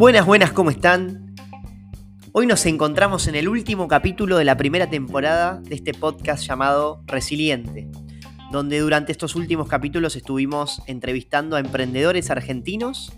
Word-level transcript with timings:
Buenas, 0.00 0.24
buenas, 0.24 0.52
¿cómo 0.52 0.70
están? 0.70 1.36
Hoy 2.32 2.46
nos 2.46 2.64
encontramos 2.64 3.28
en 3.28 3.34
el 3.34 3.48
último 3.48 3.86
capítulo 3.86 4.38
de 4.38 4.46
la 4.46 4.56
primera 4.56 4.88
temporada 4.88 5.60
de 5.62 5.74
este 5.74 5.92
podcast 5.92 6.42
llamado 6.42 7.02
Resiliente, 7.06 7.90
donde 8.50 8.78
durante 8.78 9.12
estos 9.12 9.36
últimos 9.36 9.68
capítulos 9.68 10.16
estuvimos 10.16 10.80
entrevistando 10.86 11.56
a 11.56 11.60
emprendedores 11.60 12.30
argentinos, 12.30 13.12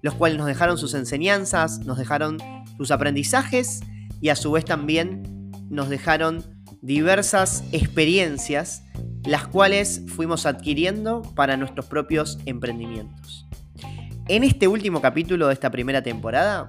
los 0.00 0.14
cuales 0.14 0.38
nos 0.38 0.46
dejaron 0.46 0.78
sus 0.78 0.94
enseñanzas, 0.94 1.80
nos 1.80 1.98
dejaron 1.98 2.38
sus 2.78 2.90
aprendizajes 2.90 3.80
y 4.22 4.30
a 4.30 4.36
su 4.36 4.52
vez 4.52 4.64
también 4.64 5.50
nos 5.68 5.90
dejaron 5.90 6.55
diversas 6.86 7.64
experiencias, 7.72 8.84
las 9.24 9.48
cuales 9.48 10.02
fuimos 10.06 10.46
adquiriendo 10.46 11.22
para 11.34 11.56
nuestros 11.56 11.86
propios 11.86 12.38
emprendimientos. 12.46 13.48
En 14.28 14.44
este 14.44 14.68
último 14.68 15.00
capítulo 15.00 15.48
de 15.48 15.52
esta 15.52 15.72
primera 15.72 16.02
temporada 16.02 16.68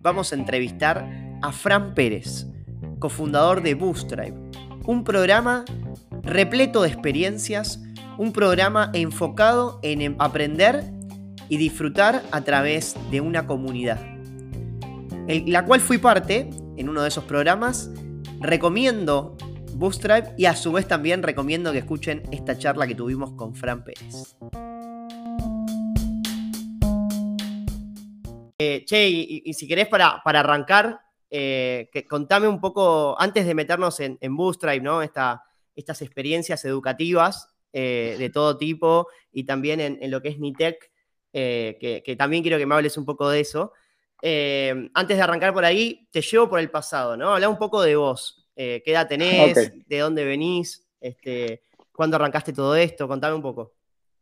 vamos 0.00 0.32
a 0.32 0.36
entrevistar 0.36 1.10
a 1.42 1.50
Fran 1.50 1.94
Pérez, 1.94 2.46
cofundador 3.00 3.60
de 3.62 3.74
Bootstripe, 3.74 4.38
un 4.86 5.02
programa 5.02 5.64
repleto 6.22 6.82
de 6.82 6.88
experiencias, 6.88 7.82
un 8.16 8.32
programa 8.32 8.92
enfocado 8.94 9.80
en 9.82 10.02
em-, 10.02 10.16
aprender 10.20 10.84
y 11.48 11.56
disfrutar 11.56 12.22
a 12.30 12.42
través 12.42 12.94
de 13.10 13.20
una 13.20 13.46
comunidad, 13.48 13.98
la 15.26 15.64
cual 15.64 15.80
fui 15.80 15.98
parte 15.98 16.48
en 16.76 16.88
uno 16.88 17.02
de 17.02 17.08
esos 17.08 17.24
programas. 17.24 17.90
Recomiendo 18.40 19.36
Bootstripe 19.78 20.34
y 20.36 20.46
a 20.46 20.56
su 20.56 20.72
vez 20.72 20.88
también 20.88 21.22
recomiendo 21.22 21.70
que 21.70 21.78
escuchen 21.78 22.24
esta 22.32 22.58
charla 22.58 22.84
que 22.88 22.96
tuvimos 22.96 23.30
con 23.34 23.54
Fran 23.54 23.84
Pérez. 23.84 24.34
Eh, 28.58 28.84
che, 28.84 29.08
y, 29.08 29.54
si 29.54 29.68
querés 29.68 29.86
para, 29.86 30.20
para 30.24 30.40
arrancar, 30.40 31.00
eh, 31.30 31.88
que, 31.92 32.08
contame 32.08 32.48
un 32.48 32.60
poco, 32.60 33.14
antes 33.20 33.46
de 33.46 33.54
meternos 33.54 34.00
en, 34.00 34.18
en 34.20 34.36
Bootstrap, 34.36 34.82
¿no? 34.82 35.00
Esta, 35.00 35.44
estas 35.76 36.02
experiencias 36.02 36.64
educativas 36.64 37.54
eh, 37.72 38.16
de 38.18 38.30
todo 38.30 38.58
tipo 38.58 39.06
y 39.30 39.44
también 39.44 39.80
en, 39.80 40.10
lo 40.10 40.20
que 40.20 40.30
es 40.30 40.40
NITEC, 40.40 40.90
que, 41.32 42.16
también 42.18 42.42
quiero 42.42 42.58
que 42.58 42.66
me 42.66 42.74
hables 42.74 42.98
un 42.98 43.04
poco 43.04 43.30
de 43.30 43.38
eso. 43.38 43.72
antes 44.20 45.16
de 45.16 45.22
arrancar 45.22 45.54
por 45.54 45.64
ahí, 45.64 46.08
te 46.10 46.20
llevo 46.20 46.48
por 46.50 46.58
el 46.58 46.68
pasado, 46.68 47.16
¿no? 47.16 47.32
Habla 47.32 47.48
un 47.48 47.58
poco 47.58 47.80
de 47.80 47.94
vos. 47.94 48.47
¿Qué 48.58 48.82
edad 48.86 49.06
tenés? 49.06 49.72
¿De 49.86 49.98
dónde 49.98 50.24
venís? 50.24 50.84
Este, 51.00 51.62
¿Cuándo 51.92 52.16
arrancaste 52.16 52.52
todo 52.52 52.74
esto? 52.74 53.06
Contame 53.06 53.36
un 53.36 53.42
poco. 53.42 53.72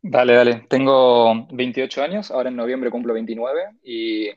Dale, 0.01 0.33
dale. 0.33 0.65
Tengo 0.69 1.47
28 1.51 2.03
años, 2.03 2.29
ahora 2.29 2.49
en 2.49 2.55
noviembre 2.55 2.91
cumplo 2.91 3.13
29 3.13 3.61
y 3.83 4.29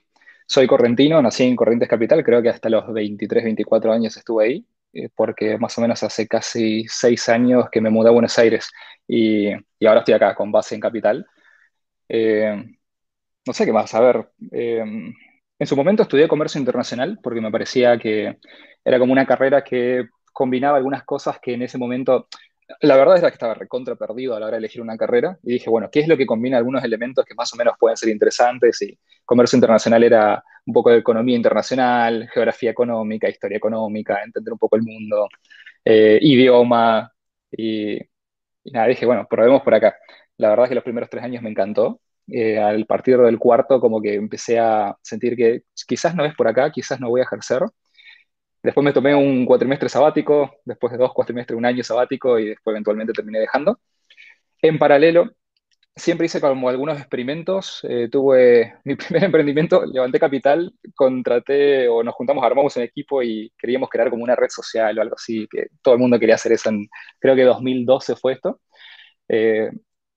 soy 0.47 0.67
correntino, 0.67 1.23
nací 1.23 1.45
en 1.45 1.55
Corrientes 1.55 1.89
Capital, 1.89 2.25
creo 2.25 2.43
que 2.43 2.49
hasta 2.49 2.69
los 2.69 2.93
23, 2.93 3.45
24 3.45 3.93
años 3.93 4.17
estuve 4.17 4.45
ahí, 4.45 4.67
eh, 4.93 5.09
porque 5.15 5.59
más 5.59 5.79
o 5.79 5.81
menos 5.81 6.03
hace 6.03 6.27
casi 6.27 6.85
6 6.89 7.29
años 7.29 7.67
que 7.71 7.81
me 7.81 7.91
mudé 7.91 8.09
a 8.09 8.13
Buenos 8.13 8.39
Aires 8.39 8.71
y, 9.07 9.51
ahora 9.87 10.01
estoy 10.01 10.15
acá 10.15 10.35
con 10.35 10.51
base 10.51 10.75
en 10.75 10.81
Capital. 10.81 11.27
Eh, 12.09 12.65
no 13.47 13.53
sé 13.53 13.65
qué 13.65 13.73
más, 13.73 13.95
a 13.95 14.01
ver, 14.01 14.29
eh, 14.51 14.83
en 15.59 15.67
su 15.67 15.77
momento 15.77 16.03
estudié 16.03 16.27
comercio 16.27 16.59
internacional 16.59 17.21
porque 17.23 17.41
me 17.41 17.51
parecía 17.53 17.99
que 17.99 18.39
era 18.85 18.99
como 18.99 19.13
una 19.13 19.27
carrera 19.27 19.63
que 19.63 20.09
combinaba 20.33 20.77
algunas 20.77 21.05
cosas 21.05 21.39
que 21.41 21.55
en 21.55 21.63
ese 21.63 21.79
momento 21.79 22.29
la 22.81 22.97
verdad 22.97 23.17
es 23.17 23.23
que 23.23 23.29
estaba 23.29 23.55
recontra 23.55 23.97
perdido 23.97 24.35
a 24.37 24.41
la 24.41 24.47
hora 24.47 24.57
de 24.57 24.59
elegir 24.59 24.81
una 24.81 24.97
carrera 24.97 25.39
y 25.43 25.53
dije, 25.53 25.69
bueno, 25.71 25.89
¿qué 25.91 26.01
es 26.01 26.09
lo 26.09 26.17
que 26.17 26.27
combina 26.27 26.57
algunos 26.57 26.85
elementos 26.85 27.25
que 27.25 27.35
más 27.35 27.53
o 27.53 27.57
menos 27.57 27.75
pueden 27.79 27.97
ser 27.97 28.11
interesantes? 28.11 28.81
Y 28.83 28.99
comercio 29.25 29.57
internacional 29.57 30.05
era 30.05 30.43
un 30.67 30.73
poco 30.75 30.91
de 30.91 30.99
economía 30.99 31.37
internacional, 31.37 32.29
geografía 32.33 32.71
económica, 32.71 33.29
historia 33.29 33.57
económica, 33.59 34.23
entender 34.23 34.53
un 34.53 34.59
poco 34.59 34.77
el 34.77 34.83
mundo, 34.83 35.29
eh, 35.85 36.19
idioma 36.23 37.13
y, 37.51 37.99
nada, 38.65 38.87
dije, 38.87 39.07
bueno, 39.07 39.27
probemos 39.29 39.63
por 39.63 39.75
acá. 39.75 39.97
La 40.37 40.51
verdad 40.51 40.67
es 40.67 40.69
que 40.71 40.75
los 40.77 40.85
primeros 40.85 41.11
tres 41.11 41.25
años 41.25 41.43
me 41.43 41.51
encantó. 41.51 42.01
Eh, 42.33 42.59
al 42.59 42.87
partir 42.87 43.19
del 43.19 43.39
cuarto 43.39 43.81
como 43.81 44.01
que 44.01 44.15
empecé 44.15 44.59
a 44.59 44.97
sentir 45.03 45.37
que 45.37 45.63
quizás 45.87 46.15
no 46.15 46.25
es 46.25 46.35
por 46.37 46.47
acá, 46.47 46.71
quizás 46.71 47.01
no 47.01 47.09
voy 47.09 47.21
a 47.21 47.25
ejercer. 47.25 47.63
Después 48.63 48.85
me 48.85 48.93
tomé 48.93 49.15
un 49.15 49.47
cuatrimestre 49.47 49.89
sabático, 49.89 50.51
después 50.65 50.93
de 50.93 50.99
dos 50.99 51.13
cuatrimestres, 51.15 51.57
un 51.57 51.65
año 51.67 51.83
sabático 51.83 52.39
y 52.39 52.49
después 52.51 52.75
eventualmente 52.75 53.13
terminé 53.13 53.41
dejando. 53.41 53.81
En 54.63 54.79
paralelo, 54.79 55.31
siempre 55.97 56.27
hice 56.27 56.41
como 56.41 56.69
algunos 56.69 56.99
experimentos. 56.99 57.81
Eh, 57.89 58.09
tuve 58.11 58.75
mi 58.85 58.97
primer 58.97 59.25
emprendimiento, 59.25 59.85
levanté 59.87 60.19
capital, 60.19 60.73
contraté 60.95 61.89
o 61.89 62.03
nos 62.03 62.15
juntamos, 62.15 62.45
armamos 62.45 62.77
un 62.77 62.83
equipo 62.83 63.23
y 63.23 63.53
queríamos 63.59 63.89
crear 63.89 64.11
como 64.11 64.25
una 64.25 64.37
red 64.37 64.49
social 64.51 64.99
o 64.99 65.03
algo 65.03 65.15
así, 65.17 65.47
que 65.51 65.69
todo 65.83 65.95
el 65.95 66.01
mundo 66.01 66.19
quería 66.19 66.35
hacer 66.37 66.53
eso. 66.53 66.71
En, 66.71 66.89
creo 67.19 67.37
que 67.37 67.45
2012 67.45 68.17
fue 68.17 68.35
esto. 68.35 68.61
Eh, 69.29 69.71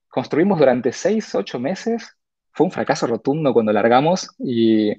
construimos 0.09 0.59
durante 0.59 0.91
seis, 0.91 1.33
ocho 1.35 1.59
meses. 1.59 2.17
Fue 2.53 2.65
un 2.65 2.71
fracaso 2.71 3.07
rotundo 3.07 3.53
cuando 3.53 3.73
largamos 3.73 4.29
y 4.39 4.93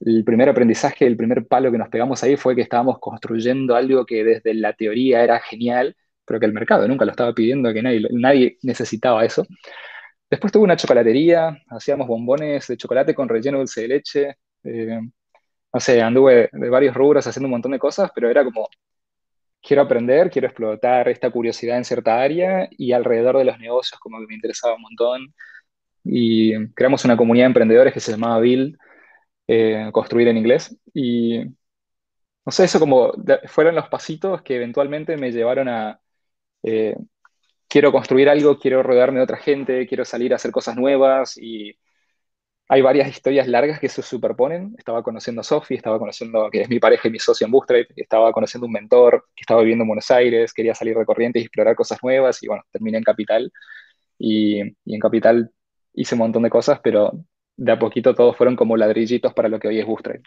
el 0.00 0.24
primer 0.24 0.48
aprendizaje, 0.48 1.06
el 1.06 1.16
primer 1.16 1.46
palo 1.46 1.70
que 1.70 1.78
nos 1.78 1.88
pegamos 1.88 2.22
ahí 2.22 2.36
fue 2.36 2.54
que 2.56 2.62
estábamos 2.62 2.98
construyendo 2.98 3.76
algo 3.76 4.06
que 4.06 4.24
desde 4.24 4.54
la 4.54 4.72
teoría 4.72 5.22
era 5.22 5.40
genial, 5.40 5.96
pero 6.24 6.40
que 6.40 6.46
el 6.46 6.52
mercado 6.52 6.88
nunca 6.88 7.04
lo 7.04 7.10
estaba 7.10 7.34
pidiendo, 7.34 7.72
que 7.72 7.82
nadie, 7.82 8.08
nadie 8.12 8.58
necesitaba 8.62 9.24
eso. 9.24 9.46
Después 10.30 10.52
tuve 10.52 10.64
una 10.64 10.76
chocolatería, 10.76 11.60
hacíamos 11.68 12.06
bombones 12.06 12.66
de 12.68 12.76
chocolate 12.76 13.14
con 13.14 13.28
relleno 13.28 13.58
dulce 13.58 13.82
de 13.82 13.88
leche. 13.88 14.36
Eh, 14.64 15.00
no 15.72 15.80
sé, 15.80 16.00
anduve 16.00 16.48
de 16.52 16.70
varios 16.70 16.94
rubros 16.94 17.26
haciendo 17.26 17.46
un 17.46 17.52
montón 17.52 17.72
de 17.72 17.78
cosas, 17.78 18.10
pero 18.14 18.30
era 18.30 18.44
como, 18.44 18.68
quiero 19.62 19.82
aprender, 19.82 20.30
quiero 20.30 20.48
explotar 20.48 21.08
esta 21.08 21.30
curiosidad 21.30 21.76
en 21.78 21.84
cierta 21.84 22.20
área 22.20 22.68
y 22.70 22.92
alrededor 22.92 23.38
de 23.38 23.44
los 23.44 23.58
negocios 23.58 24.00
como 24.00 24.18
que 24.20 24.26
me 24.26 24.34
interesaba 24.34 24.76
un 24.76 24.82
montón. 24.82 25.34
Y 26.04 26.68
creamos 26.74 27.04
una 27.04 27.16
comunidad 27.16 27.44
de 27.44 27.48
emprendedores 27.48 27.92
que 27.92 28.00
se 28.00 28.12
llamaba 28.12 28.40
Build, 28.40 28.76
eh, 29.52 29.90
construir 29.92 30.28
en 30.28 30.36
inglés. 30.38 30.76
Y 30.94 31.40
no 32.44 32.52
sé, 32.52 32.64
eso 32.64 32.80
como 32.80 33.12
fueron 33.46 33.74
los 33.74 33.88
pasitos 33.88 34.42
que 34.42 34.56
eventualmente 34.56 35.16
me 35.16 35.32
llevaron 35.32 35.68
a, 35.68 36.00
eh, 36.62 36.96
quiero 37.68 37.92
construir 37.92 38.28
algo, 38.28 38.58
quiero 38.58 38.82
rodearme 38.82 39.18
de 39.18 39.24
otra 39.24 39.38
gente, 39.38 39.86
quiero 39.88 40.04
salir 40.04 40.32
a 40.32 40.36
hacer 40.36 40.52
cosas 40.52 40.76
nuevas 40.76 41.36
y 41.38 41.78
hay 42.68 42.82
varias 42.82 43.08
historias 43.08 43.48
largas 43.48 43.80
que 43.80 43.88
se 43.88 44.02
superponen. 44.02 44.74
Estaba 44.78 45.02
conociendo 45.02 45.40
a 45.42 45.44
Sofi, 45.44 45.74
estaba 45.74 45.98
conociendo, 45.98 46.50
que 46.50 46.62
es 46.62 46.68
mi 46.68 46.80
pareja 46.80 47.08
y 47.08 47.10
mi 47.12 47.18
socio 47.18 47.46
en 47.46 47.52
Bootstrap, 47.52 47.86
estaba 47.96 48.32
conociendo 48.32 48.66
un 48.66 48.72
mentor 48.72 49.26
que 49.36 49.42
estaba 49.42 49.62
viviendo 49.62 49.84
en 49.84 49.88
Buenos 49.88 50.10
Aires, 50.10 50.52
quería 50.54 50.74
salir 50.74 50.96
de 50.96 51.06
Corrientes 51.06 51.42
y 51.42 51.46
explorar 51.46 51.76
cosas 51.76 51.98
nuevas 52.02 52.42
y 52.42 52.48
bueno, 52.48 52.64
terminé 52.72 52.98
en 52.98 53.04
Capital 53.04 53.52
y, 54.18 54.62
y 54.84 54.94
en 54.94 55.00
Capital 55.00 55.52
hice 55.94 56.14
un 56.14 56.20
montón 56.20 56.42
de 56.44 56.50
cosas, 56.50 56.80
pero 56.82 57.12
de 57.60 57.72
a 57.72 57.78
poquito 57.78 58.14
todos 58.14 58.36
fueron 58.36 58.56
como 58.56 58.74
ladrillitos 58.74 59.34
para 59.34 59.48
lo 59.48 59.60
que 59.60 59.68
hoy 59.68 59.78
es 59.78 59.86
Bootstrap. 59.86 60.22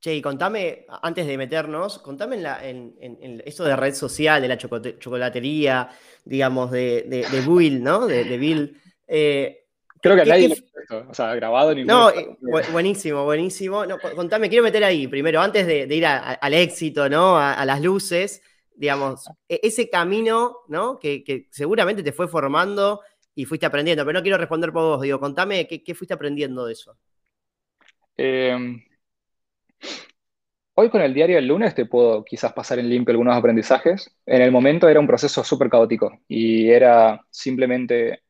Che, 0.00 0.14
y 0.14 0.22
contame, 0.22 0.84
antes 1.02 1.26
de 1.26 1.36
meternos, 1.38 1.98
contame 1.98 2.36
en, 2.62 2.94
en, 3.00 3.42
eso 3.44 3.64
de 3.64 3.76
red 3.76 3.94
social, 3.94 4.40
de 4.40 4.48
la 4.48 4.58
chocolatería, 4.58 5.88
digamos, 6.24 6.70
de, 6.70 7.04
de, 7.08 7.40
Bill, 7.40 7.82
¿no? 7.82 8.06
De, 8.06 8.38
Bill. 8.38 8.78
Eh, 9.06 9.64
Creo 10.02 10.16
que 10.16 10.24
nadie 10.24 10.48
lo 10.48 11.10
o 11.10 11.14
sea, 11.14 11.34
grabado 11.34 11.74
ni 11.74 11.84
No, 11.84 12.10
eh, 12.10 12.36
buenísimo, 12.72 13.24
buenísimo. 13.24 13.84
contame, 14.14 14.48
quiero 14.48 14.64
meter 14.64 14.84
ahí, 14.84 15.06
primero, 15.06 15.40
antes 15.40 15.66
de, 15.66 15.94
ir 15.94 16.06
al 16.06 16.54
éxito, 16.54 17.08
¿no? 17.08 17.38
A, 17.38 17.64
las 17.64 17.80
luces, 17.80 18.42
digamos, 18.74 19.26
e, 19.48 19.60
ese 19.62 19.88
camino, 19.88 20.58
¿no? 20.68 20.98
Que, 20.98 21.24
que 21.24 21.46
seguramente 21.50 22.02
te 22.02 22.12
fue 22.12 22.28
formando 22.28 23.00
y 23.40 23.46
fuiste 23.46 23.64
aprendiendo, 23.64 24.04
pero 24.04 24.18
no 24.18 24.22
quiero 24.22 24.36
responder 24.36 24.70
por 24.70 24.82
vos, 24.82 25.00
digo, 25.00 25.18
contame 25.18 25.66
qué, 25.66 25.94
fuiste 25.94 26.12
aprendiendo 26.12 26.66
de 26.66 26.74
eso. 26.74 26.94
Em, 28.18 28.84
hoy 30.74 30.90
con 30.90 31.00
el 31.00 31.14
diario 31.14 31.36
del 31.36 31.46
lunes 31.46 31.74
te 31.74 31.86
puedo 31.86 32.22
quizás 32.22 32.52
pasar 32.52 32.78
en 32.78 32.90
limpio 32.90 33.12
algunos 33.12 33.34
aprendizajes. 33.34 34.14
En 34.26 34.42
el 34.42 34.52
momento 34.52 34.90
era 34.90 35.00
un 35.00 35.06
proceso 35.06 35.42
súper 35.42 35.70
caótico 35.70 36.20
y 36.28 36.68
era 36.68 37.18
simplemente 37.30 38.24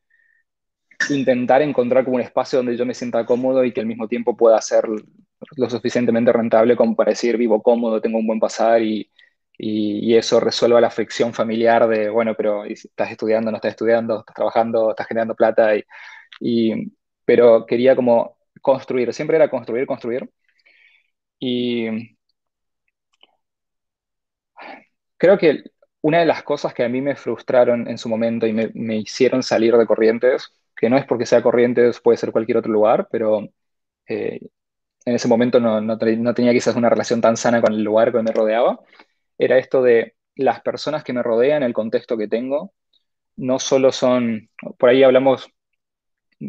intentar 1.09 1.61
encontrar 1.61 2.05
como 2.05 2.15
un 2.15 2.21
espacio 2.21 2.59
donde 2.59 2.77
yo 2.77 2.85
me 2.85 2.93
sienta 2.93 3.25
cómodo 3.25 3.65
y 3.65 3.73
que 3.73 3.81
al 3.81 3.87
mismo 3.87 4.07
tiempo 4.07 4.37
pueda 4.37 4.61
ser 4.61 4.85
lo 5.57 5.69
suficientemente 5.69 6.31
rentable 6.31 6.77
como 6.77 6.95
para 6.95 7.09
decir 7.09 7.35
vivo 7.35 7.61
cómodo, 7.61 7.99
tengo 7.99 8.17
un 8.17 8.27
buen 8.27 8.39
pasar 8.39 8.81
y, 8.81 9.11
y, 9.63 10.15
eso 10.15 10.39
resuelva 10.39 10.81
la 10.81 10.89
fricción 10.91 11.33
familiar 11.33 11.87
de, 11.87 12.09
bueno, 12.09 12.35
pero 12.35 12.65
estás 12.65 13.11
estudiando, 13.11 13.51
no 13.51 13.57
estás 13.57 13.71
estudiando, 13.71 14.19
estás 14.19 14.35
trabajando, 14.35 14.91
estás 14.91 15.07
generando 15.07 15.35
plata, 15.35 15.71
y, 16.39 16.91
pero 17.25 17.65
quería 17.65 17.95
como 17.95 18.37
construir, 18.61 19.13
siempre 19.13 19.37
era 19.37 19.49
construir, 19.49 19.85
construir. 19.87 20.29
Y 21.39 22.15
creo 25.17 25.37
que 25.37 25.63
una 26.01 26.19
de 26.19 26.25
las 26.25 26.43
cosas 26.43 26.73
que 26.73 26.83
a 26.83 26.89
mí 26.89 27.01
me 27.01 27.15
frustraron 27.15 27.87
en 27.87 27.97
su 27.97 28.09
momento 28.09 28.47
y 28.47 28.53
me, 28.53 28.71
me 28.73 28.97
hicieron 28.97 29.43
salir 29.43 29.75
de 29.77 29.85
corrientes, 29.85 30.51
que 30.75 30.89
no 30.89 30.97
es 30.97 31.05
porque 31.05 31.25
sea 31.27 31.43
Corrientes, 31.43 32.01
puede 32.01 32.17
ser 32.17 32.31
cualquier 32.31 32.57
otro 32.57 32.71
lugar, 32.71 33.07
pero 33.11 33.47
eh, 34.07 34.39
en 35.05 35.15
ese 35.15 35.27
momento 35.27 35.59
no, 35.59 35.81
no, 35.81 35.97
tenía 35.97 36.53
quizás 36.53 36.75
una 36.75 36.89
relación 36.89 37.21
tan 37.21 37.37
sana 37.37 37.61
con 37.61 37.73
el 37.73 37.83
lugar 37.83 38.11
que 38.11 38.21
me 38.23 38.31
rodeaba, 38.31 38.79
era 39.41 39.57
esto 39.57 39.81
de 39.81 40.15
las 40.35 40.61
personas 40.61 41.03
que 41.03 41.13
me 41.13 41.23
rodean, 41.23 41.63
el 41.63 41.73
contexto 41.73 42.15
que 42.17 42.27
tengo, 42.27 42.73
no 43.37 43.59
solo 43.59 43.91
son, 43.91 44.49
por 44.77 44.89
ahí 44.89 45.03
hablamos, 45.03 45.49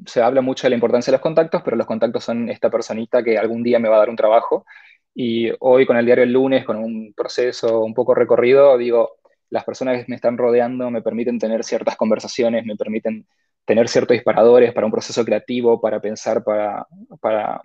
se 0.07 0.23
habla 0.23 0.43
mucho 0.43 0.65
de 0.67 0.71
la 0.71 0.77
importancia 0.77 1.11
de 1.11 1.17
los 1.17 1.23
contactos, 1.23 1.63
pero 1.65 1.77
los 1.77 1.87
contactos 1.87 2.25
son 2.25 2.51
esta 2.51 2.71
personita 2.71 3.23
que 3.23 3.39
algún 3.39 3.63
día 3.63 3.79
me 3.79 3.89
va 3.89 3.97
a 3.97 3.99
dar 4.01 4.11
un 4.11 4.17
trabajo. 4.17 4.67
Y 5.15 5.51
hoy 5.61 5.87
con 5.87 5.97
el 5.97 6.07
diario 6.07 6.25
el 6.25 6.33
lunes, 6.33 6.65
con 6.65 6.77
un 6.79 7.13
proceso 7.15 7.81
un 7.83 7.95
poco 7.95 8.15
recorrido, 8.15 8.77
digo, 8.79 9.17
las 9.51 9.65
personas 9.65 10.05
que 10.05 10.11
me 10.11 10.17
están 10.17 10.39
rodeando 10.39 10.91
me 10.91 11.03
permiten 11.03 11.39
tener 11.39 11.65
ciertas 11.65 11.97
conversaciones, 11.97 12.65
me 12.67 12.77
permiten 12.77 13.27
tener 13.65 13.89
ciertos 13.89 14.15
disparadores 14.15 14.73
para 14.75 14.87
un 14.87 14.93
proceso 14.93 15.25
creativo, 15.25 15.81
para 15.81 16.01
pensar, 16.01 16.45
para, 16.45 16.87
para 17.21 17.63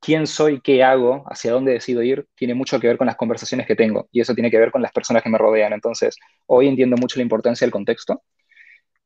quién 0.00 0.26
soy, 0.26 0.60
qué 0.60 0.82
hago, 0.82 1.24
hacia 1.26 1.52
dónde 1.52 1.72
decido 1.72 2.02
ir, 2.02 2.26
tiene 2.34 2.54
mucho 2.54 2.80
que 2.80 2.86
ver 2.86 2.98
con 2.98 3.06
las 3.06 3.16
conversaciones 3.16 3.66
que 3.66 3.76
tengo 3.76 4.08
y 4.12 4.20
eso 4.20 4.34
tiene 4.34 4.50
que 4.50 4.58
ver 4.58 4.72
con 4.72 4.82
las 4.82 4.92
personas 4.92 5.22
que 5.22 5.30
me 5.30 5.38
rodean. 5.38 5.72
Entonces, 5.72 6.16
hoy 6.46 6.68
entiendo 6.68 6.96
mucho 6.96 7.18
la 7.18 7.22
importancia 7.22 7.64
del 7.64 7.72
contexto. 7.72 8.22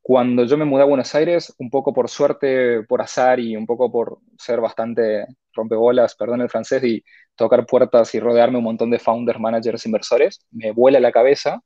Cuando 0.03 0.45
yo 0.45 0.59
me 0.59 0.67
mudé 0.67 0.83
a 0.83 0.87
Buenos 0.87 1.15
Aires, 1.15 1.55
un 1.59 1.71
poco 1.71 1.93
por 1.95 2.11
suerte, 2.11 2.83
por 2.85 3.01
azar 3.03 3.41
y 3.41 3.57
un 3.57 3.67
poco 3.67 3.91
por 3.91 4.19
ser 4.39 4.61
bastante 4.61 5.27
rompebolas, 5.55 6.15
perdón 6.15 6.43
el 6.43 6.51
francés, 6.51 6.85
y 6.85 7.03
tocar 7.35 7.67
puertas 7.67 8.15
y 8.15 8.21
rodearme 8.21 8.59
un 8.59 8.65
montón 8.65 8.91
de 8.91 8.99
founders, 8.99 9.41
managers, 9.41 9.87
inversores, 9.87 10.47
me 10.51 10.73
vuela 10.73 11.01
la 11.01 11.13
cabeza 11.13 11.61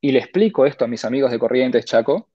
y 0.00 0.12
le 0.12 0.18
explico 0.20 0.66
esto 0.66 0.84
a 0.84 0.88
mis 0.88 1.04
amigos 1.04 1.30
de 1.30 1.38
Corrientes, 1.38 1.84
Chaco, 1.84 2.28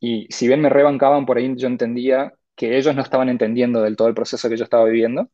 y 0.00 0.26
si 0.30 0.46
bien 0.46 0.60
me 0.60 0.68
rebancaban 0.68 1.26
por 1.26 1.38
ahí, 1.38 1.54
yo 1.56 1.66
entendía 1.66 2.32
que 2.58 2.76
ellos 2.76 2.94
no 2.94 3.02
estaban 3.02 3.28
entendiendo 3.30 3.82
del 3.82 3.96
todo 3.96 4.08
el 4.08 4.14
proceso 4.14 4.48
que 4.48 4.56
yo 4.56 4.64
estaba 4.64 4.84
viviendo. 4.84 5.30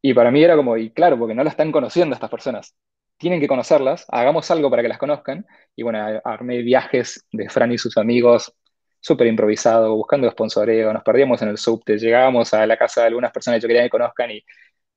Y 0.00 0.14
para 0.14 0.30
mí 0.30 0.42
era 0.42 0.56
como, 0.56 0.76
y 0.76 0.90
claro, 0.90 1.18
porque 1.18 1.34
no 1.34 1.44
la 1.44 1.50
están 1.50 1.70
conociendo 1.72 2.14
estas 2.14 2.30
personas. 2.30 2.74
Tienen 3.18 3.40
que 3.40 3.48
conocerlas, 3.48 4.06
hagamos 4.08 4.50
algo 4.50 4.70
para 4.70 4.82
que 4.82 4.88
las 4.88 4.98
conozcan. 4.98 5.46
Y 5.76 5.82
bueno, 5.82 6.00
armé 6.24 6.62
viajes 6.62 7.26
de 7.32 7.48
Fran 7.50 7.72
y 7.72 7.78
sus 7.78 7.98
amigos, 7.98 8.52
súper 9.00 9.26
improvisado, 9.28 9.94
buscando 9.94 10.30
sponsoreo, 10.30 10.92
nos 10.92 11.02
perdíamos 11.04 11.42
en 11.42 11.48
el 11.50 11.58
subte, 11.58 11.98
llegábamos 11.98 12.54
a 12.54 12.66
la 12.66 12.76
casa 12.78 13.02
de 13.02 13.08
algunas 13.08 13.32
personas 13.32 13.58
que 13.58 13.62
yo 13.64 13.68
quería 13.68 13.82
que 13.84 13.90
conozcan 13.90 14.30
y 14.30 14.42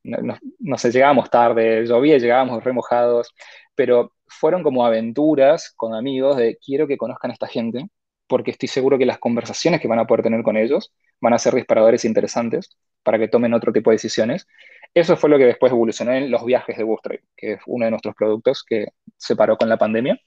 no, 0.03 0.37
no 0.59 0.77
sé, 0.77 0.91
llegábamos 0.91 1.29
tarde, 1.29 1.85
llovía, 1.85 2.17
llegábamos 2.17 2.63
remojados, 2.63 3.33
pero 3.75 4.13
fueron 4.27 4.63
como 4.63 4.85
aventuras 4.85 5.73
con 5.75 5.95
amigos 5.95 6.37
de 6.37 6.57
quiero 6.63 6.87
que 6.87 6.97
conozcan 6.97 7.31
a 7.31 7.33
esta 7.33 7.47
gente, 7.47 7.89
porque 8.27 8.51
estoy 8.51 8.67
seguro 8.67 8.97
que 8.97 9.05
las 9.05 9.19
conversaciones 9.19 9.81
que 9.81 9.87
van 9.87 9.99
a 9.99 10.05
poder 10.07 10.23
tener 10.23 10.43
con 10.43 10.57
ellos 10.57 10.93
van 11.21 11.33
a 11.33 11.39
ser 11.39 11.53
disparadores 11.53 12.05
interesantes 12.05 12.77
para 13.03 13.19
que 13.19 13.27
tomen 13.27 13.53
otro 13.53 13.71
tipo 13.71 13.91
de 13.91 13.95
decisiones. 13.95 14.47
Eso 14.93 15.17
fue 15.17 15.29
lo 15.29 15.37
que 15.37 15.45
después 15.45 15.71
evolucionó 15.71 16.11
en 16.13 16.31
los 16.31 16.43
viajes 16.45 16.77
de 16.77 16.83
Bootstrap, 16.83 17.19
que 17.35 17.53
es 17.53 17.59
uno 17.67 17.85
de 17.85 17.91
nuestros 17.91 18.15
productos 18.15 18.63
que 18.63 18.87
se 19.17 19.35
paró 19.35 19.57
con 19.57 19.69
la 19.69 19.77
pandemia. 19.77 20.19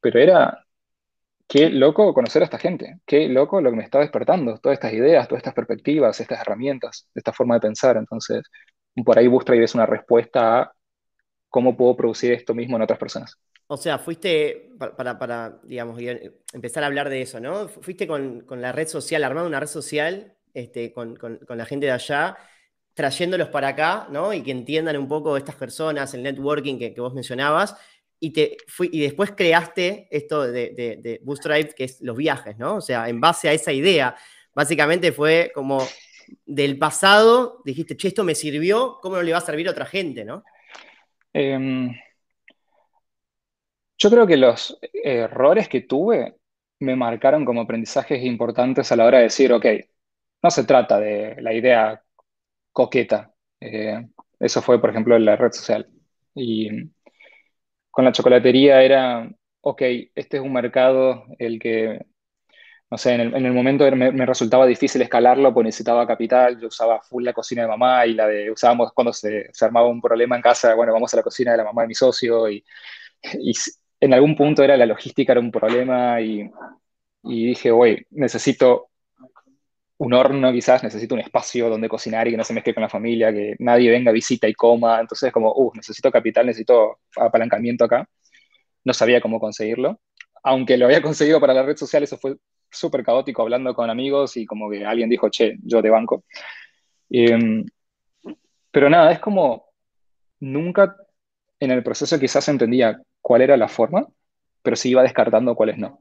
Pero 0.00 0.18
era, 0.18 0.64
qué 1.48 1.70
loco 1.70 2.14
conocer 2.14 2.42
a 2.42 2.46
esta 2.46 2.58
gente, 2.58 2.98
qué 3.06 3.28
loco 3.28 3.60
lo 3.60 3.70
que 3.70 3.76
me 3.76 3.84
está 3.84 4.00
despertando, 4.00 4.58
todas 4.58 4.76
estas 4.76 4.92
ideas, 4.94 5.28
todas 5.28 5.40
estas 5.40 5.54
perspectivas, 5.54 6.18
estas 6.20 6.40
herramientas, 6.40 7.08
esta 7.14 7.32
forma 7.32 7.54
de 7.56 7.60
pensar. 7.60 7.96
Entonces, 7.96 8.42
por 9.04 9.18
ahí 9.18 9.28
Bootstrap 9.28 9.60
es 9.60 9.74
una 9.74 9.86
respuesta 9.86 10.62
a 10.62 10.72
cómo 11.52 11.76
puedo 11.76 11.94
producir 11.94 12.32
esto 12.32 12.54
mismo 12.54 12.76
en 12.76 12.82
otras 12.82 12.98
personas. 12.98 13.38
O 13.66 13.76
sea, 13.76 13.98
fuiste, 13.98 14.70
para, 14.78 15.60
digamos, 15.62 16.00
empezar 16.52 16.82
a 16.82 16.86
hablar 16.86 17.10
de 17.10 17.20
eso, 17.20 17.40
¿no? 17.40 17.68
Fuiste 17.68 18.06
con, 18.06 18.44
la 18.48 18.72
red 18.72 18.88
social, 18.88 19.22
armando 19.22 19.48
una 19.48 19.60
red 19.60 19.68
social 19.68 20.34
este, 20.54 20.92
con, 20.94 21.18
la 21.46 21.66
gente 21.66 21.86
de 21.86 21.92
allá, 21.92 22.38
trayéndolos 22.94 23.50
para 23.50 23.68
acá, 23.68 24.08
¿no? 24.10 24.32
Y 24.32 24.42
que 24.42 24.50
entiendan 24.50 24.96
un 24.96 25.06
poco 25.08 25.36
estas 25.36 25.54
personas, 25.54 26.14
el 26.14 26.22
networking 26.22 26.78
que, 26.78 26.94
vos 26.96 27.12
mencionabas, 27.12 27.76
y, 28.18 28.30
te, 28.30 28.56
y 28.90 29.00
después 29.00 29.32
creaste 29.36 30.08
esto 30.10 30.50
de, 30.50 30.70
de, 31.02 31.20
Boost 31.22 31.44
Drive, 31.44 31.74
que 31.74 31.84
es 31.84 32.00
los 32.00 32.16
viajes, 32.16 32.56
¿no? 32.56 32.76
O 32.76 32.80
sea, 32.80 33.10
en 33.10 33.20
base 33.20 33.50
a 33.50 33.52
esa 33.52 33.72
idea, 33.72 34.16
básicamente 34.54 35.12
fue 35.12 35.52
como 35.54 35.86
del 36.46 36.78
pasado, 36.78 37.60
dijiste, 37.66 37.94
che, 37.94 38.08
esto 38.08 38.24
me 38.24 38.34
sirvió, 38.34 38.98
¿cómo 39.02 39.16
no 39.16 39.22
le 39.22 39.32
va 39.32 39.38
a 39.38 39.42
servir 39.42 39.68
a 39.68 39.72
otra 39.72 39.84
gente, 39.84 40.24
¿no? 40.24 40.44
Eh, 41.34 41.58
yo 43.98 44.10
creo 44.10 44.26
que 44.26 44.36
los 44.36 44.78
errores 44.92 45.68
que 45.68 45.82
tuve 45.82 46.36
me 46.80 46.96
marcaron 46.96 47.44
como 47.44 47.60
aprendizajes 47.62 48.22
importantes 48.24 48.90
a 48.90 48.96
la 48.96 49.04
hora 49.06 49.18
de 49.18 49.24
decir, 49.24 49.52
ok, 49.52 49.66
no 50.42 50.50
se 50.50 50.64
trata 50.64 50.98
de 51.00 51.40
la 51.40 51.54
idea 51.54 52.02
coqueta. 52.72 53.34
Eh, 53.60 54.06
eso 54.40 54.62
fue, 54.62 54.80
por 54.80 54.90
ejemplo, 54.90 55.16
en 55.16 55.24
la 55.26 55.36
red 55.36 55.52
social. 55.52 55.88
Y 56.34 56.70
con 57.90 58.04
la 58.04 58.12
chocolatería 58.12 58.82
era, 58.82 59.30
ok, 59.60 59.82
este 60.14 60.36
es 60.38 60.42
un 60.42 60.52
mercado 60.52 61.24
el 61.38 61.58
que, 61.58 62.00
no 62.92 62.98
sé, 62.98 63.14
en 63.14 63.20
el, 63.34 63.52
momento 63.54 63.90
me, 63.96 64.26
resultaba 64.26 64.66
difícil 64.66 65.00
escalarlo 65.00 65.54
porque 65.54 65.68
necesitaba 65.68 66.06
capital. 66.06 66.60
Yo 66.60 66.68
usaba 66.68 67.00
full 67.00 67.24
la 67.24 67.32
cocina 67.32 67.62
de 67.62 67.68
mamá 67.68 68.04
y 68.04 68.12
la 68.12 68.26
de, 68.26 68.50
usábamos 68.50 68.92
cuando 68.92 69.14
se, 69.14 69.50
armaba 69.62 69.88
un 69.88 70.02
problema 70.02 70.36
en 70.36 70.42
casa, 70.42 70.74
bueno, 70.74 70.92
vamos 70.92 71.12
a 71.14 71.16
la 71.16 71.22
cocina 71.22 71.52
de 71.52 71.56
la 71.56 71.64
mamá 71.64 71.82
de 71.82 71.88
mi 71.88 71.94
socio 71.94 72.50
y, 72.50 72.62
y 73.40 73.52
en 73.98 74.12
algún 74.12 74.36
punto 74.36 74.62
era 74.62 74.76
la 74.76 74.84
logística 74.84 75.32
era 75.32 75.40
un 75.40 75.50
problema 75.50 76.20
y, 76.20 76.50
dije, 77.22 77.70
oye, 77.70 78.06
necesito 78.10 78.90
un 79.96 80.12
horno 80.12 80.52
quizás, 80.52 80.82
necesito 80.82 81.14
un 81.14 81.22
espacio 81.22 81.70
donde 81.70 81.88
cocinar 81.88 82.28
y 82.28 82.32
que 82.32 82.36
no 82.36 82.44
se 82.44 82.52
mezcle 82.52 82.74
con 82.74 82.82
la 82.82 82.90
familia, 82.90 83.32
que 83.32 83.54
nadie 83.58 83.90
venga, 83.90 84.12
visita 84.12 84.48
y 84.48 84.54
coma. 84.54 85.00
Entonces 85.00 85.32
como, 85.32 85.50
uh, 85.54 85.72
necesito 85.74 86.10
capital, 86.10 86.44
necesito 86.46 86.98
apalancamiento 87.16 87.84
acá. 87.86 88.06
No 88.84 88.92
sabía 88.92 89.20
cómo 89.22 89.40
conseguirlo. 89.40 90.00
Aunque 90.42 90.76
lo 90.76 90.86
había 90.86 91.02
conseguido 91.02 91.40
para 91.40 91.54
la 91.54 91.62
red 91.62 91.76
social, 91.76 92.02
eso 92.02 92.18
fue 92.18 92.36
súper 92.72 93.04
caótico 93.04 93.42
hablando 93.42 93.74
con 93.74 93.90
amigos 93.90 94.36
y 94.36 94.46
como 94.46 94.70
que 94.70 94.84
alguien 94.84 95.08
dijo, 95.08 95.28
che, 95.30 95.56
yo 95.62 95.82
te 95.82 95.90
banco. 95.90 96.24
Em, 97.10 97.64
pero 98.70 98.88
nada, 98.90 99.12
es 99.12 99.20
como 99.20 99.66
nunca 100.40 100.96
en 101.60 101.70
el 101.70 101.82
proceso 101.82 102.18
quizás 102.18 102.48
entendía 102.48 103.00
cuál 103.20 103.42
era 103.42 103.56
la 103.56 103.68
forma, 103.68 104.06
pero 104.62 104.76
sí 104.76 104.90
iba 104.90 105.02
descartando 105.02 105.54
cuáles 105.54 105.78
no. 105.78 106.00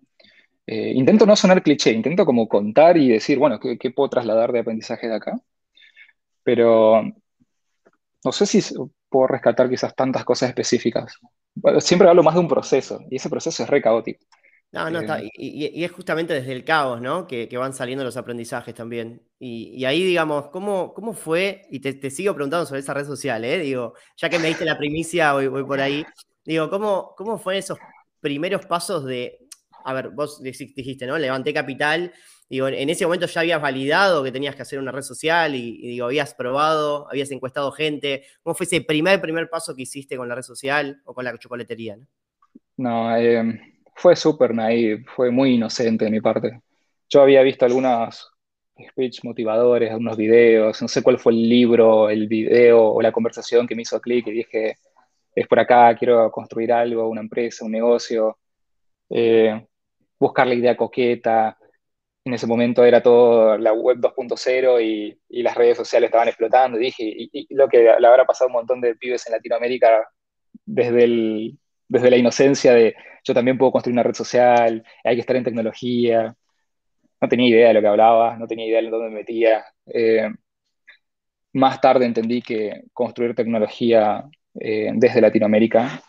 Eh, 0.65 0.93
intento 0.95 1.25
no 1.25 1.35
sonar 1.35 1.61
cliché, 1.63 1.91
intento 1.91 2.25
como 2.25 2.47
contar 2.47 2.97
y 2.97 3.09
decir, 3.09 3.37
bueno, 3.37 3.59
¿qué, 3.59 3.91
puedo 3.91 4.09
trasladar 4.09 4.51
de 4.51 4.59
aprendizaje 4.59 5.07
de 5.07 5.15
acá? 5.15 5.39
Pero 6.43 7.03
no 8.23 8.31
sé 8.31 8.45
si 8.45 8.61
puedo 9.09 9.27
rescatar 9.27 9.69
quizás 9.69 9.95
tantas 9.95 10.23
cosas 10.23 10.49
específicas. 10.49 11.17
siempre 11.79 12.07
hablo 12.07 12.23
más 12.23 12.35
de 12.35 12.39
un 12.39 12.47
proceso 12.47 13.01
y 13.09 13.17
ese 13.17 13.29
proceso 13.29 13.63
es 13.63 13.69
re 13.69 13.81
caótico. 13.81 14.25
No, 14.71 14.89
no, 14.89 15.01
está. 15.01 15.21
Eh, 15.21 15.29
y, 15.33 15.83
es 15.83 15.91
justamente 15.91 16.33
desde 16.33 16.53
el 16.53 16.63
caos, 16.63 17.01
¿no? 17.01 17.27
Que, 17.27 17.49
van 17.57 17.73
saliendo 17.73 18.03
los 18.03 18.15
aprendizajes 18.15 18.73
también. 18.73 19.21
Y, 19.37 19.83
ahí, 19.85 20.03
digamos, 20.03 20.47
¿cómo, 20.47 20.93
cómo 20.93 21.13
fue? 21.13 21.63
Y 21.69 21.79
te, 21.81 22.09
sigo 22.09 22.33
preguntando 22.33 22.65
sobre 22.65 22.79
esa 22.79 22.93
red 22.93 23.05
social, 23.05 23.43
¿eh? 23.43 23.59
Digo, 23.59 23.95
ya 24.15 24.29
que 24.29 24.39
me 24.39 24.47
diste 24.47 24.65
la 24.65 24.77
primicia, 24.77 25.33
voy, 25.33 25.47
voy 25.47 25.63
por 25.65 25.81
ahí. 25.81 26.05
Digo, 26.45 26.69
¿cómo, 26.69 27.13
cómo 27.17 27.37
fueron 27.37 27.59
esos 27.59 27.77
primeros 28.21 28.65
pasos 28.65 29.05
de, 29.05 29.39
a 29.83 29.93
ver, 29.93 30.09
vos 30.09 30.41
dijiste, 30.41 31.05
¿no? 31.05 31.17
Levanté 31.17 31.53
capital. 31.53 32.13
Digo, 32.49 32.67
en 32.67 32.89
ese 32.89 33.05
momento 33.05 33.27
ya 33.27 33.41
habías 33.41 33.61
validado 33.61 34.23
que 34.23 34.31
tenías 34.31 34.55
que 34.55 34.61
hacer 34.61 34.79
una 34.79 34.91
red 34.91 35.03
social 35.03 35.55
y, 35.55 35.81
digo, 35.81 36.05
habías 36.05 36.33
probado, 36.33 37.09
habías 37.09 37.31
encuestado 37.31 37.71
gente. 37.71 38.25
¿Cómo 38.43 38.55
fue 38.55 38.65
ese 38.65 38.81
primer, 38.81 39.21
primer 39.21 39.49
paso 39.49 39.75
que 39.75 39.83
hiciste 39.83 40.17
con 40.17 40.27
la 40.27 40.35
red 40.35 40.43
social 40.43 41.01
o 41.05 41.13
con 41.13 41.25
la 41.25 41.37
chocolatería? 41.37 41.97
No, 42.75 43.15
em, 43.15 43.57
fue 43.95 44.15
súper 44.15 44.53
naive, 44.53 45.03
fue 45.15 45.31
muy 45.31 45.55
inocente 45.55 46.05
de 46.05 46.11
mi 46.11 46.21
parte. 46.21 46.61
Yo 47.09 47.21
había 47.21 47.41
visto 47.41 47.65
algunos 47.65 48.31
speech 48.89 49.23
motivadores, 49.23 49.91
algunos 49.91 50.17
videos, 50.17 50.81
no 50.81 50.87
sé 50.87 51.03
cuál 51.03 51.19
fue 51.19 51.33
el 51.33 51.47
libro, 51.47 52.09
el 52.09 52.27
video 52.27 52.83
o 52.93 53.01
la 53.01 53.11
conversación 53.11 53.67
que 53.67 53.75
me 53.75 53.83
hizo 53.83 54.01
clic 54.01 54.27
y 54.27 54.31
dije, 54.31 54.77
es 55.35 55.47
por 55.47 55.59
acá, 55.59 55.95
quiero 55.95 56.31
construir 56.31 56.71
algo, 56.73 57.07
una 57.07 57.21
empresa, 57.21 57.65
un 57.65 57.71
negocio, 57.71 58.37
eh, 59.09 59.65
buscar 60.19 60.47
la 60.47 60.55
idea 60.55 60.77
coqueta. 60.77 61.57
En 62.23 62.33
ese 62.33 62.47
momento 62.47 62.85
era 62.85 63.01
todo 63.01 63.57
la 63.57 63.73
web 63.73 63.97
2.0 63.97 64.81
y, 64.83 65.19
y, 65.29 65.43
las 65.43 65.55
redes 65.55 65.77
sociales 65.77 66.09
estaban 66.09 66.27
explotando. 66.27 66.77
Y 66.77 66.83
dije, 66.83 67.03
y, 67.05 67.55
lo 67.55 67.67
que 67.67 67.79
le 67.99 68.07
habrá 68.07 68.25
pasado 68.25 68.47
a 68.47 68.51
un 68.51 68.53
montón 68.53 68.81
de 68.81 68.95
pibes 68.95 69.25
en 69.27 69.33
Latinoamérica 69.33 70.07
desde, 70.65 71.03
el, 71.05 71.59
desde 71.91 72.09
la 72.09 72.17
inocencia 72.17 72.73
de 72.73 72.95
yo 73.23 73.33
también 73.33 73.57
puedo 73.57 73.71
construir 73.71 73.93
una 73.93 74.03
red 74.03 74.13
social, 74.15 74.83
hay 75.03 75.15
que 75.15 75.21
estar 75.21 75.35
en 75.35 75.43
tecnología. 75.43 76.35
No 77.21 77.29
tenía 77.29 77.49
idea 77.49 77.67
de 77.69 77.73
lo 77.75 77.81
que 77.81 77.87
hablaba, 77.87 78.37
no 78.37 78.47
tenía 78.47 78.65
idea 78.67 78.81
de 78.81 78.89
dónde 78.89 79.09
me 79.09 79.15
metía. 79.15 79.63
Eh, 79.85 80.29
más 81.53 81.81
tarde 81.81 82.05
entendí 82.05 82.41
que 82.41 82.85
construir 82.93 83.35
tecnología 83.35 84.23
eh, 84.59 84.91
desde 84.95 85.21
Latinoamérica, 85.21 86.01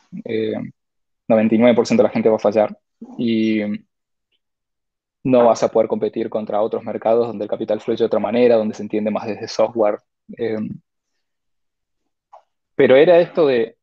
99% 1.29 1.95
eh, 1.95 1.97
de 1.97 2.03
la 2.03 2.09
gente 2.11 2.29
va 2.29 2.37
a 2.37 2.39
fallar. 2.39 2.79
Y 3.19 3.61
no 5.25 5.47
vas 5.47 5.63
a 5.63 5.69
poder 5.69 5.89
competir 5.89 6.31
contra 6.31 6.63
otros 6.63 6.85
mercados 6.85 7.27
donde 7.29 7.45
el 7.45 7.51
capital 7.51 7.81
fluye 7.81 7.99
de 7.99 8.07
otra 8.07 8.21
manera, 8.21 8.57
donde 8.57 8.75
se 8.75 8.83
entiende 8.83 9.11
más 9.11 9.27
desde 9.27 9.49
software. 9.49 9.99
Eh, 10.39 10.59
pero 12.75 12.97
era 12.97 13.19
esto 13.21 13.47
de, 13.47 13.77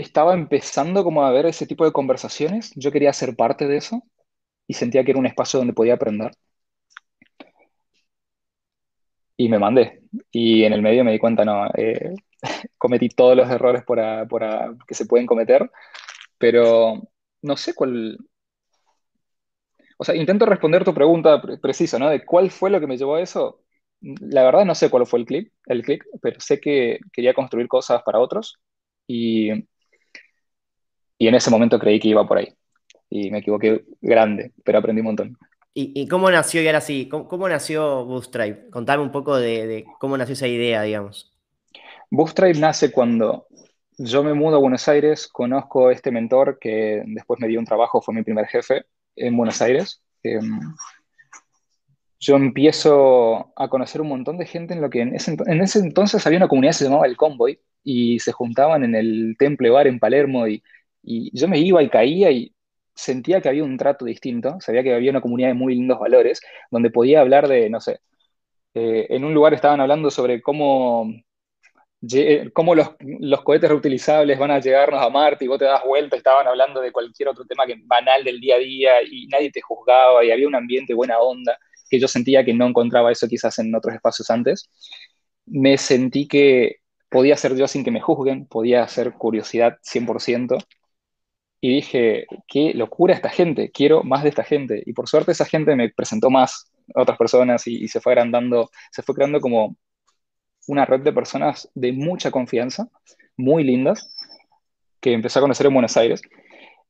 estaba 0.00 0.34
empezando 0.34 1.04
como 1.04 1.24
a 1.24 1.30
ver 1.32 1.46
ese 1.46 1.66
tipo 1.66 1.84
de 1.84 1.92
conversaciones, 1.92 2.72
yo 2.76 2.92
quería 2.92 3.12
ser 3.12 3.36
parte 3.36 3.66
de 3.66 3.76
eso 3.78 4.02
y 4.66 4.74
sentía 4.74 5.04
que 5.04 5.12
era 5.12 5.20
un 5.20 5.26
espacio 5.26 5.58
donde 5.58 5.74
podía 5.74 5.94
aprender. 5.94 6.32
Y 9.36 9.48
me 9.48 9.58
mandé. 9.58 10.02
Y 10.30 10.64
en 10.64 10.72
el 10.72 10.82
medio 10.82 11.04
me 11.04 11.12
di 11.12 11.18
cuenta, 11.18 11.44
no, 11.44 11.66
eh, 11.76 12.14
cometí 12.78 13.08
todos 13.08 13.36
los 13.36 13.50
errores 13.50 13.84
por 13.84 13.98
que 14.86 14.94
se 14.94 15.06
pueden 15.06 15.26
cometer, 15.26 15.70
pero 16.38 17.02
no 17.42 17.56
sé 17.56 17.74
cuál... 17.74 18.18
O 19.98 20.04
sea, 20.04 20.14
intento 20.16 20.46
responder 20.46 20.84
tu 20.84 20.94
pregunta 20.94 21.42
precisa, 21.60 21.98
¿no? 21.98 22.08
De 22.08 22.24
cuál 22.24 22.50
fue 22.50 22.70
lo 22.70 22.80
que 22.80 22.86
me 22.86 22.96
llevó 22.96 23.16
a 23.16 23.22
eso. 23.22 23.62
La 24.00 24.44
verdad 24.44 24.64
no 24.64 24.74
sé 24.74 24.90
cuál 24.90 25.06
fue 25.06 25.20
el 25.20 25.26
clic, 25.26 25.52
el 25.66 25.82
click, 25.82 26.04
pero 26.22 26.40
sé 26.40 26.60
que 26.60 27.00
quería 27.12 27.34
construir 27.34 27.68
cosas 27.68 28.02
para 28.02 28.18
otros 28.20 28.58
y, 29.06 29.50
y 31.20 31.28
en 31.28 31.34
ese 31.34 31.50
momento 31.50 31.78
creí 31.78 32.00
que 32.00 32.08
iba 32.08 32.26
por 32.26 32.38
ahí. 32.38 32.48
Y 33.10 33.30
me 33.30 33.38
equivoqué 33.38 33.84
grande, 34.00 34.52
pero 34.64 34.78
aprendí 34.78 35.00
un 35.00 35.08
montón. 35.08 35.38
¿Y, 35.74 36.08
cómo 36.08 36.30
nació, 36.30 36.62
y 36.62 36.66
ahora 36.66 36.80
sí, 36.80 37.08
cómo, 37.08 37.48
nació 37.48 38.04
Bootstrap? 38.06 38.70
Contame 38.70 39.02
un 39.02 39.12
poco 39.12 39.36
de, 39.36 39.66
de, 39.66 39.84
cómo 39.98 40.16
nació 40.16 40.32
esa 40.32 40.48
idea, 40.48 40.82
digamos. 40.82 41.32
Bootstrap 42.10 42.56
nace 42.56 42.90
cuando 42.90 43.46
yo 43.98 44.24
me 44.24 44.32
mudo 44.32 44.56
a 44.56 44.60
Buenos 44.60 44.88
Aires, 44.88 45.28
conozco 45.28 45.88
a 45.88 45.92
este 45.92 46.10
mentor 46.10 46.58
que 46.58 47.02
después 47.06 47.38
me 47.38 47.48
dio 47.48 47.60
un 47.60 47.66
trabajo, 47.66 48.00
fue 48.00 48.14
mi 48.14 48.22
primer 48.22 48.46
jefe 48.46 48.86
en 49.14 49.36
Buenos 49.36 49.60
Aires. 49.60 50.02
Em, 50.22 50.58
yo 52.18 52.36
empiezo 52.36 53.52
a 53.56 53.68
conocer 53.68 54.00
un 54.00 54.08
montón 54.08 54.38
de 54.38 54.46
gente 54.46 54.72
en 54.72 54.80
lo 54.80 54.88
que 54.88 55.02
en 55.02 55.14
ese, 55.14 55.78
entonces 55.80 56.26
había 56.26 56.38
una 56.38 56.48
comunidad 56.48 56.70
que 56.72 56.78
se 56.78 56.84
llamaba 56.84 57.06
El 57.06 57.16
Convoy 57.18 57.60
y 57.84 58.18
se 58.20 58.32
juntaban 58.32 58.84
en 58.84 58.94
el 58.94 59.36
Temple 59.38 59.70
Bar 59.70 59.86
en 59.86 59.98
Palermo 59.98 60.48
y, 60.48 60.62
yo 61.02 61.48
me 61.48 61.58
iba 61.58 61.82
y 61.82 61.88
caía 61.90 62.30
y 62.30 62.54
sentía 62.94 63.40
que 63.40 63.48
había 63.48 63.64
un 63.64 63.76
trato 63.78 64.04
distinto, 64.04 64.58
sabía 64.60 64.82
que 64.82 64.94
había 64.94 65.10
una 65.10 65.20
comunidad 65.20 65.48
de 65.48 65.54
muy 65.54 65.74
lindos 65.74 65.98
valores, 65.98 66.40
donde 66.70 66.90
podía 66.90 67.20
hablar 67.20 67.48
de, 67.48 67.70
no 67.70 67.80
sé, 67.80 68.00
eh, 68.74 69.06
en 69.10 69.24
un 69.24 69.34
lugar 69.34 69.54
estaban 69.54 69.80
hablando 69.80 70.10
sobre 70.10 70.42
cómo 70.42 71.12
cómo 72.54 72.74
los, 72.74 72.90
los, 73.20 73.42
cohetes 73.42 73.68
reutilizables 73.68 74.38
van 74.38 74.50
a 74.50 74.58
llegarnos 74.58 75.02
a 75.02 75.10
Marte 75.10 75.44
y 75.44 75.48
vos 75.48 75.58
te 75.58 75.66
das 75.66 75.84
vuelta, 75.84 76.16
estaban 76.16 76.46
hablando 76.46 76.80
de 76.80 76.92
cualquier 76.92 77.28
otro 77.28 77.44
tema 77.44 77.66
que, 77.66 77.76
banal 77.84 78.24
del 78.24 78.40
día 78.40 78.56
a 78.56 78.58
día 78.58 78.92
y 79.02 79.26
nadie 79.26 79.50
te 79.50 79.60
juzgaba 79.60 80.24
y 80.24 80.30
había 80.30 80.48
un 80.48 80.54
ambiente 80.54 80.94
buena 80.94 81.18
onda, 81.18 81.58
que 81.90 82.00
yo 82.00 82.08
sentía 82.08 82.44
que 82.44 82.54
no 82.54 82.66
encontraba 82.66 83.12
eso 83.12 83.28
quizás 83.28 83.58
en 83.58 83.74
otros 83.74 83.94
espacios 83.94 84.30
antes. 84.30 84.70
Me 85.46 85.76
sentí 85.76 86.26
que 86.26 86.76
podía 87.10 87.36
ser 87.36 87.54
yo 87.56 87.68
sin 87.68 87.84
que 87.84 87.90
me 87.90 88.00
juzguen, 88.00 88.46
podía 88.46 88.82
hacer 88.82 89.12
curiosidad 89.12 89.78
100%. 89.82 90.56
Y 91.60 91.74
dije, 91.74 92.26
qué 92.48 92.72
locura 92.74 93.14
esta 93.14 93.28
gente, 93.28 93.70
quiero 93.70 94.02
más 94.02 94.22
de 94.22 94.30
esta 94.30 94.44
gente. 94.44 94.82
Y 94.86 94.92
por 94.92 95.08
suerte 95.08 95.32
esa 95.32 95.44
gente 95.44 95.76
me 95.76 95.90
presentó 95.90 96.30
más 96.30 96.72
a 96.94 97.02
otras 97.02 97.18
personas 97.18 97.66
y, 97.66 97.84
y 97.84 97.88
se 97.88 98.00
fue 98.00 98.12
agrandando, 98.12 98.70
se 98.90 99.02
fue 99.02 99.14
creando 99.14 99.40
como 99.40 99.76
una 100.68 100.84
red 100.84 101.00
de 101.00 101.12
personas 101.12 101.70
de 101.74 101.92
mucha 101.92 102.30
confianza, 102.30 102.88
muy 103.36 103.64
lindas, 103.64 104.14
que 105.00 105.12
empecé 105.12 105.38
a 105.38 105.42
conocer 105.42 105.66
en 105.66 105.74
Buenos 105.74 105.96
Aires. 105.96 106.22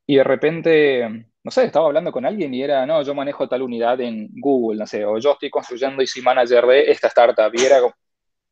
Y 0.06 0.16
de 0.16 0.24
repente, 0.24 1.08
no 1.42 1.50
sé, 1.50 1.64
estaba 1.64 1.86
hablando 1.86 2.12
con 2.12 2.26
alguien 2.26 2.52
y 2.52 2.62
era, 2.62 2.84
no, 2.84 3.02
yo 3.02 3.14
manejo 3.14 3.48
tal 3.48 3.62
unidad 3.62 4.00
en 4.00 4.28
Google, 4.32 4.78
no 4.78 4.86
sé, 4.86 5.04
o 5.04 5.18
yo 5.18 5.32
estoy 5.32 5.50
construyendo 5.50 6.02
Easy 6.02 6.20
Manager 6.20 6.66
de 6.66 6.90
esta 6.90 7.08
startup. 7.08 7.52
Y 7.54 7.64
era 7.64 7.80
como, 7.80 7.94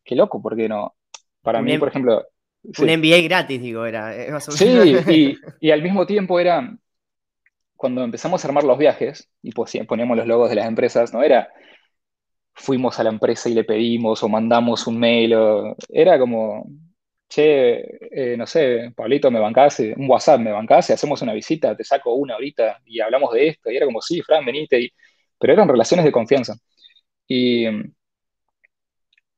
qué 0.05 0.15
loco, 0.15 0.41
¿por 0.41 0.57
qué 0.57 0.69
no? 0.69 0.95
Para 1.43 1.61
mí, 1.61 1.79
por 1.79 1.89
ejemplo... 1.89 2.25
Un 2.62 2.91
MBA 2.91 3.23
gratis, 3.23 3.61
digo, 3.61 3.87
era. 3.87 4.41
Sí, 4.41 4.67
y, 5.09 5.38
y, 5.61 5.71
al 5.71 5.83
mismo 5.83 6.07
tiempo 6.07 6.38
era, 6.38 6.77
cuando 7.77 8.03
empezamos 8.03 8.45
a 8.45 8.49
armar 8.49 8.65
los 8.65 8.79
viajes, 8.79 9.31
y 9.43 9.53
pues, 9.53 9.77
poníamos 9.87 10.17
los 10.17 10.27
logos 10.27 10.50
de 10.50 10.57
las 10.57 10.67
empresas, 10.67 11.12
¿no? 11.12 11.23
Era, 11.23 11.49
fuimos 12.55 12.99
a 12.99 13.05
la 13.05 13.11
empresa 13.11 13.49
y 13.49 13.55
le 13.55 13.65
pedimos 13.65 14.23
o 14.23 14.29
mandamos 14.29 14.87
un 14.87 14.99
mail, 14.99 15.35
o, 15.35 15.77
era 15.88 16.19
como, 16.19 16.67
che, 17.29 18.33
eh, 18.33 18.37
no 18.37 18.47
sé, 18.47 18.93
Pablito, 18.97 19.31
me 19.31 19.41
bancase, 19.41 19.95
un 19.97 20.11
WhatsApp, 20.11 20.41
me 20.41 20.53
bancase, 20.53 20.93
hacemos 20.93 21.23
una 21.23 21.33
visita, 21.33 21.77
te 21.77 21.85
saco 21.85 22.15
una 22.15 22.35
ahorita 22.35 22.81
y 22.87 23.00
hablamos 23.00 23.33
de 23.33 23.49
esto, 23.49 23.71
y 23.71 23.77
era 23.77 23.87
como, 23.87 24.00
sí, 24.03 24.23
Fran, 24.23 24.45
venite, 24.45 24.81
y, 24.81 24.93
pero 25.38 25.53
eran 25.53 25.69
relaciones 25.69 26.05
de 26.05 26.12
confianza. 26.12 26.57
Y 27.29 27.67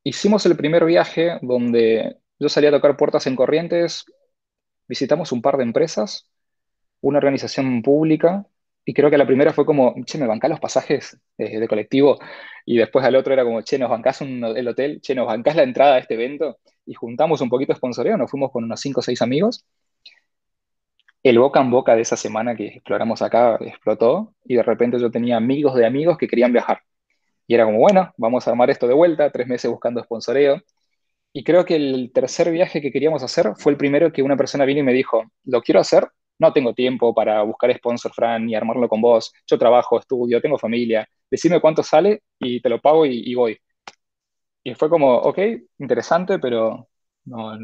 hicimos 0.03 0.45
el 0.45 0.55
primer 0.57 0.85
viaje 0.85 1.37
donde 1.41 2.17
yo 2.41 2.49
salí 2.49 2.65
a 2.65 2.71
tocar 2.71 2.97
puertas 2.97 3.27
en 3.27 3.35
Corrientes, 3.35 4.05
visitamos 4.87 5.31
un 5.31 5.43
par 5.43 5.57
de 5.57 5.63
empresas, 5.63 6.27
una 6.99 7.19
organización 7.19 7.83
pública 7.83 8.47
y 8.83 8.95
creo 8.95 9.11
que 9.11 9.17
la 9.19 9.27
primera 9.27 9.53
fue 9.53 9.63
como, 9.63 9.93
che, 10.05 10.17
me 10.17 10.25
bancás 10.25 10.49
los 10.49 10.59
pasajes 10.59 11.19
eh, 11.37 11.59
de 11.59 11.67
colectivo. 11.67 12.17
Y 12.65 12.77
después 12.77 13.05
al 13.05 13.15
otro 13.15 13.31
era 13.33 13.43
como, 13.43 13.61
che, 13.61 13.77
nos 13.77 13.91
bancás 13.91 14.21
el 14.21 14.67
hotel, 14.67 15.01
che, 15.01 15.13
nos 15.13 15.27
bancás 15.27 15.55
la 15.55 15.61
entrada 15.61 15.95
a 15.95 15.99
este 15.99 16.15
evento. 16.15 16.57
Y 16.87 16.95
juntamos 16.95 17.41
un 17.41 17.49
poquito 17.49 17.73
de 17.73 17.77
sponsoreo, 17.77 18.17
nos 18.17 18.31
fuimos 18.31 18.51
con 18.51 18.63
unos 18.63 18.79
5 18.81 19.01
o 19.01 19.03
6 19.03 19.21
amigos. 19.21 19.63
El 21.21 21.37
boca 21.37 21.61
en 21.61 21.69
boca 21.69 21.95
de 21.95 22.01
esa 22.01 22.17
semana 22.17 22.55
que 22.55 22.67
exploramos 22.67 23.21
acá 23.21 23.57
explotó. 23.61 24.33
Y 24.43 24.55
de 24.55 24.63
repente 24.63 24.99
yo 24.99 25.11
tenía 25.11 25.37
amigos 25.37 25.75
de 25.75 25.85
amigos 25.85 26.17
que 26.17 26.27
querían 26.27 26.53
viajar. 26.53 26.81
Y 27.45 27.53
era 27.53 27.65
como, 27.65 27.77
bueno, 27.77 28.11
vamos 28.17 28.47
a 28.47 28.51
armar 28.51 28.71
esto 28.71 28.87
de 28.87 28.95
vuelta, 28.95 29.29
tres 29.31 29.47
meses 29.47 29.69
buscando 29.69 30.03
sponsoreo. 30.03 30.63
Y 31.33 31.43
creo 31.43 31.65
que 31.65 31.75
el 31.75 32.11
tercer 32.13 32.51
viaje 32.51 32.81
que 32.81 32.91
queríamos 32.91 33.23
hacer 33.23 33.53
fue 33.57 33.71
el 33.71 33.77
primero 33.77 34.11
que 34.11 34.21
una 34.23 34.37
persona 34.37 34.65
vino 34.65 34.81
y 34.81 34.83
me 34.83 34.93
dijo, 34.93 35.23
lo 35.45 35.61
quiero 35.61 35.79
hacer, 35.79 36.07
no 36.39 36.51
tengo 36.53 36.73
tiempo 36.73 37.13
para 37.13 37.43
buscar 37.43 37.73
sponsor, 37.77 38.11
Fran, 38.13 38.49
y 38.49 38.55
armarlo 38.55 38.89
con 38.89 39.01
vos. 39.01 39.31
Yo 39.47 39.57
trabajo, 39.57 39.99
estudio, 39.99 40.41
tengo 40.41 40.57
familia. 40.57 41.07
Decime 41.29 41.61
cuánto 41.61 41.83
sale 41.83 42.23
y 42.39 42.61
te 42.61 42.69
lo 42.69 42.81
pago 42.81 43.05
y, 43.05 43.33
voy. 43.35 43.57
Y 44.63 44.73
fue 44.75 44.89
como, 44.89 45.15
ok, 45.17 45.39
interesante, 45.79 46.39
pero 46.39 46.87
no, 47.25 47.57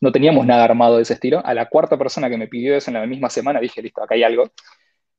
no, 0.00 0.12
teníamos 0.12 0.46
nada 0.46 0.64
armado 0.64 0.96
de 0.96 1.02
ese 1.02 1.14
estilo. 1.14 1.44
A 1.44 1.54
la 1.54 1.68
cuarta 1.68 1.98
persona 1.98 2.28
que 2.30 2.36
me 2.38 2.48
pidió 2.48 2.76
eso 2.76 2.90
en 2.90 2.94
la 2.94 3.06
misma 3.06 3.30
semana 3.30 3.60
dije, 3.60 3.82
listo, 3.82 4.02
acá 4.02 4.14
hay 4.14 4.24
algo. 4.24 4.50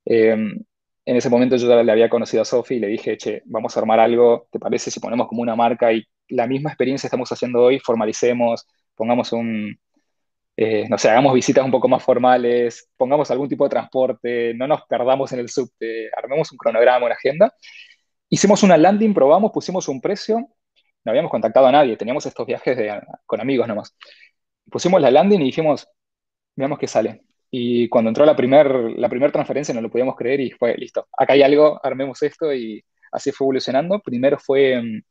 Em, 0.06 0.64
en 1.06 1.18
ese 1.18 1.30
momento 1.30 1.56
yo 1.58 1.68
ya 1.68 1.84
le 1.84 1.92
había 1.92 2.10
conocido 2.10 2.42
a 2.42 2.46
Sofi 2.46 2.76
y 2.76 2.80
le 2.80 2.88
dije, 2.88 3.18
che, 3.18 3.42
vamos 3.46 3.76
a 3.76 3.80
armar 3.82 4.00
algo, 4.00 4.48
¿te 4.52 4.60
parece 4.60 4.92
si 4.92 5.00
ponemos 5.00 5.28
como 5.28 5.42
una 5.42 5.56
marca 5.56 5.92
y 5.92 6.04
la 6.30 6.48
misma 6.48 6.70
experiencia 6.70 7.08
estamos 7.08 7.32
haciendo 7.32 7.62
hoy, 7.62 7.80
formalicemos, 7.80 8.66
pongamos 8.96 9.34
un, 9.34 9.78
eh, 10.56 10.88
no 10.90 10.98
sé, 10.98 11.10
hagamos 11.10 11.34
visitas 11.34 11.66
un 11.66 11.72
poco 11.72 11.88
más 11.88 12.04
formales, 12.04 12.90
pongamos 12.98 13.30
algún 13.32 13.50
tipo 13.50 13.64
de 13.64 13.72
transporte, 13.72 14.54
no 14.54 14.68
nos 14.68 14.84
perdamos 14.88 15.32
en 15.34 15.40
el 15.40 15.50
subte, 15.50 16.10
armemos 16.16 16.52
un 16.52 16.58
cronograma, 16.58 17.06
una 17.06 17.16
agenda. 17.16 17.54
Hicimos 18.30 18.64
una 18.64 18.78
landing, 18.78 19.14
probamos, 19.14 19.52
pusimos 19.52 19.88
un 19.88 20.02
precio, 20.02 20.38
no 21.04 21.10
habíamos 21.12 21.32
contactado 21.32 21.68
a 21.68 21.72
nadie, 21.72 21.98
teníamos 21.98 22.26
estos 22.26 22.46
viajes 22.48 22.78
con 23.26 23.42
amigos 23.42 23.68
nomás. 23.68 23.96
Pusimos 24.72 25.02
la 25.02 25.12
landing 25.12 25.42
y 25.42 25.46
dijimos, 25.46 25.88
veamos 26.56 26.80
qué 26.80 26.88
sale. 26.88 27.24
Y 27.56 27.88
cuando 27.88 28.10
entró 28.10 28.26
la 28.26 28.36
primera 28.36 28.68
la 28.98 29.08
primer 29.08 29.32
transferencia 29.32 29.76
no 29.76 29.82
lo 29.82 29.92
podíamos 29.92 30.16
creer 30.16 30.42
y 30.42 30.50
fue, 30.50 30.76
listo, 30.76 31.08
acá 31.16 31.34
hay 31.34 31.44
algo, 31.44 31.80
armemos 31.84 32.24
esto 32.24 32.52
y 32.52 32.84
así 33.12 33.32
fue 33.32 33.46
evolucionando. 33.46 34.00
Primero 34.00 34.40
fue 34.40 34.82
mm, 34.82 35.02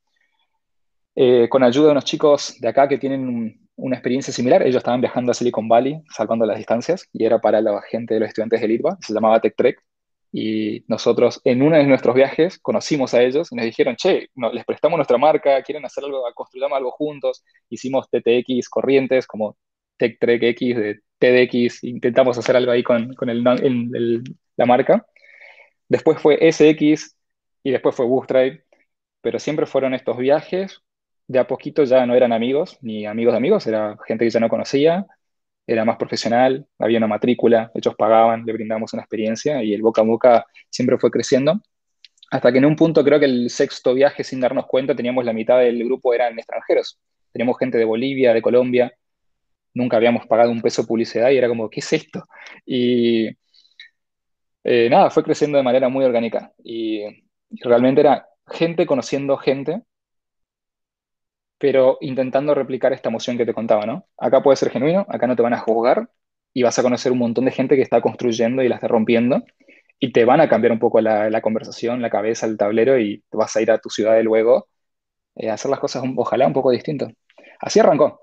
eh, 1.14 1.48
con 1.48 1.62
ayuda 1.62 1.86
de 1.86 1.92
unos 1.92 2.04
chicos 2.04 2.56
de 2.58 2.66
acá 2.66 2.88
que 2.88 2.98
tienen 2.98 3.28
un, 3.28 3.68
una 3.76 3.94
experiencia 3.94 4.32
similar. 4.32 4.60
Ellos 4.62 4.78
estaban 4.78 5.00
viajando 5.00 5.30
a 5.30 5.34
Silicon 5.34 5.68
Valley, 5.68 6.02
salvando 6.10 6.44
las 6.44 6.56
distancias, 6.56 7.08
y 7.12 7.24
era 7.24 7.40
para 7.40 7.60
la 7.60 7.80
gente 7.82 8.14
de 8.14 8.20
los 8.20 8.28
estudiantes 8.30 8.60
del 8.60 8.72
IRBA, 8.72 8.98
se 9.00 9.14
llamaba 9.14 9.40
Tech 9.40 9.54
Trek. 9.56 9.80
Y 10.32 10.84
nosotros 10.88 11.40
en 11.44 11.62
uno 11.62 11.76
de 11.76 11.86
nuestros 11.86 12.12
viajes 12.16 12.58
conocimos 12.58 13.14
a 13.14 13.22
ellos 13.22 13.52
y 13.52 13.54
nos 13.54 13.66
dijeron, 13.66 13.94
che, 13.94 14.30
les 14.52 14.64
prestamos 14.64 14.96
nuestra 14.96 15.16
marca, 15.16 15.62
quieren 15.62 15.84
hacer 15.84 16.02
algo, 16.02 16.24
construyamos 16.34 16.76
algo 16.76 16.90
juntos. 16.90 17.44
Hicimos 17.68 18.08
TTX 18.10 18.68
corrientes 18.68 19.28
como 19.28 19.56
Tech 19.96 20.18
Trek 20.18 20.42
X 20.42 20.76
de 20.76 21.00
TDX, 21.22 21.84
intentamos 21.84 22.36
hacer 22.36 22.56
algo 22.56 22.72
ahí 22.72 22.82
con, 22.82 23.14
con 23.14 23.30
el, 23.30 23.44
la 24.56 24.66
marca. 24.66 25.06
Después 25.88 26.20
fue 26.20 26.38
SX 26.50 27.16
y 27.62 27.70
después 27.70 27.94
fue 27.94 28.06
Bootstrap, 28.06 28.60
pero 29.20 29.38
siempre 29.38 29.66
fueron 29.66 29.94
estos 29.94 30.16
viajes 30.16 30.82
de 31.28 31.38
a 31.38 31.46
poquito 31.46 31.84
ya 31.84 32.04
no 32.06 32.14
eran 32.14 32.32
amigos, 32.32 32.78
ni 32.82 33.06
amigos 33.06 33.32
de 33.32 33.38
amigos, 33.38 33.66
era 33.66 33.96
gente 34.06 34.24
que 34.24 34.30
ya 34.30 34.40
no 34.40 34.48
conocía, 34.48 35.06
era 35.66 35.84
más 35.84 35.96
profesional, 35.96 36.66
había 36.78 36.98
una 36.98 37.06
matrícula, 37.06 37.70
ellos 37.74 37.94
pagaban, 37.94 38.44
le 38.44 38.52
brindamos 38.52 38.92
una 38.92 39.02
experiencia 39.02 39.62
y 39.62 39.72
el 39.72 39.82
boca 39.82 40.02
a 40.02 40.04
boca 40.04 40.46
siempre 40.70 40.98
fue 40.98 41.10
creciendo. 41.10 41.60
Hasta 42.30 42.50
que 42.50 42.58
en 42.58 42.64
un 42.64 42.76
punto, 42.76 43.04
creo 43.04 43.20
que 43.20 43.26
el 43.26 43.50
sexto 43.50 43.94
viaje, 43.94 44.24
sin 44.24 44.40
darnos 44.40 44.66
cuenta, 44.66 44.96
teníamos 44.96 45.24
la 45.24 45.32
mitad 45.32 45.58
del 45.60 45.84
grupo 45.84 46.14
eran 46.14 46.38
extranjeros. 46.38 46.98
Teníamos 47.30 47.58
gente 47.58 47.78
de 47.78 47.84
Bolivia, 47.84 48.34
de 48.34 48.42
Colombia, 48.42 48.92
nunca 49.74 49.96
habíamos 49.96 50.26
pagado 50.26 50.50
un 50.50 50.62
peso 50.62 50.86
publicidad 50.86 51.30
y 51.30 51.38
era 51.38 51.48
como, 51.48 51.70
¿qué 51.70 51.80
es 51.80 51.92
esto? 51.92 52.24
Y 52.66 53.28
Eh, 54.64 54.88
nada, 54.90 55.10
fue 55.10 55.22
creciendo 55.24 55.58
de 55.58 55.64
manera 55.64 55.88
muy 55.88 56.04
orgánica 56.04 56.52
y 56.62 57.02
realmente 57.62 58.00
era 58.00 58.26
gente 58.46 58.86
conociendo 58.86 59.36
gente, 59.36 59.82
pero 61.58 61.98
intentando 62.00 62.54
replicar 62.54 62.92
esta 62.92 63.08
emoción 63.08 63.38
que 63.38 63.46
te 63.46 63.54
contaba, 63.54 63.86
¿no? 63.86 64.06
Acá 64.18 64.42
puede 64.42 64.56
ser 64.56 64.70
genuino, 64.70 65.06
acá 65.08 65.26
no 65.26 65.36
te 65.36 65.42
van 65.42 65.54
a 65.54 65.58
juzgar 65.60 66.10
y 66.52 66.62
vas 66.62 66.78
a 66.78 66.82
conocer 66.82 67.12
un 67.12 67.18
montón 67.18 67.44
de 67.44 67.52
gente 67.52 67.76
que 67.76 67.82
está 67.82 68.00
construyendo 68.00 68.62
y 68.62 68.68
la 68.68 68.76
está 68.76 68.88
rompiendo 68.88 69.42
y 69.98 70.12
te 70.12 70.24
van 70.24 70.40
a 70.40 70.48
cambiar 70.48 70.72
un 70.72 70.80
poco 70.80 71.00
la, 71.00 71.40
conversación, 71.42 72.02
la 72.02 72.10
cabeza, 72.10 72.46
el 72.46 72.56
tablero 72.58 72.98
y 72.98 73.24
vas 73.32 73.54
a 73.56 73.62
ir 73.62 73.70
a 73.70 73.78
tu 73.78 73.90
ciudad 73.90 74.14
de 74.14 74.24
luego 74.24 74.68
eh, 75.36 75.50
a 75.50 75.54
hacer 75.54 75.70
las 75.70 75.80
cosas 75.80 76.04
ojalá 76.16 76.46
un 76.46 76.54
poco 76.54 76.70
distinto. 76.72 77.08
Así 77.60 77.80
arrancó. 77.80 78.20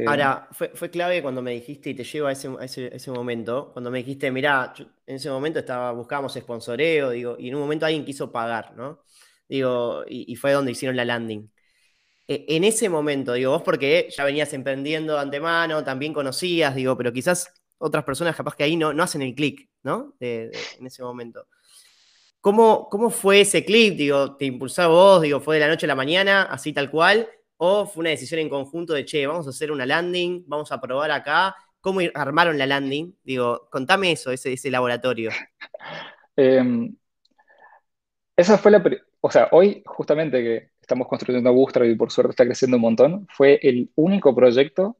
Eh, 0.00 0.04
Ahora, 0.06 0.48
fue, 0.52 0.70
fue, 0.74 0.90
clave 0.90 1.20
cuando 1.20 1.42
me 1.42 1.50
dijiste, 1.52 1.90
y 1.90 1.94
te 1.94 2.04
llevo 2.04 2.28
a 2.28 2.32
ese, 2.32 2.48
ese, 2.62 3.10
momento, 3.10 3.70
cuando 3.74 3.90
me 3.90 3.98
dijiste, 3.98 4.30
mirá, 4.30 4.72
en 4.78 5.16
ese 5.16 5.28
momento 5.28 5.58
estaba, 5.58 5.92
buscábamos 5.92 6.32
sponsoreo, 6.32 7.10
digo, 7.10 7.36
y 7.38 7.48
en 7.48 7.56
un 7.56 7.60
momento 7.60 7.84
alguien 7.84 8.06
quiso 8.06 8.32
pagar, 8.32 8.74
¿no? 8.76 9.04
Digo, 9.46 10.02
y, 10.08 10.34
fue 10.36 10.52
donde 10.52 10.72
hicieron 10.72 10.96
la 10.96 11.04
landing. 11.04 11.50
E, 12.28 12.46
en 12.48 12.64
ese 12.64 12.88
momento, 12.88 13.34
digo, 13.34 13.52
vos 13.52 13.62
porque 13.62 14.08
ya 14.16 14.24
venías 14.24 14.54
emprendiendo 14.54 15.14
de 15.14 15.20
antemano, 15.20 15.84
también 15.84 16.14
conocías, 16.14 16.74
digo, 16.74 16.96
pero 16.96 17.12
quizás 17.12 17.52
otras 17.76 18.04
personas 18.04 18.34
capaz 18.36 18.56
que 18.56 18.64
ahí 18.64 18.76
no, 18.76 18.94
no 18.94 19.02
hacen 19.02 19.20
el 19.20 19.34
clic, 19.34 19.68
¿no? 19.82 20.16
En 20.20 20.86
ese 20.86 21.02
momento. 21.02 21.46
¿Cómo, 22.40 22.88
¿Cómo 22.88 23.10
fue 23.10 23.42
ese 23.42 23.66
clip? 23.66 23.96
Digo, 23.96 24.36
¿te 24.36 24.46
impulsó 24.46 24.88
vos? 24.88 25.22
Digo, 25.22 25.40
¿fue 25.40 25.56
de 25.56 25.60
la 25.60 25.68
noche 25.68 25.84
a 25.84 25.88
la 25.88 25.94
mañana, 25.94 26.44
así 26.44 26.72
tal 26.72 26.90
cual? 26.90 27.28
¿O 27.62 27.84
fue 27.84 28.00
una 28.00 28.10
decisión 28.10 28.40
en 28.40 28.48
conjunto 28.48 28.94
de, 28.94 29.04
che, 29.04 29.26
vamos 29.26 29.46
a 29.46 29.50
hacer 29.50 29.70
una 29.70 29.84
landing, 29.84 30.44
vamos 30.46 30.72
a 30.72 30.80
probar 30.80 31.10
acá? 31.10 31.54
¿Cómo 31.82 32.00
armaron 32.14 32.56
la 32.56 32.66
landing? 32.66 33.14
Digo, 33.22 33.68
contame 33.70 34.12
eso, 34.12 34.30
ese, 34.30 34.54
ese 34.54 34.70
laboratorio. 34.70 35.30
eh, 36.36 36.90
esa 38.34 38.56
fue 38.56 38.70
la... 38.70 38.82
O 39.20 39.30
sea, 39.30 39.48
hoy 39.52 39.82
justamente 39.84 40.42
que 40.42 40.70
estamos 40.80 41.06
construyendo 41.06 41.52
Bootstrap 41.52 41.86
y 41.86 41.96
por 41.96 42.10
suerte 42.10 42.30
está 42.30 42.46
creciendo 42.46 42.78
un 42.78 42.82
montón, 42.82 43.26
fue 43.30 43.60
el 43.62 43.90
único 43.94 44.34
proyecto 44.34 44.96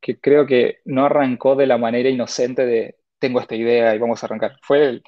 que 0.00 0.18
creo 0.18 0.46
que 0.46 0.80
no 0.86 1.04
arrancó 1.04 1.54
de 1.54 1.66
la 1.66 1.76
manera 1.76 2.08
inocente 2.08 2.64
de 2.64 2.96
tengo 3.18 3.40
esta 3.40 3.56
idea 3.56 3.94
y 3.94 3.98
vamos 3.98 4.22
a 4.22 4.26
arrancar. 4.26 4.56
Fue 4.62 4.86
el 4.86 5.02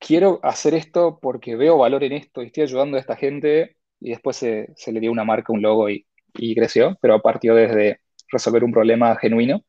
quiero 0.00 0.40
hacer 0.42 0.74
esto 0.74 1.20
porque 1.22 1.54
veo 1.54 1.78
valor 1.78 2.02
en 2.02 2.14
esto 2.14 2.42
y 2.42 2.46
estoy 2.46 2.64
ayudando 2.64 2.96
a 2.96 3.00
esta 3.00 3.14
gente 3.14 3.76
y 4.02 4.10
después 4.10 4.36
se, 4.36 4.74
le 4.86 5.00
dio 5.00 5.12
una 5.12 5.24
marca, 5.24 5.52
un 5.52 5.62
logo 5.62 5.88
y, 5.88 6.06
creció, 6.54 6.96
pero 7.00 7.20
partió 7.20 7.54
desde 7.54 8.00
resolver 8.30 8.64
un 8.64 8.72
problema 8.72 9.16
genuino 9.16 9.62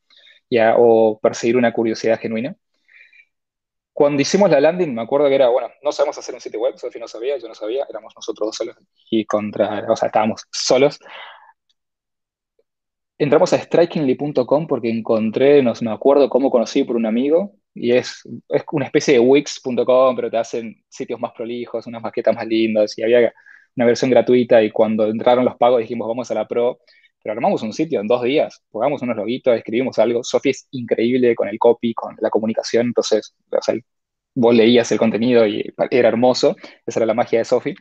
ya, 0.50 0.76
o 0.78 1.20
perseguir 1.20 1.58
una 1.58 1.74
curiosidad 1.74 2.20
genuina. 2.20 2.56
Cuando 3.92 4.22
hicimos 4.22 4.50
la 4.50 4.60
landing, 4.60 4.94
me 4.96 5.02
acuerdo 5.04 5.28
que 5.28 5.36
era, 5.36 5.50
bueno, 5.50 5.70
no 5.84 5.92
sabemos 5.92 6.18
hacer 6.18 6.34
un 6.34 6.42
sitio 6.42 6.60
web, 6.60 6.78
Sofía 6.78 7.02
no 7.02 7.08
sabía, 7.08 7.38
yo 7.38 7.48
no 7.48 7.54
sabía, 7.54 7.86
éramos 7.90 8.14
nosotros 8.16 8.48
dos 8.48 8.56
solos 8.56 8.76
y 9.10 9.26
contra, 9.26 9.86
o 9.92 9.96
sea, 9.96 10.08
estábamos 10.08 10.44
solos. 10.52 11.00
Entramos 13.18 13.54
a 13.54 13.60
strikingly.com 13.60 14.68
porque 14.68 14.90
encontré, 14.90 15.62
no 15.62 15.74
me 15.82 15.92
acuerdo 15.92 16.30
cómo 16.30 16.50
conocí 16.50 16.84
por 16.84 16.96
un 16.96 17.06
amigo, 17.06 17.54
y 17.76 17.94
es, 17.94 18.24
es 18.50 18.64
una 18.72 18.86
especie 18.86 19.16
de 19.16 19.20
Wix.com, 19.20 20.16
pero 20.16 20.30
te 20.32 20.38
hacen 20.38 20.84
sitios 20.90 21.20
más 21.20 21.32
prolijos, 21.34 21.88
unas 21.88 22.02
maquetas 22.02 22.36
más 22.36 22.48
lindas, 22.48 22.98
y 22.98 23.04
había 23.04 23.34
una 23.76 23.86
versión 23.86 24.12
gratuita, 24.12 24.62
y 24.64 24.72
cuando 24.72 25.08
entraron 25.08 25.46
los 25.46 25.56
pagos 25.58 25.82
dijimos, 25.82 26.08
vamos 26.08 26.30
a 26.32 26.34
la 26.34 26.48
Pro, 26.48 26.80
pero 27.22 27.34
armamos 27.34 27.62
un 27.64 27.74
sitio 27.74 28.02
en 28.02 28.08
dos 28.08 28.24
días, 28.24 28.62
pongamos 28.70 29.02
unos 29.02 29.16
loguitos, 29.16 29.56
escribimos 29.56 29.98
algo, 30.00 30.24
Sofi 30.24 30.50
es 30.50 30.68
increíble 30.72 31.36
con 31.36 31.48
el 31.48 31.58
copy, 31.58 31.94
con 31.94 32.16
la 32.20 32.30
comunicación, 32.30 32.88
entonces, 32.88 33.36
o 33.52 33.62
sea, 33.62 33.76
vos 34.36 34.54
leías 34.54 34.92
el 34.92 34.98
contenido 34.98 35.48
y 35.48 35.74
era 35.90 36.10
hermoso, 36.10 36.56
esa 36.86 37.00
era 37.00 37.06
la 37.06 37.14
magia 37.14 37.40
de 37.40 37.46
Sofi. 37.46 37.74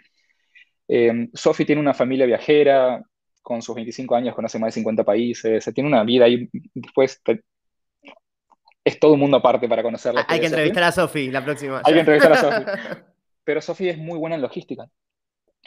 Eh, 0.89 1.29
Sofi 1.35 1.65
tiene 1.65 1.81
una 1.81 1.95
familia 1.95 2.27
viajera, 2.27 3.03
con 3.43 3.61
sus 3.61 3.75
25 3.75 4.15
años 4.15 4.35
conoce 4.35 4.59
más 4.59 4.69
de 4.69 4.81
50 4.81 5.05
países, 5.05 5.65
tiene 5.75 5.89
una 5.89 6.05
vida 6.05 6.27
ahí, 6.27 6.49
después 6.75 7.21
es 8.85 8.99
todo 8.99 9.15
un 9.15 9.21
mundo 9.21 9.37
aparte 9.37 9.69
para 9.69 9.83
conocerla. 9.83 10.25
Hay 10.29 10.41
que 10.41 10.47
entrevistar 10.47 10.85
a 10.85 10.93
Sofi 10.93 11.31
la 11.31 11.45
próxima. 11.45 11.83
Hay 11.85 11.95
que 11.95 12.01
entrevistar 12.01 12.33
a 12.33 12.37
Sofi. 12.37 12.65
Pero 13.45 13.61
Sofi 13.61 13.89
es 13.89 13.99
muy 13.99 14.19
buena 14.19 14.37
en 14.37 14.43
logística. 14.43 14.89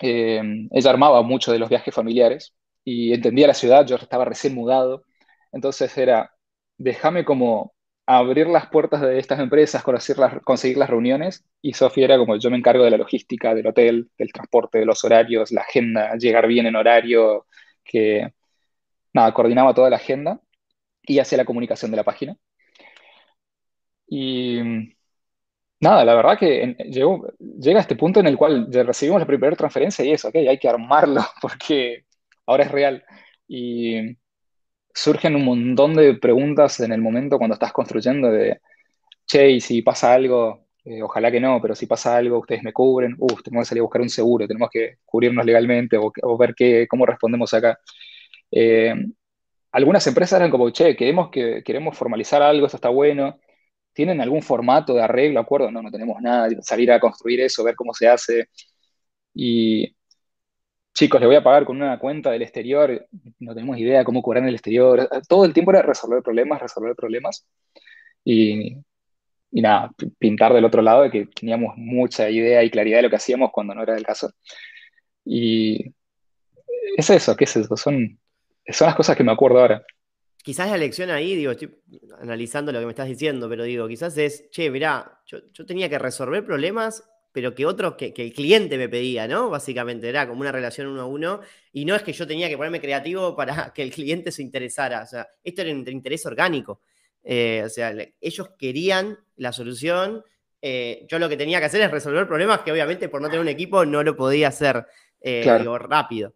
Eh, 0.02 0.42
ella 0.72 0.90
armaba 0.90 1.22
mucho 1.22 1.52
de 1.52 1.60
los 1.60 1.70
viajes 1.70 1.94
familiares 1.94 2.54
y 2.84 3.14
entendía 3.14 3.48
la 3.48 3.54
ciudad, 3.54 3.86
yo 3.86 3.96
estaba 3.96 4.26
recién 4.26 4.54
mudado, 4.56 5.04
entonces 5.52 5.98
era, 5.98 6.32
déjame 6.78 7.26
como 7.26 7.74
abrir 8.06 8.48
las 8.48 8.68
puertas 8.68 9.02
de 9.02 9.18
estas 9.20 9.40
empresas, 9.40 9.84
las, 10.18 10.42
conseguir 10.44 10.78
las 10.78 10.90
reuniones, 10.90 11.46
y 11.62 11.74
Sofi 11.74 12.04
era 12.04 12.18
como, 12.18 12.38
yo 12.38 12.52
me 12.52 12.58
encargo 12.58 12.84
de 12.84 12.92
la 12.92 12.98
logística, 12.98 13.56
del 13.56 13.68
hotel, 13.68 14.12
del 14.18 14.32
transporte, 14.32 14.80
de 14.80 14.86
los 14.86 15.04
horarios, 15.04 15.52
la 15.52 15.62
agenda, 15.62 16.16
llegar 16.18 16.48
bien 16.48 16.68
en 16.68 16.76
horario, 16.76 17.48
que, 17.84 18.34
nada, 19.14 19.34
coordinaba 19.34 19.74
toda 19.74 19.90
la 19.90 19.98
agenda 19.98 20.42
y 21.04 21.20
hacía 21.20 21.38
la 21.40 21.46
comunicación 21.46 21.92
de 21.92 21.98
la 21.98 22.04
página. 22.04 22.38
Y 24.08 24.95
nada, 25.80 26.06
la 26.06 26.16
verdad 26.16 26.38
que 26.38 26.76
llega 26.90 27.80
a 27.80 27.82
este 27.82 27.96
punto 27.96 28.20
en 28.20 28.28
el 28.28 28.38
cual 28.38 28.68
recibimos 28.72 29.20
la 29.20 29.28
primera 29.28 29.56
transferencia 29.56 30.04
y 30.06 30.12
eso, 30.12 30.30
ok, 30.30 30.36
hay 30.36 30.58
que 30.60 30.70
armarlo 30.70 31.22
porque 31.42 32.06
ahora 32.46 32.64
es 32.64 32.72
real. 32.72 33.04
Y 33.48 34.18
surgen 34.94 35.36
un 35.36 35.46
montón 35.46 35.94
de 35.96 36.16
preguntas 36.16 36.80
en 36.80 36.92
el 36.94 37.02
momento 37.02 37.38
cuando 37.38 37.56
estás 37.56 37.74
construyendo 37.74 38.32
de, 38.32 38.60
che, 39.28 39.52
y 39.52 39.62
si 39.62 39.82
pasa 39.82 40.14
algo, 40.14 40.68
eh, 40.86 41.02
ojalá 41.04 41.32
que 41.32 41.40
no, 41.40 41.62
pero 41.62 41.76
si 41.76 41.88
pasa 41.88 42.18
algo, 42.18 42.40
ustedes 42.40 42.64
me 42.64 42.74
cubren, 42.74 43.16
uff, 43.20 43.42
tenemos 43.44 43.66
que 43.66 43.70
salir 43.70 43.82
a 43.82 43.84
buscar 43.84 44.02
un 44.02 44.10
seguro, 44.10 44.48
tenemos 44.48 44.70
que 44.72 44.98
cubrirnos 45.06 45.46
legalmente 45.46 45.98
o, 45.98 46.12
o 46.24 46.38
ver 46.38 46.56
qué, 46.56 46.88
cómo 46.88 47.06
respondemos 47.06 47.54
acá. 47.54 47.80
Eh, 48.52 48.94
algunas 49.72 50.08
empresas 50.08 50.40
eran 50.40 50.52
como, 50.52 50.70
che, 50.70 50.96
queremos, 50.96 51.30
que, 51.30 51.62
queremos 51.64 51.98
formalizar 51.98 52.42
algo, 52.42 52.66
esto 52.66 52.78
está 52.78 52.90
bueno, 52.90 53.40
¿Tienen 53.96 54.20
algún 54.22 54.44
formato 54.44 54.94
de 54.94 55.02
arreglo, 55.02 55.40
acuerdo? 55.40 55.72
No, 55.72 55.82
no 55.82 55.90
tenemos 55.90 56.22
nada. 56.22 56.50
Salir 56.62 56.92
a 56.92 57.00
construir 57.00 57.40
eso, 57.40 57.64
ver 57.64 57.76
cómo 57.76 57.94
se 57.94 58.10
hace. 58.10 58.50
Y 59.34 59.96
chicos, 60.94 61.22
le 61.22 61.28
voy 61.28 61.38
a 61.38 61.44
pagar 61.44 61.66
con 61.66 61.78
una 61.78 61.98
cuenta 61.98 62.32
del 62.32 62.42
exterior. 62.42 63.08
No 63.40 63.54
tenemos 63.56 63.78
idea 63.78 64.04
cómo 64.04 64.22
cobrar 64.22 64.44
en 64.44 64.50
el 64.50 64.56
exterior. 64.56 65.10
Todo 65.30 65.46
el 65.46 65.54
tiempo 65.54 65.72
era 65.72 65.82
resolver 65.82 66.22
problemas, 66.22 66.62
resolver 66.62 66.94
problemas. 66.94 67.48
Y, 68.26 68.76
y 69.52 69.62
nada, 69.62 69.92
pintar 70.20 70.54
del 70.54 70.66
otro 70.66 70.82
lado 70.82 71.04
de 71.04 71.12
que 71.12 71.28
teníamos 71.28 71.78
mucha 71.78 72.30
idea 72.30 72.64
y 72.64 72.70
claridad 72.72 72.98
de 72.98 73.04
lo 73.04 73.10
que 73.10 73.16
hacíamos 73.18 73.52
cuando 73.54 73.76
no 73.76 73.84
era 73.84 73.96
el 73.96 74.04
caso. 74.06 74.30
Y 75.24 75.94
es 76.98 77.10
eso, 77.10 77.36
¿qué 77.38 77.46
es 77.46 77.56
eso? 77.56 77.78
Son, 77.78 78.20
son 78.68 78.88
las 78.88 78.96
cosas 78.96 79.16
que 79.16 79.24
me 79.24 79.32
acuerdo 79.32 79.60
ahora 79.62 79.86
quizás 80.46 80.70
la 80.70 80.78
lección 80.78 81.10
ahí, 81.10 81.36
digo, 81.36 81.54
estoy 81.54 81.76
analizando 82.22 82.72
lo 82.72 82.80
que 82.80 82.86
me 82.86 82.92
estás 82.92 83.08
diciendo, 83.08 83.50
pero 83.50 83.64
digo, 83.64 83.88
quizás 83.88 84.16
es, 84.20 84.48
che, 84.52 84.70
mirá, 84.70 85.20
yo, 85.26 85.40
yo 85.52 85.66
tenía 85.66 85.90
que 85.90 85.98
resolver 85.98 86.46
problemas, 86.46 87.04
pero 87.32 87.56
que 87.56 87.66
otros, 87.66 87.96
que, 87.96 88.14
que, 88.14 88.22
el 88.22 88.32
cliente 88.32 88.78
me 88.78 88.88
pedía, 88.88 89.28
¿no? 89.28 89.50
Básicamente, 89.50 90.08
era 90.08 90.28
como 90.28 90.42
una 90.42 90.52
relación 90.52 90.86
uno 90.86 91.02
a 91.02 91.06
uno, 91.08 91.42
y 91.74 91.84
no 91.86 91.96
es 91.96 92.04
que 92.04 92.14
yo 92.14 92.28
tenía 92.28 92.48
que 92.48 92.58
ponerme 92.58 92.80
creativo 92.80 93.36
para 93.36 93.74
que 93.74 93.82
el 93.82 93.90
cliente 93.90 94.32
se 94.32 94.44
interesara, 94.44 95.02
o 95.02 95.08
sea, 95.08 95.28
esto 95.44 95.64
era 95.64 95.72
un 95.72 95.90
interés 95.90 96.24
orgánico, 96.28 96.82
eh, 97.24 97.64
o 97.66 97.70
sea, 97.70 97.96
ellos 98.22 98.52
querían 98.60 99.18
la 99.38 99.52
solución, 99.52 100.24
eh, 100.62 101.08
yo 101.10 101.18
lo 101.18 101.28
que 101.28 101.38
tenía 101.38 101.58
que 101.60 101.66
hacer 101.66 101.82
es 101.82 101.90
resolver 101.90 102.28
problemas 102.28 102.60
que 102.60 102.72
obviamente 102.72 103.10
por 103.10 103.20
no 103.20 103.30
tener 103.30 103.42
un 103.42 103.48
equipo 103.48 103.84
no 103.84 104.04
lo 104.04 104.16
podía 104.16 104.50
hacer 104.50 104.86
eh, 105.22 105.42
claro. 105.42 105.60
digo, 105.60 105.78
rápido. 105.80 106.36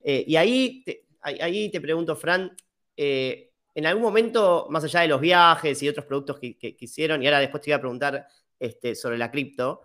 Y 0.00 0.36
ahí 0.36 0.82
te, 0.84 1.04
ahí 1.20 1.70
te 1.70 1.80
pregunto, 1.80 2.16
Fran, 2.16 2.56
eh, 3.00 3.47
en 3.78 3.86
algún 3.86 4.02
momento, 4.02 4.66
más 4.70 4.82
allá 4.82 5.02
de 5.02 5.08
los 5.08 5.20
viajes 5.20 5.80
y 5.84 5.88
otros 5.88 6.04
productos 6.04 6.40
que, 6.40 6.76
hicieron, 6.80 7.22
y 7.22 7.26
ahora 7.26 7.38
después 7.38 7.62
te 7.62 7.70
iba 7.70 7.76
a 7.76 7.80
preguntar 7.80 8.26
este, 8.58 8.96
sobre 8.96 9.16
la 9.16 9.30
cripto, 9.30 9.82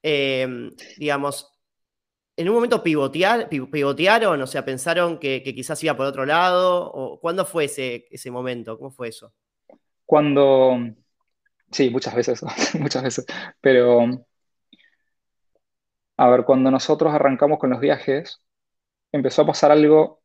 eh, 0.00 0.70
digamos, 0.96 1.52
en 2.36 2.48
un 2.48 2.54
momento 2.54 2.84
pivotear, 2.84 3.48
pivotearon, 3.48 4.40
o 4.40 4.46
sea, 4.46 4.64
pensaron 4.64 5.18
que, 5.18 5.42
quizás 5.42 5.82
iba 5.82 5.96
por 5.96 6.06
otro 6.06 6.24
lado, 6.24 7.18
¿cuándo 7.20 7.44
fue 7.44 7.64
ese, 7.64 8.06
ese 8.12 8.30
momento? 8.30 8.78
¿Cómo 8.78 8.92
fue 8.92 9.08
eso? 9.08 9.34
Cuando, 10.06 10.78
sí, 11.72 11.90
muchas 11.90 12.14
veces, 12.14 12.44
muchas 12.78 13.02
veces, 13.02 13.26
pero, 13.60 14.24
a 16.16 16.30
ver, 16.30 16.44
cuando 16.44 16.70
nosotros 16.70 17.12
arrancamos 17.12 17.58
con 17.58 17.70
los 17.70 17.80
viajes, 17.80 18.40
empezó 19.10 19.42
a 19.42 19.46
pasar 19.46 19.72
algo 19.72 20.22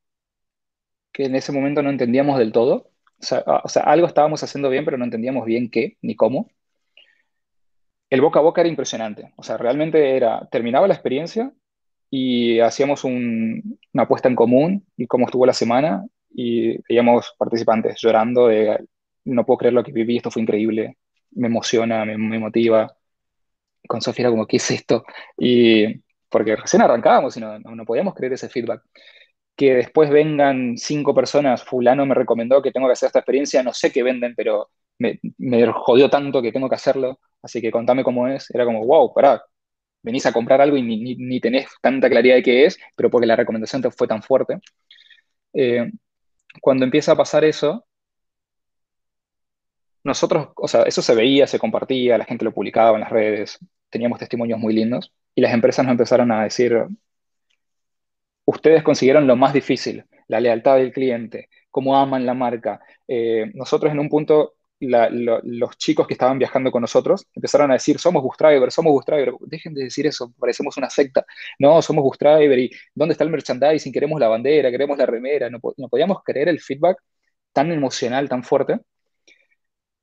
que 1.11 1.25
en 1.25 1.35
ese 1.35 1.51
momento 1.51 1.81
no 1.81 1.89
entendíamos 1.89 2.37
del 2.37 2.51
todo, 2.51 2.91
o 3.19 3.23
sea, 3.23 3.43
o 3.63 3.69
sea, 3.69 3.83
algo 3.83 4.07
estábamos 4.07 4.43
haciendo 4.43 4.69
bien, 4.69 4.85
pero 4.85 4.97
no 4.97 5.05
entendíamos 5.05 5.45
bien 5.45 5.69
qué 5.69 5.97
ni 6.01 6.15
cómo. 6.15 6.49
El 8.09 8.21
boca 8.21 8.39
a 8.39 8.43
boca 8.43 8.61
era 8.61 8.69
impresionante. 8.69 9.33
O 9.35 9.43
sea, 9.43 9.57
realmente 9.57 10.15
era, 10.15 10.47
terminaba 10.51 10.87
la 10.87 10.93
experiencia 10.93 11.51
y 12.09 12.59
hacíamos 12.59 13.03
un, 13.03 13.79
una 13.93 14.03
apuesta 14.03 14.29
en 14.29 14.35
común 14.35 14.85
y 14.95 15.07
cómo 15.07 15.25
estuvo 15.25 15.45
la 15.45 15.53
semana 15.53 16.05
y 16.29 16.77
veíamos 16.87 17.33
participantes 17.37 17.99
llorando 17.99 18.47
de 18.47 18.79
no 19.25 19.45
puedo 19.45 19.57
creer 19.57 19.73
lo 19.73 19.83
que 19.83 19.91
viví, 19.91 20.17
esto 20.17 20.31
fue 20.31 20.41
increíble. 20.41 20.97
me 21.31 21.47
emociona, 21.47 22.05
me, 22.05 22.17
motiva. 22.39 22.95
Con 23.87 24.01
Sofía 24.01 24.29
como, 24.29 24.47
¿qué 24.47 24.57
es 24.57 24.71
esto? 24.71 25.05
Y 25.37 26.01
porque 26.29 26.55
recién 26.55 26.81
arrancábamos 26.81 27.37
y 27.37 27.39
no, 27.39 27.59
no, 27.59 27.85
podíamos 27.85 28.13
creer 28.15 28.33
ese 28.33 28.49
feedback. 28.49 28.83
Que 29.57 29.75
después 29.75 30.09
vengan 30.09 30.77
cinco 30.77 31.13
personas, 31.15 31.63
fulano 31.63 32.05
me 32.05 32.15
recomendó 32.15 32.61
que 32.61 32.71
tengo 32.71 32.87
que 32.87 32.93
hacer 32.93 33.07
esta 33.07 33.19
experiencia, 33.19 33.63
no 33.63 33.73
sé 33.73 33.91
qué 33.91 34.03
venden, 34.03 34.35
pero 34.35 34.69
me, 34.99 35.19
jodió 35.73 36.09
tanto 36.09 36.41
que 36.41 36.51
tengo 36.51 36.69
que 36.69 36.75
hacerlo, 36.75 37.19
así 37.41 37.61
que 37.61 37.71
contame 37.71 38.03
cómo 38.03 38.27
es. 38.27 38.49
Era 38.51 38.65
como, 38.65 38.85
wow, 38.85 39.13
pará, 39.13 39.43
venís 40.03 40.25
a 40.25 40.33
comprar 40.33 40.61
algo 40.61 40.77
y 40.77 40.83
ni, 40.83 41.15
ni, 41.15 41.39
tenés 41.41 41.67
tanta 41.81 42.09
claridad 42.09 42.35
de 42.35 42.43
qué 42.43 42.65
es, 42.65 42.79
pero 42.95 43.09
porque 43.09 43.27
la 43.27 43.35
recomendación 43.35 43.81
te 43.81 43.91
fue 43.91 44.07
tan 44.07 44.23
fuerte. 44.23 44.59
Eh, 45.53 45.91
cuando 46.61 46.85
empieza 46.85 47.13
a 47.13 47.17
pasar 47.17 47.45
eso, 47.45 47.85
nosotros, 50.03 50.49
o 50.55 50.67
sea, 50.67 50.83
eso 50.83 51.01
se 51.01 51.15
veía, 51.15 51.47
se 51.47 51.59
compartía, 51.59 52.17
la 52.17 52.25
gente 52.25 52.45
lo 52.45 52.53
publicaba 52.53 52.95
en 52.95 53.01
las 53.01 53.09
redes, 53.11 53.59
teníamos 53.89 54.19
testimonios 54.19 54.59
muy 54.59 54.73
lindos 54.73 55.13
y 55.35 55.41
las 55.41 55.53
empresas 55.53 55.85
nos 55.85 55.91
empezaron 55.91 56.31
a 56.31 56.43
decir, 56.43 56.73
ustedes 58.47 58.81
consiguieron 58.83 59.27
lo 59.27 59.35
más 59.35 59.53
difícil, 59.53 60.05
la 60.27 60.39
lealtad 60.39 60.77
del 60.77 60.91
cliente, 60.93 61.49
cómo 61.69 61.97
aman 61.97 62.25
la 62.25 62.33
marca. 62.33 62.79
Eh, 63.07 63.51
nosotros 63.53 63.91
en 63.91 63.99
un 63.99 64.09
punto 64.09 64.53
los 64.79 65.77
chicos 65.77 66.05
que 66.07 66.13
estaban 66.13 66.37
viajando 66.37 66.71
con 66.71 66.81
nosotros 66.81 67.25
empezaron 67.33 67.71
a 67.71 67.73
decir, 67.75 67.97
somos 67.99 68.21
Bus 68.21 68.35
Driver, 68.37 68.71
somos 68.71 68.91
Bus 68.93 69.05
Driver. 69.05 69.33
Dejen 69.41 69.73
de 69.73 69.85
decir 69.85 70.05
eso, 70.07 70.31
parecemos 70.39 70.77
una 70.77 70.89
secta. 70.89 71.25
No, 71.59 71.81
somos 71.81 72.03
Bus 72.03 72.17
Driver 72.19 72.57
y 72.59 72.69
¿dónde 72.93 73.13
está 73.13 73.23
el 73.23 73.31
merchandising? 73.31 73.91
Queremos 73.91 74.19
la 74.19 74.27
bandera, 74.27 74.69
queremos 74.71 74.97
la 74.97 75.05
remera. 75.05 75.49
No, 75.49 75.59
podíamos 75.89 76.23
creer 76.23 76.49
el 76.49 76.59
feedback 76.59 76.99
tan 77.53 77.71
emocional, 77.71 78.29
tan 78.29 78.43
fuerte. 78.43 78.79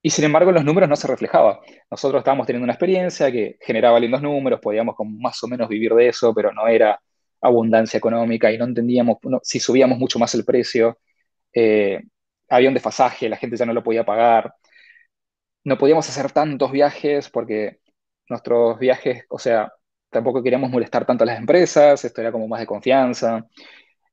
Y 0.02 0.11
sin 0.11 0.24
embargo, 0.26 0.52
los 0.52 0.64
números 0.64 0.88
no 0.88 0.96
se 0.96 1.07
reflejaba. 1.09 1.61
Nosotros 1.90 2.20
estábamos 2.20 2.46
teniendo 2.46 2.64
una 2.64 2.74
experiencia 2.74 3.33
que 3.33 3.57
generaba 3.61 3.98
lindos 3.98 4.20
números, 4.22 4.61
podíamos 4.61 4.94
más 5.18 5.42
o 5.42 5.48
menos 5.48 5.68
vivir 5.68 5.94
de 5.94 6.09
eso, 6.09 6.35
pero 6.35 6.52
no 6.52 6.66
era 6.66 7.00
abundancia 7.44 7.98
económica 7.98 8.50
y 8.52 8.59
no 8.59 8.64
entendíamos 8.64 9.18
si 9.42 9.61
subíamos 9.61 9.98
mucho 9.98 10.18
más 10.18 10.35
el 10.35 10.44
precio. 10.44 10.98
Eh, 11.52 12.02
había 12.48 12.68
un 12.68 12.74
desfasaje, 12.74 13.28
la 13.28 13.37
gente 13.37 13.57
ya 13.57 13.66
no 13.66 13.72
lo 13.74 13.83
podía 13.85 14.04
pagar 14.04 14.54
no 15.64 15.78
podíamos 15.78 16.09
hacer 16.09 16.33
tantos 16.33 16.70
viajes 16.72 17.30
porque 17.30 17.80
nuestros 18.28 18.78
viajes, 18.78 19.24
o 19.30 19.38
sea, 19.38 19.72
tampoco 20.11 20.42
queríamos 20.42 20.70
molestar 20.70 21.07
tanto 21.07 21.24
a 21.24 21.26
las 21.26 21.38
empresas, 21.38 22.04
esto 22.04 22.20
era 22.20 22.33
como 22.33 22.48
más 22.48 22.61
de 22.61 22.66
confianza. 22.66 23.46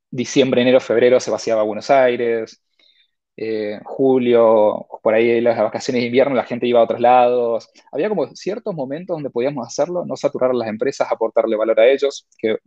Diciembre, 0.10 0.62
enero, 0.62 0.80
febrero 0.82 1.20
se 1.20 1.32
vaciaba 1.32 1.64
Buenos 1.64 1.90
Aires. 1.90 2.62
Eh, 3.38 3.80
julio, 3.86 4.88
por 5.02 5.14
ahí 5.14 5.42
las 5.42 5.58
vacaciones 5.58 6.02
de 6.04 6.08
invierno, 6.08 6.36
la 6.36 6.44
gente 6.44 6.68
iba 6.68 6.80
a 6.82 6.84
otros 6.84 7.00
lados. 7.00 7.70
Había 7.92 8.10
como 8.10 8.28
ciertos 8.36 8.76
momentos 8.76 9.16
donde 9.16 9.30
podíamos 9.30 9.66
hacerlo, 9.68 10.06
no 10.06 10.16
saturar 10.18 10.52
a 10.52 10.54
las 10.54 10.68
empresas, 10.70 11.08
aportarle 11.12 11.56
valor 11.56 11.80
a 11.80 11.88
ellos, 11.88 12.28
que 12.38 12.58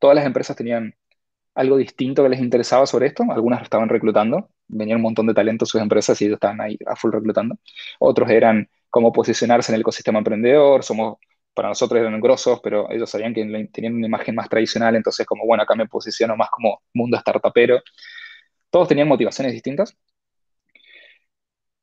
todas 0.00 0.16
las 0.16 0.26
empresas 0.26 0.56
tenían 0.56 0.94
algo 1.54 1.76
distinto 1.76 2.22
que 2.22 2.28
les 2.30 2.40
interesaba 2.40 2.86
sobre 2.86 3.06
esto. 3.08 3.24
Algunas 3.30 3.62
estaban 3.62 3.88
reclutando, 3.88 4.50
venían 4.68 4.96
un 4.96 5.02
montón 5.02 5.26
de 5.26 5.34
talentos 5.34 5.68
sus 5.68 5.80
empresas 5.80 6.20
y 6.20 6.26
ellos 6.26 6.36
estaban 6.36 6.60
ahí 6.60 6.78
a 6.86 6.96
full 6.96 7.12
reclutando. 7.12 7.56
Otros 8.00 8.30
eran 8.30 8.68
cómo 8.90 9.12
posicionarse 9.12 9.72
en 9.72 9.76
el 9.76 9.82
ecosistema 9.82 10.18
emprendedor, 10.18 10.82
somos, 10.84 11.18
para 11.54 11.68
nosotros 11.68 12.00
eran 12.00 12.20
grosos, 12.20 12.60
pero 12.62 12.90
ellos 12.90 13.10
sabían 13.10 13.34
que 13.34 13.44
tenían 13.72 13.94
una 13.94 14.06
imagen 14.06 14.34
más 14.34 14.48
tradicional, 14.48 14.96
entonces 14.96 15.26
como, 15.26 15.46
bueno, 15.46 15.62
acá 15.64 15.74
me 15.76 15.86
posiciono 15.86 16.36
más 16.36 16.50
como 16.50 16.82
mundo 16.94 17.18
startupero. 17.18 17.80
Todos 18.70 18.88
tenían 18.88 19.08
motivaciones 19.08 19.52
distintas. 19.52 19.96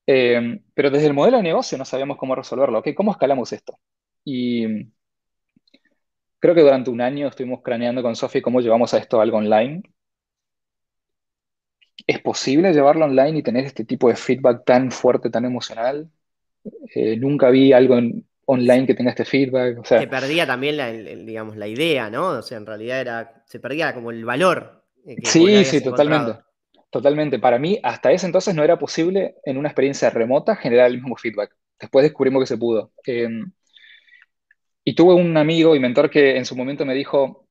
Eh, 0.09 0.61
pero 0.73 0.89
desde 0.89 1.07
el 1.07 1.13
modelo 1.13 1.37
de 1.37 1.43
negocio 1.43 1.77
no 1.77 1.85
sabíamos 1.85 2.17
cómo 2.17 2.35
resolverlo. 2.35 2.79
¿ok? 2.79 2.89
¿Cómo 2.95 3.11
escalamos 3.11 3.51
esto? 3.53 3.77
Y 4.23 4.87
creo 6.39 6.55
que 6.55 6.61
durante 6.61 6.89
un 6.89 7.01
año 7.01 7.27
estuvimos 7.27 7.61
craneando 7.61 8.01
con 8.01 8.15
Sofi 8.15 8.41
cómo 8.41 8.61
llevamos 8.61 8.93
a 8.93 8.97
esto 8.97 9.21
algo 9.21 9.37
online. 9.37 9.83
¿Es 12.05 12.19
posible 12.19 12.73
llevarlo 12.73 13.05
online 13.05 13.39
y 13.39 13.43
tener 13.43 13.65
este 13.65 13.83
tipo 13.83 14.07
de 14.09 14.15
feedback 14.15 14.63
tan 14.65 14.91
fuerte, 14.91 15.29
tan 15.29 15.45
emocional? 15.45 16.09
Eh, 16.93 17.17
nunca 17.17 17.49
vi 17.49 17.73
algo 17.73 17.97
online 18.45 18.87
que 18.87 18.93
tenga 18.93 19.09
este 19.09 19.25
feedback. 19.25 19.83
se 19.85 20.07
perdía 20.07 20.45
también 20.45 20.77
la, 20.77 20.91
digamos, 20.91 21.57
la 21.57 21.67
idea, 21.67 22.09
¿no? 22.09 22.29
O 22.29 22.41
sea, 22.41 22.57
en 22.57 22.65
realidad 22.65 23.01
era, 23.01 23.43
se 23.45 23.59
perdía 23.59 23.93
como 23.93 24.11
el 24.11 24.23
valor. 24.23 24.83
Eh, 25.05 25.17
sí, 25.23 25.65
sí, 25.65 25.83
totalmente. 25.83 26.39
Totalmente. 26.89 27.39
Para 27.39 27.59
mí, 27.59 27.79
hasta 27.83 28.11
ese 28.11 28.25
entonces 28.25 28.55
no 28.55 28.63
era 28.63 28.79
posible 28.79 29.35
en 29.43 29.57
una 29.57 29.67
experiencia 29.67 30.09
remota 30.09 30.55
generar 30.55 30.87
el 30.87 30.95
mismo 30.95 31.17
feedback. 31.17 31.53
Después 31.79 32.03
descubrimos 32.03 32.41
que 32.41 32.47
se 32.47 32.57
pudo. 32.57 32.91
Em, 33.05 33.51
y 34.87 34.95
tuve 34.95 35.13
un 35.15 35.35
amigo 35.35 35.75
y 35.75 35.81
mentor 35.81 36.09
que 36.09 36.37
en 36.37 36.45
su 36.45 36.55
momento 36.55 36.85
me 36.85 36.93
dijo, 36.93 37.45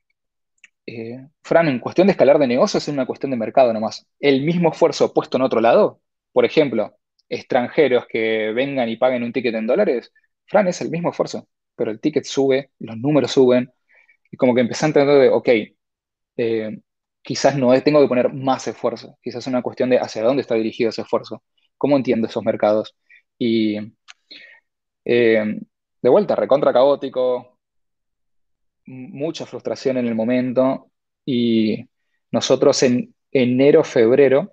eh, 0.87 1.19
Fran, 1.43 1.69
en 1.69 1.81
cuestión 1.81 2.07
de 2.07 2.13
escalar 2.13 2.39
de 2.39 2.47
negocios 2.47 2.89
es 2.89 2.95
una 2.95 3.05
cuestión 3.05 3.31
de 3.31 3.37
mercado 3.37 3.75
nomás. 3.75 4.07
El 4.19 4.43
mismo 4.43 4.71
esfuerzo 4.71 5.13
puesto 5.13 5.37
en 5.37 5.43
otro 5.43 5.61
lado, 5.61 6.01
por 6.33 6.47
ejemplo, 6.47 6.97
extranjeros 7.29 8.07
que 8.09 8.53
vengan 8.55 8.89
y 8.89 8.97
paguen 8.97 9.23
un 9.23 9.35
ticket 9.35 9.55
en 9.55 9.67
dólares, 9.67 10.13
Fran 10.47 10.67
es 10.69 10.81
el 10.81 10.91
mismo 10.91 11.11
esfuerzo, 11.11 11.47
pero 11.75 11.91
el 11.91 12.01
ticket 12.01 12.25
sube, 12.25 12.71
los 12.79 12.97
números 12.97 13.33
suben, 13.33 13.71
y 14.31 14.39
como 14.39 14.55
que 14.55 14.63
empecé 14.63 14.87
a 14.87 14.89
entender 14.89 15.19
de, 15.19 15.29
ok, 15.29 15.49
eh, 16.39 16.79
quizás 17.23 17.55
no 17.59 17.79
tengo 17.83 18.01
que 18.01 18.09
poner 18.09 18.33
más 18.33 18.67
esfuerzo, 18.67 19.19
quizás 19.23 19.41
es 19.45 19.47
una 19.49 19.61
cuestión 19.61 19.91
de 19.91 19.99
hacia 19.99 20.23
dónde 20.23 20.41
está 20.41 20.55
dirigido 20.55 20.89
ese 20.89 21.03
esfuerzo, 21.03 21.43
cómo 21.77 21.97
entiendo 21.99 22.29
esos 22.29 22.43
mercados. 22.45 22.97
Y 23.39 23.77
eh, 25.05 25.61
de 26.07 26.11
vuelta, 26.11 26.37
recontra 26.37 26.73
caótico, 26.73 27.59
mucha 28.87 29.45
frustración 29.45 29.97
en 29.97 30.07
el 30.07 30.15
momento 30.15 30.93
y 31.25 31.85
nosotros 32.31 32.81
en 32.85 33.13
enero, 33.33 33.83
febrero, 33.83 34.53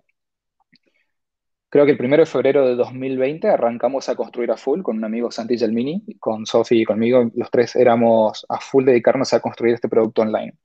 creo 1.70 1.86
que 1.86 1.92
el 1.92 1.98
primero 2.00 2.24
de 2.24 2.26
febrero 2.26 2.68
de 2.68 2.74
2020 2.74 3.48
arrancamos 3.50 4.10
a 4.10 4.16
construir 4.16 4.50
a 4.50 4.58
full 4.58 4.82
con 4.82 4.98
un 4.98 5.06
amigo 5.06 5.30
Santi 5.30 5.56
Gelmini, 5.56 6.04
con 6.20 6.48
Sofi 6.48 6.82
y 6.82 6.86
conmigo, 6.86 7.30
los 7.36 7.52
tres 7.52 7.76
éramos 7.76 8.48
a 8.50 8.60
full 8.60 8.86
dedicarnos 8.86 9.32
a 9.34 9.40
construir 9.40 9.76
este 9.76 9.90
producto 9.90 10.24
online. 10.24 10.56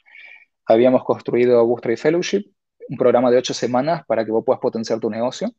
Habíamos 0.65 1.05
construido 1.05 1.67
Boost 1.67 1.85
Fellowship, 1.99 2.51
un 2.89 2.97
programa 2.97 3.31
de 3.31 3.37
ocho 3.37 3.53
semanas 3.53 4.07
para 4.07 4.25
que 4.25 4.31
vos 4.31 4.43
puedas 4.43 4.61
potenciar 4.61 5.01
tu 5.01 5.11
negocio. 5.11 5.53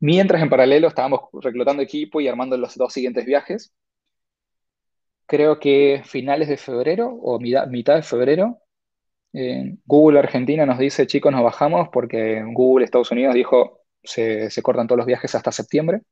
Mientras 0.00 0.40
en 0.40 0.48
paralelo 0.48 0.88
estábamos 0.88 1.28
reclutando 1.42 1.82
equipo 1.82 2.22
y 2.22 2.28
armando 2.28 2.56
los 2.56 2.74
dos 2.74 2.94
siguientes 2.94 3.26
viajes 3.26 3.74
creo 5.26 5.58
que 5.60 6.02
finales 6.04 6.48
de 6.48 6.56
febrero 6.56 7.08
o 7.08 7.38
mitad, 7.38 7.96
de 7.96 8.02
febrero, 8.02 8.60
Google 9.84 10.18
Argentina 10.18 10.64
nos 10.66 10.78
dice, 10.78 11.06
chicos, 11.06 11.32
nos 11.32 11.42
bajamos 11.42 11.88
porque 11.92 12.42
Google 12.52 12.84
Estados 12.84 13.10
Unidos 13.10 13.34
dijo, 13.34 13.82
se, 14.02 14.50
cortan 14.62 14.86
todos 14.86 14.98
los 14.98 15.06
viajes 15.06 15.34
hasta 15.34 15.52
septiembre. 15.52 16.02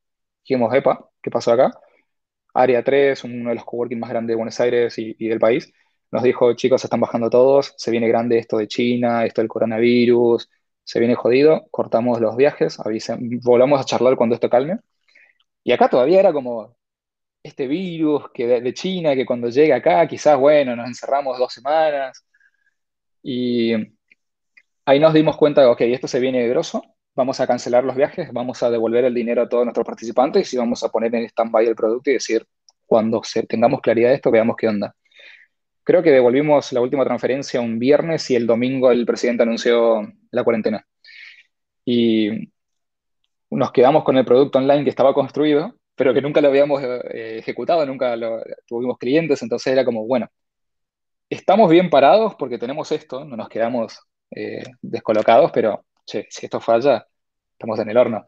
Dijimos, 0.44 0.74
epa, 0.74 1.08
¿qué 1.22 1.30
pasó 1.30 1.52
acá? 1.52 1.72
Área 2.54 2.84
3, 2.84 3.24
uno 3.24 3.50
de 3.50 3.56
los 3.56 3.64
coworking 3.64 3.98
más 3.98 4.10
grandes 4.10 4.32
de 4.34 4.36
Buenos 4.36 4.60
Aires 4.60 4.98
y, 4.98 5.14
del 5.28 5.40
país, 5.40 5.72
nos 6.10 6.22
dijo, 6.22 6.54
chicos, 6.54 6.80
se 6.82 6.86
están 6.86 7.00
bajando 7.00 7.30
todos, 7.30 7.74
se 7.76 7.90
viene 7.90 8.08
grande 8.08 8.38
esto 8.38 8.58
de 8.58 8.68
China, 8.68 9.24
esto 9.26 9.40
del 9.40 9.48
coronavirus, 9.48 10.48
se 10.84 11.00
viene 11.00 11.14
jodido, 11.16 11.66
cortamos 11.70 12.20
los 12.20 12.36
viajes, 12.36 12.78
volvamos 13.42 13.80
a 13.80 13.84
charlar 13.84 14.16
cuando 14.16 14.34
esto 14.34 14.50
calme. 14.50 14.78
Y 15.64 15.72
acá 15.72 15.88
todavía 15.88 16.20
era 16.20 16.32
como, 16.32 16.76
este 17.44 17.68
virus 17.68 18.30
que 18.32 18.46
de, 18.46 18.74
China, 18.74 19.14
que 19.14 19.26
cuando 19.26 19.50
llega 19.50 19.76
acá, 19.76 20.06
quizás, 20.08 20.38
bueno, 20.38 20.74
nos 20.74 20.88
encerramos 20.88 21.38
dos 21.38 21.52
semanas. 21.52 22.24
Y 23.22 23.74
ahí 24.86 24.98
nos 24.98 25.12
dimos 25.14 25.36
cuenta 25.36 25.60
de, 25.60 25.68
ok, 25.68 25.80
esto 25.82 26.08
se 26.08 26.20
viene 26.20 26.42
de 26.42 26.48
grosso, 26.48 26.82
vamos 27.14 27.40
a 27.40 27.46
cancelar 27.46 27.84
los 27.84 27.96
viajes, 27.96 28.32
vamos 28.32 28.62
a 28.62 28.70
devolver 28.70 29.04
el 29.04 29.14
dinero 29.14 29.42
a 29.42 29.48
todos 29.48 29.64
nuestros 29.64 29.86
participantes 29.86 30.52
y 30.54 30.56
vamos 30.56 30.82
a 30.84 30.88
poner 30.88 31.14
en 31.14 31.24
stand-by 31.24 31.66
el 31.66 31.76
producto 31.76 32.10
y 32.10 32.14
decir, 32.14 32.46
cuando 32.86 33.22
tengamos 33.48 33.80
claridad 33.82 34.10
de 34.10 34.16
esto, 34.16 34.30
veamos 34.30 34.56
qué 34.56 34.68
onda. 34.68 34.94
Creo 35.84 36.02
que 36.02 36.10
devolvimos 36.12 36.72
la 36.72 36.80
última 36.80 37.04
transferencia 37.04 37.60
un 37.60 37.78
viernes 37.78 38.30
y 38.30 38.36
el 38.36 38.46
domingo 38.46 38.90
el 38.90 39.04
presidente 39.06 39.42
anunció 39.42 40.02
la 40.30 40.44
cuarentena. 40.44 40.86
Y 41.84 42.50
nos 43.50 43.72
quedamos 43.72 44.04
con 44.04 44.16
el 44.16 44.24
producto 44.24 44.58
online 44.58 44.84
que 44.84 44.90
estaba 44.90 45.14
construido 45.14 45.74
pero 45.94 46.12
que 46.14 46.22
nunca 46.22 46.40
lo 46.40 46.48
habíamos 46.48 46.82
eh, 46.82 47.38
ejecutado, 47.38 47.86
nunca 47.86 48.16
lo, 48.16 48.42
tuvimos 48.66 48.98
clientes, 48.98 49.42
entonces 49.42 49.72
era 49.72 49.84
como, 49.84 50.06
bueno, 50.06 50.28
estamos 51.28 51.70
bien 51.70 51.90
parados 51.90 52.34
porque 52.36 52.58
tenemos 52.58 52.90
esto, 52.92 53.24
no 53.24 53.36
nos 53.36 53.48
quedamos 53.48 54.00
eh, 54.30 54.64
descolocados, 54.82 55.50
pero 55.52 55.84
che, 56.06 56.26
si 56.30 56.46
esto 56.46 56.60
falla, 56.60 57.06
estamos 57.52 57.78
en 57.80 57.90
el 57.90 57.96
horno. 57.96 58.24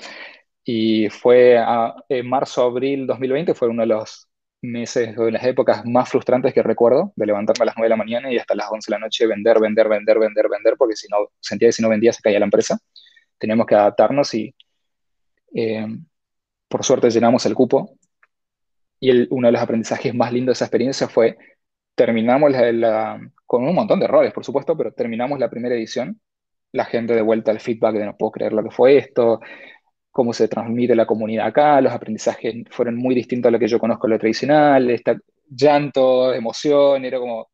Y 0.64 1.08
fue 1.10 1.56
en 2.08 2.28
marzo, 2.28 2.64
abril 2.64 3.06
2020, 3.06 3.54
fue 3.54 3.68
uno 3.68 3.82
de 3.82 3.88
los 3.88 4.28
meses 4.62 5.16
o 5.18 5.24
de 5.26 5.32
las 5.32 5.44
épocas 5.44 5.84
más 5.84 6.08
frustrantes 6.08 6.52
que 6.54 6.62
recuerdo, 6.62 7.12
de 7.16 7.26
levantarme 7.26 7.62
a 7.62 7.66
las 7.66 7.76
9 7.76 7.86
de 7.86 7.90
la 7.90 7.96
mañana 7.96 8.32
y 8.32 8.38
hasta 8.38 8.54
las 8.54 8.70
11 8.70 8.90
de 8.90 8.98
la 8.98 9.06
noche 9.06 9.26
vender, 9.26 9.60
vender, 9.60 9.88
vender, 9.88 10.18
vender, 10.18 10.48
vender, 10.48 10.74
porque 10.76 10.96
si 10.96 11.06
no, 11.08 11.18
sentía 11.40 11.68
que 11.68 11.72
si 11.72 11.82
no 11.82 11.88
vendía 11.88 12.12
se 12.12 12.22
caía 12.22 12.40
la 12.40 12.46
empresa. 12.46 12.78
Teníamos 13.38 13.66
que 13.66 13.74
adaptarnos 13.74 14.34
y... 14.34 14.54
Eh, 15.54 15.86
por 16.68 16.84
suerte 16.84 17.10
llenamos 17.10 17.46
el 17.46 17.54
cupo 17.54 17.96
Y 19.00 19.32
uno 19.32 19.48
de 19.48 19.52
los 19.52 19.60
aprendizajes 19.62 20.14
más 20.14 20.32
lindos 20.32 20.54
de 20.54 20.56
esa 20.58 20.64
experiencia 20.66 21.08
fue, 21.08 21.36
terminamos 21.94 22.52
con 23.46 23.64
un 23.64 23.74
montón 23.74 23.98
de 24.00 24.06
errores, 24.06 24.32
por 24.32 24.44
supuesto, 24.44 24.76
pero 24.76 24.92
terminamos 24.92 25.38
la 25.38 25.50
primera 25.50 25.74
edición, 25.74 26.20
la 26.72 26.84
gente 26.86 27.14
de 27.14 27.22
vuelta 27.22 27.50
al 27.50 27.60
feedback 27.60 27.94
de 27.96 28.06
no 28.06 28.16
puedo 28.16 28.32
creer 28.32 28.52
lo 28.52 28.62
que 28.62 28.70
fue 28.70 28.96
esto, 28.98 29.40
cómo 30.10 30.32
se 30.32 30.48
transmite 30.48 30.94
la 30.96 31.06
comunidad 31.06 31.46
acá, 31.48 31.80
los 31.80 31.92
aprendizajes 31.92 32.54
fueron 32.70 32.96
muy 32.96 33.14
distintos 33.14 33.48
a 33.50 33.52
lo 33.52 33.58
que 33.58 33.68
yo 33.68 33.78
conozco 33.78 34.08
lo 34.08 34.18
tradicional, 34.18 34.90
llanto, 35.50 36.34
emoción, 36.34 37.04
era 37.04 37.18
como, 37.18 37.50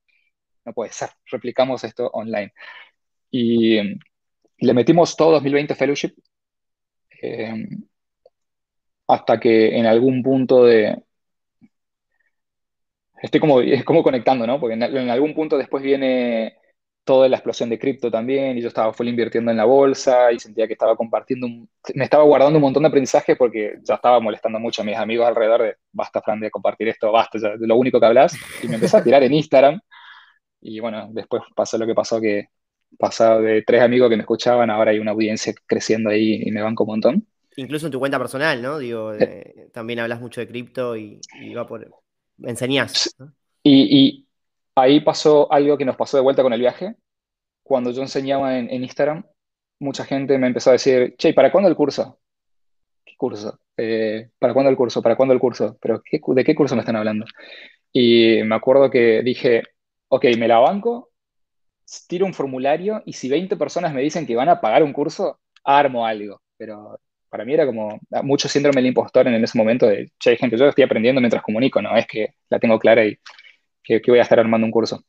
no 0.64 0.72
puede 0.72 0.92
ser, 0.92 1.10
replicamos 1.26 1.84
esto 1.84 2.08
online. 2.12 2.52
Y 3.30 3.78
le 4.58 4.74
metimos 4.74 5.16
todo 5.16 5.32
2020 5.32 5.74
Fellowship, 5.74 6.14
eh, 7.22 7.66
hasta 9.12 9.38
que 9.40 9.76
en 9.78 9.86
algún 9.86 10.22
punto 10.22 10.64
de... 10.64 11.02
Estoy 13.22 13.40
como, 13.40 13.60
es 13.60 13.84
como 13.84 14.02
conectando, 14.02 14.46
¿no? 14.46 14.60
Porque 14.60 14.74
en, 14.74 15.10
algún 15.10 15.34
punto 15.34 15.56
después 15.58 15.82
viene 15.82 16.56
toda 17.04 17.28
la 17.28 17.36
explosión 17.36 17.68
de 17.68 17.78
cripto 17.78 18.10
también, 18.10 18.56
y 18.56 18.62
yo 18.62 18.68
estaba 18.68 18.92
full 18.92 19.08
invirtiendo 19.08 19.50
en 19.50 19.56
la 19.56 19.64
bolsa 19.64 20.30
y 20.32 20.38
sentía 20.38 20.68
que 20.68 20.74
estaba 20.74 20.96
compartiendo, 20.96 21.48
me 21.94 22.04
estaba 22.04 22.22
guardando 22.22 22.58
un 22.58 22.62
montón 22.62 22.84
de 22.84 22.88
aprendizaje 22.90 23.34
porque 23.34 23.74
ya 23.82 23.96
estaba 23.96 24.20
molestando 24.20 24.60
mucho 24.60 24.82
a 24.82 24.84
mis 24.84 24.96
amigos 24.96 25.26
alrededor 25.26 25.62
de, 25.62 25.76
basta, 25.92 26.22
Fran, 26.22 26.38
de 26.38 26.50
compartir 26.50 26.88
esto, 26.88 27.10
basta, 27.10 27.38
ya, 27.40 27.54
lo 27.58 27.76
único 27.76 27.98
que 27.98 28.06
hablas, 28.06 28.36
y 28.62 28.68
me 28.68 28.76
empecé 28.76 28.98
a 28.98 29.02
tirar 29.04 29.22
en 29.24 29.34
Instagram, 29.34 29.80
y 30.60 30.80
bueno, 30.80 31.08
después 31.12 31.42
pasó 31.56 31.76
lo 31.78 31.86
que 31.86 31.94
pasó, 31.94 32.20
que 32.20 32.48
pasado 32.98 33.42
de 33.42 33.62
tres 33.62 33.82
amigos 33.82 34.10
que 34.10 34.16
me 34.16 34.22
escuchaban, 34.22 34.70
ahora 34.70 34.92
hay 34.92 34.98
una 35.00 35.12
audiencia 35.12 35.52
creciendo 35.66 36.10
ahí 36.10 36.42
y 36.44 36.52
me 36.52 36.62
banco 36.62 36.84
un 36.84 36.90
montón. 36.90 37.26
Incluso 37.56 37.86
en 37.86 37.92
tu 37.92 37.98
cuenta 37.98 38.18
personal, 38.18 38.62
¿no? 38.62 38.78
Digo, 38.78 39.12
eh, 39.14 39.68
también 39.72 40.00
hablas 40.00 40.20
mucho 40.20 40.40
de 40.40 40.48
cripto 40.48 40.96
y, 40.96 41.20
va 41.56 41.66
por... 41.66 41.86
enseñás. 42.42 43.14
Y, 43.62 44.26
ahí 44.74 45.00
pasó 45.00 45.52
algo 45.52 45.76
que 45.76 45.84
nos 45.84 45.96
pasó 45.96 46.16
de 46.16 46.22
vuelta 46.22 46.42
con 46.42 46.52
el 46.52 46.60
viaje. 46.60 46.96
Cuando 47.62 47.90
yo 47.90 48.02
enseñaba 48.02 48.58
en, 48.58 48.70
Instagram, 48.70 49.24
mucha 49.80 50.04
gente 50.04 50.38
me 50.38 50.46
empezó 50.46 50.70
a 50.70 50.74
decir, 50.74 51.14
che, 51.16 51.34
¿para 51.34 51.52
cuándo 51.52 51.68
el 51.68 51.76
curso? 51.76 52.18
¿Qué 53.04 53.14
curso? 53.16 53.60
Eh, 53.76 54.30
¿Para 54.38 54.54
cuándo 54.54 54.70
el 54.70 54.76
curso? 54.76 55.02
¿Para 55.02 55.16
cuándo 55.16 55.34
el 55.34 55.40
curso? 55.40 55.76
¿Pero 55.80 56.02
de 56.10 56.44
qué 56.44 56.54
curso 56.54 56.74
me 56.74 56.80
están 56.80 56.96
hablando? 56.96 57.26
Y 57.92 58.42
me 58.44 58.54
acuerdo 58.54 58.90
que 58.90 59.22
dije, 59.22 59.62
ok, 60.08 60.24
me 60.38 60.48
la 60.48 60.58
banco, 60.58 61.10
tiro 62.08 62.24
un 62.26 62.34
formulario 62.34 63.02
y 63.04 63.12
si 63.12 63.28
20 63.28 63.56
personas 63.56 63.92
me 63.92 64.02
dicen 64.02 64.26
que 64.26 64.36
van 64.36 64.48
a 64.48 64.60
pagar 64.60 64.82
un 64.82 64.92
curso, 64.92 65.40
armo 65.64 66.06
algo. 66.06 66.40
Pero 66.56 66.98
para 67.32 67.46
mí 67.46 67.54
era 67.54 67.64
como 67.64 67.98
mucho 68.24 68.46
síndrome 68.46 68.82
del 68.82 68.88
impostor 68.88 69.26
en 69.26 69.42
ese 69.42 69.56
momento 69.56 69.86
de, 69.86 70.12
che, 70.20 70.36
gente, 70.36 70.58
yo 70.58 70.68
estoy 70.68 70.84
aprendiendo 70.84 71.18
mientras 71.18 71.42
comunico, 71.42 71.80
no 71.80 71.96
es 71.96 72.06
que 72.06 72.34
la 72.50 72.58
tengo 72.58 72.78
clara 72.78 73.06
y 73.06 73.16
que, 73.82 74.02
voy 74.06 74.18
a 74.18 74.22
estar 74.22 74.38
armando 74.38 74.66
un 74.66 74.70
curso. 74.70 75.02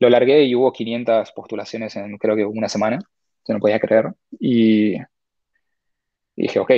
Lo 0.00 0.10
largué 0.10 0.42
y 0.42 0.56
hubo 0.56 0.72
500 0.72 1.30
postulaciones 1.30 1.94
en 1.94 2.18
creo 2.18 2.34
que 2.34 2.44
una 2.44 2.68
semana, 2.68 2.98
yo 3.46 3.54
no 3.54 3.60
podía 3.60 3.78
creer. 3.78 4.12
Y, 4.40 4.96
dije, 6.34 6.58
ok, 6.58 6.72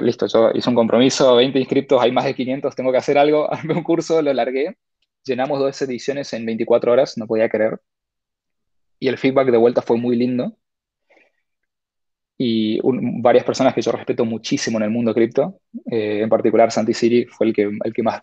listo, 0.00 0.26
yo 0.26 0.50
hice 0.54 0.70
un 0.70 0.76
compromiso, 0.76 1.36
20 1.36 1.58
inscritos, 1.58 2.00
hay 2.00 2.10
más 2.10 2.24
de 2.24 2.34
500, 2.34 2.74
tengo 2.74 2.90
que 2.90 2.98
hacer 2.98 3.18
algo, 3.18 3.52
armé 3.52 3.74
un 3.74 3.82
curso, 3.82 4.22
lo 4.22 4.32
largué. 4.32 4.78
Llenamos 5.24 5.58
dos 5.58 5.82
ediciones 5.82 6.32
en 6.32 6.46
24 6.46 6.90
horas, 6.90 7.18
no 7.18 7.26
podía 7.26 7.50
creer. 7.50 7.82
Y 8.98 9.08
el 9.08 9.18
feedback 9.18 9.50
de 9.50 9.58
vuelta 9.58 9.82
fue 9.82 9.98
muy 9.98 10.16
lindo 10.16 10.56
y 12.44 12.80
varias 12.82 13.44
personas 13.44 13.72
que 13.72 13.82
yo 13.82 13.92
respeto 13.92 14.24
muchísimo 14.24 14.78
en 14.78 14.84
el 14.84 14.90
mundo 14.90 15.14
cripto, 15.14 15.60
eh, 15.88 16.22
en 16.22 16.28
particular 16.28 16.72
Santi 16.72 16.92
Siri 16.92 17.24
fue 17.26 17.46
el 17.46 17.52
que, 17.52 17.70
el 17.84 17.92
que 17.92 18.02
más 18.02 18.22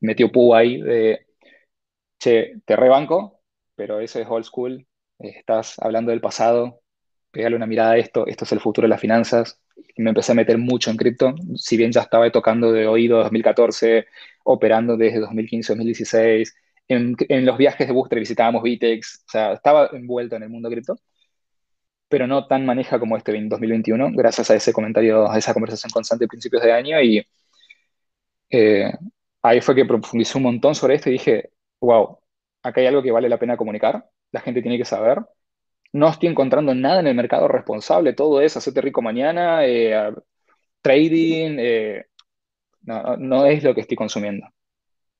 metió 0.00 0.32
pu 0.32 0.54
ahí 0.54 0.80
de, 0.80 1.26
che, 2.18 2.54
te 2.64 2.76
rebanco, 2.76 3.42
pero 3.74 4.00
eso 4.00 4.18
es 4.20 4.26
old 4.28 4.44
school, 4.46 4.86
estás 5.18 5.78
hablando 5.80 6.12
del 6.12 6.22
pasado, 6.22 6.80
pégale 7.30 7.56
una 7.56 7.66
mirada 7.66 7.92
a 7.92 7.98
esto, 7.98 8.26
esto 8.26 8.44
es 8.44 8.52
el 8.52 8.60
futuro 8.60 8.86
de 8.86 8.90
las 8.90 9.00
finanzas. 9.00 9.60
Y 9.94 10.02
me 10.02 10.10
empecé 10.10 10.32
a 10.32 10.34
meter 10.34 10.56
mucho 10.56 10.90
en 10.90 10.96
cripto, 10.96 11.34
si 11.56 11.76
bien 11.76 11.92
ya 11.92 12.00
estaba 12.02 12.30
tocando 12.30 12.72
de 12.72 12.86
oído 12.86 13.18
2014, 13.18 14.06
operando 14.44 14.96
desde 14.96 15.20
2015-2016, 15.20 16.54
en, 16.88 17.16
en, 17.28 17.44
los 17.44 17.58
viajes 17.58 17.86
de 17.86 17.92
booster 17.92 18.18
visitábamos 18.18 18.62
Vitex, 18.62 19.24
o 19.26 19.30
sea, 19.30 19.52
estaba 19.52 19.90
envuelto 19.92 20.36
en 20.36 20.44
el 20.44 20.48
mundo 20.48 20.70
cripto 20.70 20.98
pero 22.08 22.26
no 22.26 22.46
tan 22.46 22.64
maneja 22.66 22.98
como 22.98 23.16
este 23.16 23.32
2021, 23.32 24.12
gracias 24.12 24.50
a 24.50 24.54
ese 24.56 24.72
comentario, 24.72 25.30
a 25.30 25.38
esa 25.38 25.52
conversación 25.52 25.90
constante 25.90 26.24
a 26.26 26.28
principios 26.28 26.62
de 26.62 26.72
año. 26.72 27.00
Y 27.00 27.26
eh, 28.50 28.92
ahí 29.42 29.60
fue 29.60 29.74
que 29.74 29.84
profundicé 29.84 30.38
un 30.38 30.44
montón 30.44 30.74
sobre 30.74 30.94
esto 30.94 31.08
y 31.10 31.14
dije, 31.14 31.50
wow, 31.80 32.18
acá 32.62 32.80
hay 32.80 32.86
algo 32.88 33.02
que 33.02 33.12
vale 33.12 33.28
la 33.28 33.38
pena 33.38 33.56
comunicar, 33.56 34.08
la 34.32 34.40
gente 34.40 34.62
tiene 34.62 34.78
que 34.78 34.84
saber. 34.84 35.20
No 35.92 36.08
estoy 36.08 36.28
encontrando 36.28 36.74
nada 36.74 37.00
en 37.00 37.06
el 37.08 37.14
mercado 37.14 37.48
responsable, 37.48 38.12
todo 38.12 38.40
es 38.40 38.56
hacerte 38.56 38.80
rico 38.82 39.02
mañana, 39.02 39.64
eh, 39.66 40.12
trading, 40.82 41.56
eh, 41.60 42.06
no, 42.82 43.16
no, 43.16 43.46
es 43.46 43.64
lo 43.64 43.74
que 43.74 43.82
estoy 43.82 43.96
consumiendo. 43.96 44.46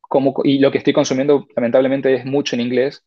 Como, 0.00 0.34
y 0.44 0.58
lo 0.60 0.70
que 0.72 0.78
estoy 0.78 0.92
consumiendo, 0.92 1.46
lamentablemente, 1.56 2.14
es 2.14 2.24
mucho 2.26 2.56
en 2.56 2.62
inglés. 2.62 3.04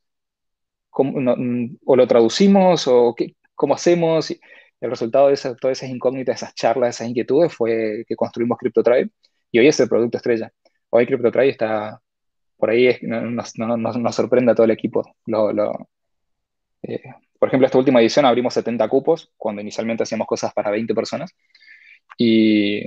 o 0.91 1.95
lo 1.95 2.07
traducimos, 2.07 2.87
o 2.87 3.15
qué, 3.15 3.35
cómo 3.59 3.73
hacemos. 3.75 4.31
Y 4.31 4.39
el 4.81 4.89
resultado 4.89 5.27
de 5.27 5.35
todas 5.59 5.77
esas 5.77 5.89
incógnitas, 5.89 6.37
esas 6.37 6.55
charlas, 6.55 6.95
esas 6.95 7.09
inquietudes 7.09 7.53
fue 7.53 8.05
que 8.07 8.15
construimos 8.15 8.57
CryptoTribe 8.57 9.11
y 9.51 9.59
hoy 9.59 9.67
es 9.67 9.79
el 9.81 9.89
producto 9.89 10.17
estrella. 10.17 10.51
Hoy 10.89 11.05
CryptoTribe 11.05 11.49
está 11.49 12.01
por 12.57 12.69
ahí, 12.69 12.97
nos, 13.01 13.57
nos, 13.57 14.15
sorprende 14.15 14.51
a 14.51 14.55
todo 14.55 14.65
el 14.65 14.71
equipo. 14.71 15.03
Eh, 16.83 17.01
por 17.37 17.47
ejemplo, 17.49 17.65
esta 17.65 17.77
última 17.77 18.01
edición 18.01 18.25
abrimos 18.25 18.53
70 18.53 18.87
cupos, 18.87 19.31
cuando 19.37 19.61
inicialmente 19.61 20.03
hacíamos 20.03 20.27
cosas 20.27 20.53
para 20.53 20.71
20 20.71 20.93
personas, 20.93 21.33
y 22.17 22.83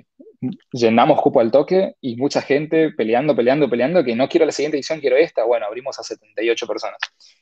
llenamos 0.72 1.20
cupo 1.22 1.40
al 1.40 1.50
toque 1.50 1.94
y 2.00 2.16
mucha 2.16 2.42
gente 2.42 2.90
peleando, 2.90 3.34
peleando, 3.36 3.68
peleando, 3.70 4.04
que 4.04 4.16
no 4.16 4.28
quiero 4.28 4.46
la 4.46 4.52
siguiente 4.52 4.76
edición, 4.76 5.00
quiero 5.00 5.16
esta. 5.16 5.44
Bueno, 5.44 5.66
abrimos 5.66 5.98
a 5.98 6.02
78 6.02 6.66
personas 6.66 6.98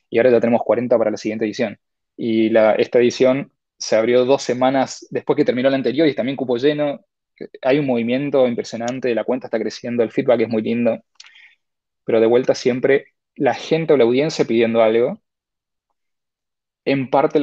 y 0.09 0.17
ahora 0.17 0.31
ya 0.31 0.39
tenemos 0.39 0.61
40 0.63 0.97
para 0.97 1.11
la 1.11 1.17
siguiente 1.17 1.45
edición 1.45 1.77
y 2.23 2.49
la, 2.51 2.73
esta 2.73 2.99
edición 2.99 3.51
se 3.79 3.95
abrió 3.95 4.25
dos 4.25 4.43
semanas 4.43 5.07
después 5.09 5.35
que 5.37 5.43
terminó 5.43 5.71
la 5.71 5.77
anterior 5.77 6.07
y 6.07 6.13
también 6.13 6.37
cupo 6.37 6.55
lleno. 6.57 7.03
Hay 7.63 7.79
un 7.79 7.87
movimiento 7.87 8.47
impresionante, 8.47 9.15
la 9.15 9.23
cuenta 9.23 9.47
está 9.47 9.57
creciendo, 9.59 10.03
el 10.03 10.11
feedback 10.11 10.41
es 10.41 10.49
muy 10.49 10.61
lindo, 10.61 10.99
pero 12.05 12.19
de 12.19 12.27
vuelta 12.27 12.53
siempre 12.53 13.05
la 13.35 13.55
gente 13.55 13.93
o 13.93 13.97
la 13.97 14.03
audiencia 14.03 14.45
pidiendo 14.45 14.83
algo. 14.83 15.19
En 16.85 17.09
parte 17.09 17.39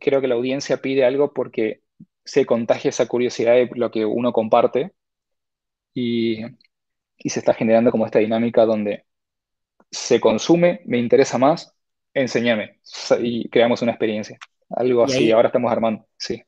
creo 0.00 0.20
que 0.22 0.28
la 0.28 0.34
audiencia 0.34 0.78
pide 0.78 1.04
algo 1.04 1.34
porque 1.34 1.82
se 2.24 2.46
contagia 2.46 2.88
esa 2.88 3.06
curiosidad 3.06 3.52
de 3.54 3.68
lo 3.74 3.90
que 3.90 4.06
uno 4.06 4.32
comparte 4.32 4.92
y, 5.94 6.42
y 7.18 7.30
se 7.30 7.40
está 7.40 7.54
generando 7.54 7.90
como 7.90 8.06
esta 8.06 8.18
dinámica 8.20 8.64
donde 8.66 9.06
se 9.90 10.20
consume, 10.20 10.80
me 10.86 10.98
interesa 10.98 11.38
más, 11.38 11.76
enséñame 12.14 12.80
y 13.20 13.48
creamos 13.48 13.82
una 13.82 13.92
experiencia. 13.92 14.38
Algo 14.70 15.04
así, 15.04 15.30
ahora 15.30 15.48
estamos 15.48 15.70
armando, 15.70 16.06
sí. 16.16 16.42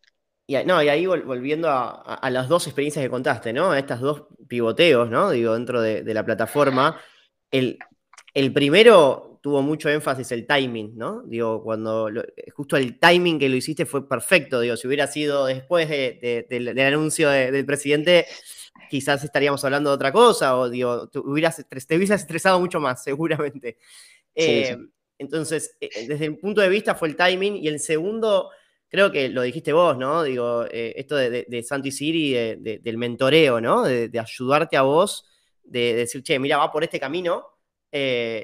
Y, 0.46 0.57
no, 0.64 0.83
y 0.83 0.88
ahí 0.88 1.07
volviendo 1.07 1.70
a, 1.70 2.31
las 2.31 2.48
dos 2.48 2.66
experiencias 2.66 3.03
que 3.03 3.11
contaste, 3.11 3.53
¿no? 3.53 3.70
A 3.70 3.79
estas 3.79 4.00
dos 4.00 4.24
pivoteos, 4.46 5.09
¿no? 5.11 5.31
Digo, 5.31 5.55
dentro 5.55 5.81
de, 5.81 6.03
la 6.12 6.24
plataforma. 6.24 7.00
El, 7.50 7.79
el, 8.35 8.53
primero 8.53 9.38
tuvo 9.42 9.62
mucho 9.62 9.88
énfasis 9.88 10.33
el 10.33 10.46
timing, 10.46 10.96
¿no? 10.96 11.22
Digo, 11.22 11.62
cuando 11.62 12.11
justo 12.55 12.77
el 12.77 12.98
timing 12.98 13.38
que 13.38 13.48
lo 13.48 13.57
hiciste 13.57 13.87
fue 13.87 14.07
perfecto. 14.07 14.61
Digo, 14.61 14.77
si 14.77 14.87
hubiera 14.87 15.07
sido 15.07 15.46
después 15.46 15.88
del, 15.88 16.79
anuncio 16.79 17.31
del 17.31 17.64
presidente, 17.64 18.27
quizás 18.90 19.24
estaríamos 19.24 19.64
hablando 19.64 19.90
de 19.90 19.96
otra 19.96 20.12
cosa, 20.12 20.59
o 20.59 20.68
digo, 20.68 21.09
te 21.09 21.20
hubieras, 21.20 21.64
te 21.68 21.96
hubieras 21.96 22.20
estresado 22.20 22.61
mucho 22.61 22.81
más, 22.81 23.03
seguramente. 23.05 23.79
Eh, 24.35 24.77
entonces, 25.18 25.77
eh, 25.81 25.88
eh, 25.94 26.07
desde 26.09 26.27
el 26.27 26.38
punto 26.38 26.61
de 26.61 26.68
vista 26.68 26.94
fue 26.94 27.09
el 27.09 27.16
timing 27.16 27.57
y 27.57 27.68
el 27.68 27.79
segundo, 27.79 28.50
creo 28.88 29.11
que 29.12 29.29
lo 29.29 29.42
dijiste 29.42 29.72
vos, 29.72 29.96
¿no? 29.96 30.22
Digo, 30.22 30.64
eh, 30.70 30.94
esto 30.96 31.16
de, 31.16 31.46
de, 31.48 31.62
Santi 31.62 31.90
Siri, 31.90 32.33
del 32.57 32.98
mentoreo, 32.98 33.61
¿no? 33.61 33.83
De, 33.85 34.11
ayudarte 34.18 34.77
a 34.77 34.83
vos, 34.83 35.29
de, 35.62 35.94
decir, 35.94 36.22
che, 36.22 36.38
mira, 36.38 36.59
va 36.59 36.72
por 36.72 36.85
este 36.85 37.00
camino, 37.00 37.46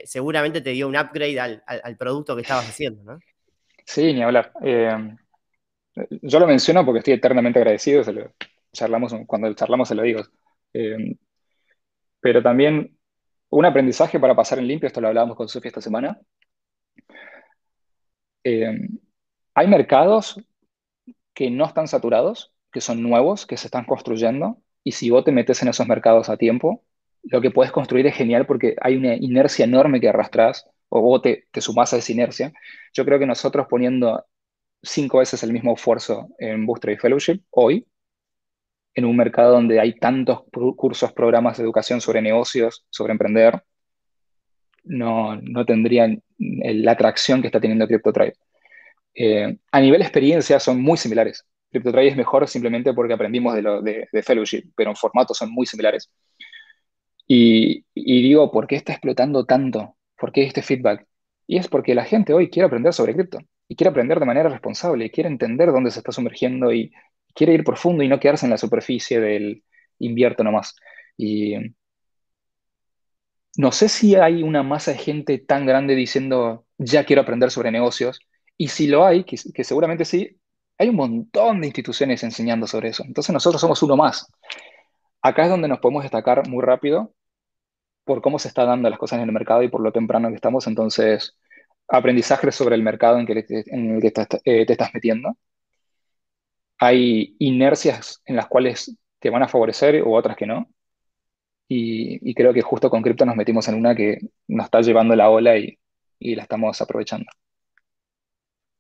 seguramente 0.05 0.61
te 0.61 0.71
dio 0.71 0.87
un 0.87 0.97
upgrade 0.97 1.41
al, 1.41 1.97
producto 1.97 2.37
que 2.37 2.43
estabas 2.43 2.69
haciendo, 2.69 3.03
¿no? 3.03 3.19
Sí, 3.85 4.13
ni 4.13 4.23
hablar. 4.23 4.53
yo 6.23 6.39
lo 6.39 6.47
menciono 6.47 6.85
porque 6.85 6.99
estoy 6.99 7.15
eternamente 7.15 7.59
agradecido, 7.59 8.05
charlamos, 8.73 9.13
cuando 9.27 9.53
charlamos 9.55 9.89
se 9.89 9.97
lo 9.97 10.03
digo. 10.03 10.23
pero 12.21 12.43
también 12.43 12.97
un 13.49 13.65
aprendizaje 13.65 14.21
para 14.21 14.37
pasar 14.37 14.61
en 14.61 14.69
limpio, 14.69 14.87
esto 14.87 15.01
lo 15.01 15.09
hablábamos 15.09 15.37
con 15.37 15.49
Sofía 15.49 15.71
esta 15.71 15.81
semana, 15.81 16.21
eh, 18.45 18.79
hay 19.55 19.67
mercados 19.69 20.41
que 21.35 21.51
no 21.51 21.65
están 21.65 21.89
saturados, 21.89 22.53
que 22.73 22.81
son 22.81 23.03
nuevos, 23.03 23.47
que 23.47 23.57
se 23.57 23.67
están 23.67 23.85
construyendo, 23.85 24.59
y 24.85 24.93
si 24.93 25.11
vos 25.11 25.25
te 25.25 25.33
metes 25.33 25.63
en 25.63 25.69
esos 25.69 25.87
mercados 25.87 26.29
a 26.29 26.37
tiempo, 26.37 26.85
lo 27.25 27.41
que 27.41 27.51
puedes 27.51 27.73
construir 27.73 28.07
es 28.07 28.15
genial 28.15 28.47
porque 28.47 28.77
hay 28.81 28.97
una 28.97 29.15
inercia 29.15 29.65
enorme 29.65 30.01
que 30.01 30.09
arrastras 30.09 30.67
o 30.89 31.01
vos 31.03 31.23
te, 31.23 31.47
te 31.51 31.61
sumás 31.61 31.93
a 31.93 31.99
esa 31.99 32.13
inercia. 32.13 32.53
Yo 32.95 33.05
creo 33.05 33.19
que 33.19 33.27
nosotros 33.27 33.67
poniendo 33.69 34.25
cinco 34.83 35.19
veces 35.19 35.43
el 35.43 35.53
mismo 35.53 35.75
esfuerzo 35.75 36.29
en 36.39 36.67
Booster 36.67 36.93
y 36.93 36.97
Fellowship 36.97 37.43
hoy, 37.51 37.87
en 38.95 39.05
un 39.05 39.17
mercado 39.17 39.53
donde 39.53 39.81
hay 39.81 39.95
tantos 39.99 40.43
cursos, 40.77 41.13
programas 41.13 41.59
de 41.59 41.65
educación 41.65 42.01
sobre 42.01 42.23
negocios, 42.23 42.85
sobre 42.91 43.13
emprender, 43.13 43.63
no, 44.85 45.37
no 45.37 45.65
tendrían 45.65 46.23
la 46.39 46.93
atracción 46.93 47.41
que 47.41 47.49
está 47.49 47.61
teniendo 47.61 47.87
CryptoTrade. 47.87 48.35
Eh, 49.15 49.59
a 49.71 49.81
nivel 49.81 50.03
experiencia 50.03 50.61
son 50.61 50.81
muy 50.83 50.97
similares. 50.97 51.45
CryptoTrade 51.71 52.09
es 52.09 52.17
mejor 52.17 52.49
simplemente 52.49 52.93
porque 52.95 53.15
aprendimos 53.15 53.55
de, 53.55 53.63
lo, 53.63 53.83
de, 53.83 54.09
Fellowship, 54.23 54.73
pero 54.77 54.91
en 54.91 54.97
formato 54.97 55.35
son 55.35 55.53
muy 55.53 55.67
similares. 55.67 56.11
Y, 57.27 57.85
y, 57.95 58.23
digo, 58.23 58.51
¿por 58.51 58.67
qué 58.67 58.77
está 58.77 58.93
explotando 58.93 59.45
tanto? 59.45 59.97
¿Por 60.19 60.33
qué 60.33 60.43
este 60.43 60.63
feedback? 60.63 61.07
Y 61.47 61.59
es 61.59 61.69
porque 61.69 61.95
la 61.95 62.05
gente 62.05 62.33
hoy 62.33 62.51
quiere 62.51 62.67
aprender 62.67 62.93
sobre 62.93 63.15
cripto 63.15 63.39
y 63.69 63.77
quiere 63.77 63.91
aprender 63.91 64.19
de 64.19 64.27
manera 64.27 64.49
responsable, 64.49 65.11
quiere 65.11 65.29
entender 65.29 65.71
dónde 65.71 65.91
se 65.91 66.01
está 66.01 66.13
sumergiendo 66.13 66.73
y 66.73 66.93
quiere 67.35 67.55
ir 67.55 67.65
profundo 67.65 68.03
y 68.03 68.09
no 68.09 68.21
quedarse 68.21 68.47
en 68.47 68.51
la 68.51 68.59
superficie 68.59 69.21
del 69.21 69.63
invierto 69.99 70.43
nomás. 70.45 70.75
Y 71.17 71.55
no 73.57 73.73
sé 73.73 73.89
si 73.89 74.15
hay 74.17 74.43
una 74.43 74.63
masa 74.63 74.93
de 74.93 74.99
gente 74.99 75.39
tan 75.39 75.67
grande 75.67 75.95
diciendo, 75.95 76.67
ya 76.79 77.05
quiero 77.05 77.23
aprender 77.23 77.51
sobre 77.51 77.71
negocios, 77.71 78.21
y 78.57 78.69
si 78.69 78.87
lo 78.87 79.07
hay, 79.07 79.25
que, 79.25 79.37
seguramente 79.65 80.05
sí, 80.05 80.39
hay 80.79 80.89
un 80.91 80.97
montón 80.97 81.61
de 81.61 81.67
instituciones 81.69 82.23
enseñando 82.23 82.67
sobre 82.67 82.91
eso. 82.91 83.05
Entonces 83.05 83.33
nosotros 83.33 83.61
somos 83.61 83.83
uno 83.83 83.97
más. 83.97 84.31
Acá 85.23 85.45
es 85.45 85.51
donde 85.51 85.69
nos 85.69 85.81
podemos 85.81 86.03
destacar 86.03 86.47
muy 86.49 86.63
rápido 86.63 87.15
por 88.05 88.23
cómo 88.23 88.39
se 88.39 88.49
están 88.49 88.67
dando 88.67 88.91
las 88.91 88.99
cosas 88.99 89.19
en 89.21 89.27
el 89.27 89.33
mercado 89.33 89.63
y 89.63 89.69
por 89.69 89.81
lo 89.83 89.93
temprano 89.93 90.29
que 90.29 90.35
estamos. 90.37 90.67
Entonces, 90.67 91.37
aprendizaje 91.89 92.53
sobre 92.53 92.77
el 92.77 92.83
mercado 92.83 93.19
en, 93.19 93.29
el 93.29 94.03
que 94.03 94.13
eh, 94.45 94.67
te 94.67 94.73
estás 94.73 94.95
metiendo. 94.95 95.37
Hay 96.79 97.37
inercias 97.39 98.23
en 98.25 98.37
las 98.37 98.47
cuales 98.47 98.97
te 99.19 99.31
van 99.31 99.43
a 99.43 99.49
favorecer 99.49 100.03
u 100.03 100.15
otras 100.15 100.37
que 100.37 100.47
no. 100.47 100.69
Y, 101.73 102.35
creo 102.35 102.53
que 102.53 102.63
justo 102.63 102.91
con 102.91 103.01
cripto 103.01 103.25
nos 103.25 103.37
metimos 103.37 103.69
en 103.69 103.77
una 103.77 103.95
que 103.95 104.19
nos 104.49 104.65
está 104.65 104.81
llevando 104.81 105.15
la 105.15 105.31
ola 105.31 105.57
y, 105.57 105.79
la 106.19 106.43
estamos 106.43 106.81
aprovechando. 106.83 107.27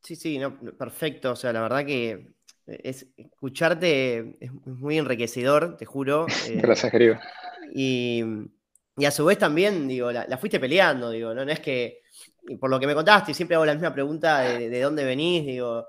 Sí, 0.03 0.17
sí, 0.17 0.41
perfecto. 0.77 1.31
O 1.31 1.37
sea, 1.37 1.53
la 1.53 1.63
verdad 1.63 1.87
que 1.87 2.33
es, 2.67 3.07
escucharte 3.17 4.37
es 4.41 4.53
muy 4.65 4.99
enriquecedor, 4.99 5.77
te 5.77 5.85
juro. 5.85 6.27
Gracias, 6.57 6.91
querido. 6.91 7.17
Y, 7.73 8.25
a 9.07 9.11
su 9.13 9.25
vez 9.25 9.39
también, 9.39 9.87
digo, 9.87 10.11
la, 10.11 10.37
fuiste 10.37 10.59
peleando, 10.59 11.11
digo, 11.11 11.33
¿no? 11.33 11.43
es 11.43 11.61
que, 11.61 12.03
por 12.59 12.71
lo 12.71 12.81
que 12.81 12.89
me 12.89 12.95
contaste, 12.95 13.35
siempre 13.35 13.55
hago 13.55 13.65
la 13.65 13.75
misma 13.75 13.95
pregunta 13.95 14.41
de, 14.41 14.69
de 14.69 14.81
dónde 14.81 15.05
venís, 15.05 15.47
digo, 15.47 15.87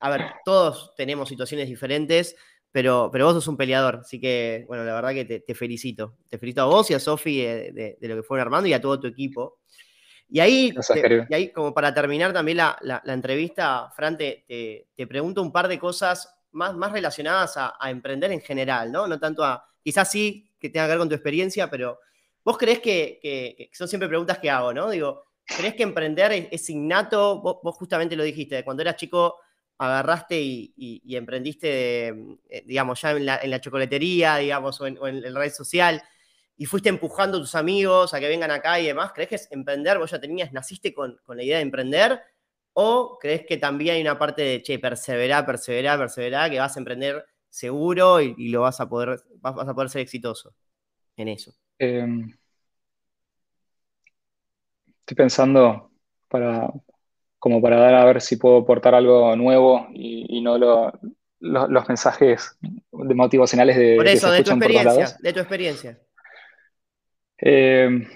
a 0.00 0.10
ver, 0.10 0.32
todos 0.44 0.94
tenemos 0.96 1.28
situaciones 1.28 1.68
diferentes, 1.68 2.34
pero, 2.72 3.10
pero 3.10 3.26
vos 3.26 3.34
sos 3.34 3.48
un 3.48 3.56
peleador, 3.56 3.96
así 4.02 4.20
que, 4.20 4.64
bueno, 4.68 4.84
la 4.84 4.94
verdad 4.94 5.12
que 5.12 5.24
te, 5.40 5.54
felicito. 5.54 6.16
Te 6.28 6.38
felicito 6.38 6.62
a 6.62 6.66
vos 6.66 6.90
y 6.90 6.94
a 6.94 7.00
Sofi 7.00 7.38
de, 7.38 7.96
lo 8.00 8.16
que 8.16 8.22
fueron 8.22 8.46
armando 8.46 8.68
y 8.68 8.72
a 8.72 8.80
todo 8.80 9.00
tu 9.00 9.08
equipo. 9.08 9.58
Y 10.28 10.38
ahí, 10.38 10.72
y 11.28 11.34
ahí 11.34 11.52
como 11.52 11.74
para 11.74 11.92
terminar 11.92 12.32
también 12.32 12.58
la, 12.58 13.02
entrevista, 13.06 13.90
Fran, 13.96 14.16
te, 14.16 14.86
pregunto 15.08 15.42
un 15.42 15.50
par 15.50 15.66
de 15.66 15.80
cosas 15.80 16.32
más, 16.52 16.76
más 16.76 16.92
relacionadas 16.92 17.54
a, 17.56 17.90
emprender 17.90 18.30
en 18.30 18.40
general, 18.40 18.92
¿no? 18.92 19.08
No 19.08 19.18
tanto 19.18 19.42
a, 19.42 19.64
quizás 19.82 20.08
sí 20.08 20.48
que 20.60 20.70
tenga 20.70 20.86
que 20.86 20.90
ver 20.90 20.98
con 20.98 21.08
tu 21.08 21.14
experiencia, 21.16 21.68
pero 21.68 21.98
vos 22.44 22.56
crees 22.56 22.78
que, 22.78 23.68
son 23.72 23.88
siempre 23.88 24.08
preguntas 24.08 24.38
que 24.38 24.48
hago, 24.48 24.72
¿no? 24.72 24.88
Digo, 24.90 25.24
¿crees 25.44 25.74
que 25.74 25.82
emprender 25.82 26.48
es, 26.52 26.70
innato? 26.70 27.40
Vos, 27.40 27.56
vos, 27.64 27.74
justamente 27.74 28.14
lo 28.14 28.22
dijiste, 28.22 28.62
cuando 28.62 28.82
eras 28.82 28.94
chico 28.94 29.38
agarraste 29.80 30.38
y, 30.38 31.16
emprendiste, 31.16 32.08
eh, 32.08 32.62
digamos, 32.66 33.00
ya 33.00 33.12
en 33.12 33.24
la, 33.24 33.60
chocolatería, 33.60 34.36
digamos, 34.36 34.78
o 34.80 34.86
en, 34.86 35.22
la 35.22 35.40
red 35.40 35.52
social, 35.52 36.02
y 36.58 36.66
fuiste 36.66 36.90
empujando 36.90 37.38
a 37.38 37.40
tus 37.40 37.54
amigos 37.54 38.12
a 38.12 38.20
que 38.20 38.28
vengan 38.28 38.50
acá 38.50 38.78
y 38.78 38.86
demás, 38.86 39.12
¿crees 39.14 39.30
que 39.30 39.34
es 39.36 39.50
emprender? 39.50 39.98
¿Vos 39.98 40.10
ya 40.10 40.20
tenías, 40.20 40.52
naciste 40.52 40.92
con, 40.92 41.18
la 41.28 41.42
idea 41.42 41.56
de 41.56 41.62
emprender? 41.62 42.20
¿O 42.74 43.18
crees 43.18 43.46
que 43.46 43.56
también 43.56 43.94
hay 43.94 44.02
una 44.02 44.18
parte 44.18 44.42
de, 44.42 44.62
che, 44.62 44.78
perseverar, 44.78 45.46
perseverar, 45.46 45.98
perseverar, 45.98 46.50
que 46.50 46.58
vas 46.58 46.76
a 46.76 46.80
emprender 46.80 47.24
seguro 47.48 48.20
y, 48.20 48.48
lo 48.50 48.60
vas 48.60 48.80
a 48.80 48.88
poder, 48.88 49.18
vas, 49.36 49.66
a 49.66 49.74
poder 49.74 49.88
ser 49.88 50.02
exitoso 50.02 50.54
en 51.16 51.28
eso? 51.28 51.54
Em, 51.78 52.30
estoy 54.98 55.16
pensando 55.16 55.90
para, 56.28 56.70
como 57.40 57.60
para 57.60 57.80
dar 57.80 57.94
a 57.94 58.04
ver 58.04 58.20
si 58.20 58.36
puedo 58.36 58.58
aportar 58.58 58.94
algo 58.94 59.34
nuevo 59.34 59.88
y, 59.92 60.40
no 60.42 60.58
los 61.40 61.88
mensajes 61.88 62.56
motivacionales 62.92 63.76
de 63.76 63.96
por 63.96 64.06
eso, 64.06 64.30
de 64.30 64.44
tu 64.44 64.50
experiencia, 64.50 65.16
de 65.18 65.32
tu 65.32 65.40
experiencia. 65.40 65.98
Eh, 67.38 68.06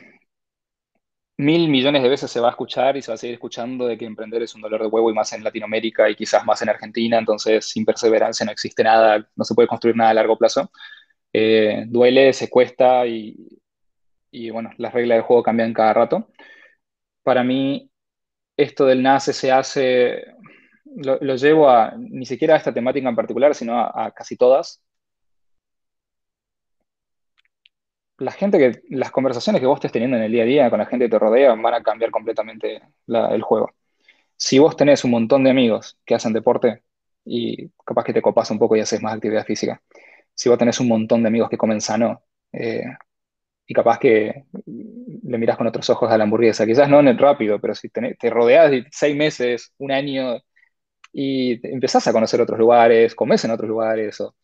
mil 1.39 1.69
millones 1.69 2.03
de 2.03 2.09
veces 2.11 2.31
se 2.31 2.39
va 2.39 2.49
a 2.49 2.51
escuchar 2.51 2.99
y 2.99 3.03
se 3.03 3.11
va 3.11 3.15
a 3.15 3.19
seguir 3.19 3.35
escuchando 3.35 3.87
de 3.87 3.97
que 3.97 4.05
emprender 4.05 4.43
es 4.43 4.55
un 4.55 4.61
dolor 4.61 4.83
de 4.83 4.89
huevo 4.89 5.11
y 5.11 5.15
más 5.15 5.33
en 5.33 5.43
Latinoamérica 5.43 6.09
y 6.11 6.17
quizás 6.17 6.45
más 6.45 6.61
en 6.61 6.69
Argentina, 6.69 7.19
entonces 7.19 7.65
sin 7.67 7.87
perseverancia 7.87 8.45
no 8.45 8.53
existe 8.53 8.85
nada, 8.85 9.27
no 9.35 9.45
se 9.45 9.55
puede 9.55 9.69
construir 9.69 9.97
nada 9.97 10.11
a 10.11 10.15
largo 10.15 10.37
plazo. 10.37 10.71
Eh, 11.33 11.85
duele, 11.89 12.35
se 12.35 12.51
cuesta 12.51 13.07
y, 13.07 13.59
y 14.31 14.51
bueno, 14.51 14.71
las 14.77 14.93
reglas 14.93 15.17
del 15.17 15.25
juego 15.25 15.43
cambian 15.43 15.73
cada 15.73 15.95
rato. 15.95 16.29
Para 17.23 17.43
mí, 17.43 17.91
esto 18.57 18.87
del 18.87 19.03
nace 19.03 19.33
se 19.33 19.51
hace, 19.53 20.25
lo, 20.85 21.19
llevo 21.37 21.69
a 21.69 21.95
ni 21.97 22.27
siquiera 22.27 22.55
a 22.55 22.59
esta 22.59 22.75
temática 22.75 23.09
en 23.09 23.17
particular, 23.17 23.55
sino 23.55 23.79
a, 23.81 24.13
casi 24.13 24.37
todas. 24.37 24.83
La 28.19 28.31
gente 28.31 28.59
que, 28.59 28.83
las 28.91 29.11
conversaciones 29.11 29.61
que 29.61 29.67
vos 29.67 29.77
estés 29.77 29.93
teniendo 29.93 30.17
en 30.17 30.23
el 30.23 30.33
día 30.33 30.45
a 30.45 30.47
día 30.47 30.71
con 30.71 30.79
la 30.79 30.87
gente 30.87 31.07
que 31.07 31.11
te 31.11 31.19
rodea 31.19 31.55
van 31.55 31.75
a 31.75 31.83
cambiar 31.83 32.11
completamente 32.11 32.81
el 33.09 33.43
juego. 33.43 33.73
Si 34.37 34.59
vos 34.59 34.77
tenés 34.77 35.05
un 35.05 35.11
montón 35.13 35.45
de 35.45 35.51
amigos 35.51 35.99
que 36.05 36.15
hacen 36.15 36.33
deporte 36.33 36.83
y 37.25 37.69
capaz 37.85 38.05
que 38.05 38.13
te 38.13 38.23
copas 38.23 38.51
un 38.51 38.59
poco 38.59 38.77
y 38.77 38.81
haces 38.81 39.03
más 39.03 39.15
actividad 39.15 39.45
física, 39.45 39.83
si 40.35 40.49
vos 40.49 40.59
tenés 40.59 40.81
un 40.81 40.89
montón 40.89 41.23
de 41.23 41.29
amigos 41.29 41.49
que 41.51 41.57
comen 41.57 41.81
sano, 41.81 42.23
eh, 42.53 42.85
y 43.67 43.75
capaz 43.75 43.99
que 43.99 44.45
le 44.67 45.39
miras 45.39 45.57
con 45.57 45.67
otros 45.67 45.89
ojos 45.91 46.11
a 46.11 46.19
la 46.19 46.25
hamburguesa. 46.25 46.67
Quizás 46.67 46.89
no 46.89 47.01
en 47.01 47.09
el 47.09 47.19
rápido, 47.19 47.61
pero 47.61 47.75
si 47.75 47.89
te, 47.89 48.15
te 48.19 48.31
rodeas 48.31 48.71
de 48.71 48.87
seis 48.91 49.17
meses, 49.17 49.73
un 49.79 49.93
año, 49.93 50.39
y 51.13 51.61
empezás 51.69 52.07
a 52.09 52.13
conocer 52.13 52.41
otros 52.41 52.59
lugares, 52.59 53.15
comes 53.15 53.45
en 53.45 53.53
otros 53.53 53.69
lugares, 53.69 54.21
o 54.21 54.35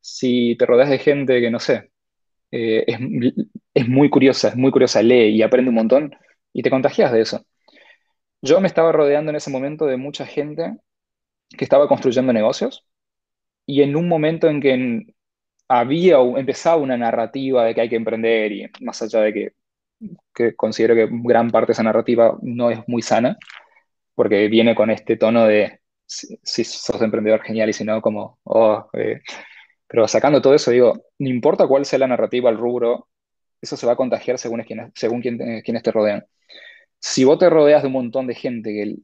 si 0.00 0.56
te 0.56 0.66
rodeas 0.66 0.90
de 0.90 0.98
gente 0.98 1.40
que, 1.40 1.50
no 1.50 1.60
sé, 1.60 1.90
eh, 2.50 2.84
es, 3.74 3.88
muy 3.88 4.10
curiosa, 4.10 4.48
es 4.48 4.56
muy 4.56 4.70
curiosa, 4.70 5.02
lee 5.02 5.28
y 5.36 5.42
aprende 5.42 5.70
un 5.70 5.76
montón, 5.76 6.16
y 6.52 6.62
te 6.62 6.70
contagias 6.70 7.12
de 7.12 7.22
eso. 7.22 7.44
Yo 8.42 8.60
me 8.60 8.68
estaba 8.68 8.92
rodeando 8.92 9.30
en 9.30 9.36
ese 9.36 9.50
momento 9.50 9.86
de 9.86 9.96
mucha 9.96 10.26
gente 10.26 10.76
que 11.56 11.64
estaba 11.64 11.88
construyendo 11.88 12.32
negocios, 12.32 12.86
y 13.66 13.82
en 13.82 13.96
un 13.96 14.08
momento 14.08 14.48
en 14.48 14.60
que 14.60 15.14
había 15.68 16.18
empezado 16.18 16.78
una 16.78 16.96
narrativa 16.96 17.64
de 17.64 17.74
que 17.74 17.80
hay 17.82 17.88
que 17.88 17.96
emprender 17.96 18.52
y 18.52 18.70
más 18.80 19.00
allá 19.02 19.20
de 19.20 19.32
que, 20.32 20.54
considero 20.56 20.94
que 20.94 21.08
gran 21.10 21.50
parte 21.50 21.68
de 21.68 21.72
esa 21.74 21.82
narrativa 21.82 22.38
no 22.42 22.70
es 22.70 22.80
muy 22.86 23.02
sana, 23.02 23.38
porque 24.14 24.48
viene 24.48 24.74
con 24.74 24.90
este 24.90 25.16
tono 25.16 25.46
de 25.46 25.80
si, 26.06 26.64
sos 26.64 27.00
emprendedor 27.02 27.42
genial 27.42 27.70
y 27.70 27.72
si 27.72 27.84
no, 27.84 28.00
como, 28.02 28.38
oh, 28.44 28.88
eh". 28.94 29.20
pero 29.86 30.08
sacando 30.08 30.42
todo 30.42 30.54
eso, 30.54 30.70
digo, 30.70 30.94
no 31.18 31.28
importa 31.28 31.66
cuál 31.66 31.84
sea 31.86 31.98
la 31.98 32.08
narrativa, 32.08 32.50
el 32.50 32.58
rubro, 32.58 33.08
eso 33.60 33.76
se 33.76 33.86
va 33.86 33.92
a 33.94 33.96
contagiar 33.96 34.38
según, 34.38 34.60
es 34.60 34.66
quien, 34.66 34.92
según 34.94 35.22
quien, 35.22 35.62
quienes 35.62 35.82
te 35.82 35.92
rodean. 35.92 36.26
Si 37.00 37.24
vos 37.24 37.38
te 37.38 37.50
rodeas 37.50 37.82
de 37.82 37.88
un 37.88 37.94
montón 37.94 38.26
de 38.26 38.34
gente 38.34 38.72
que 38.72 38.96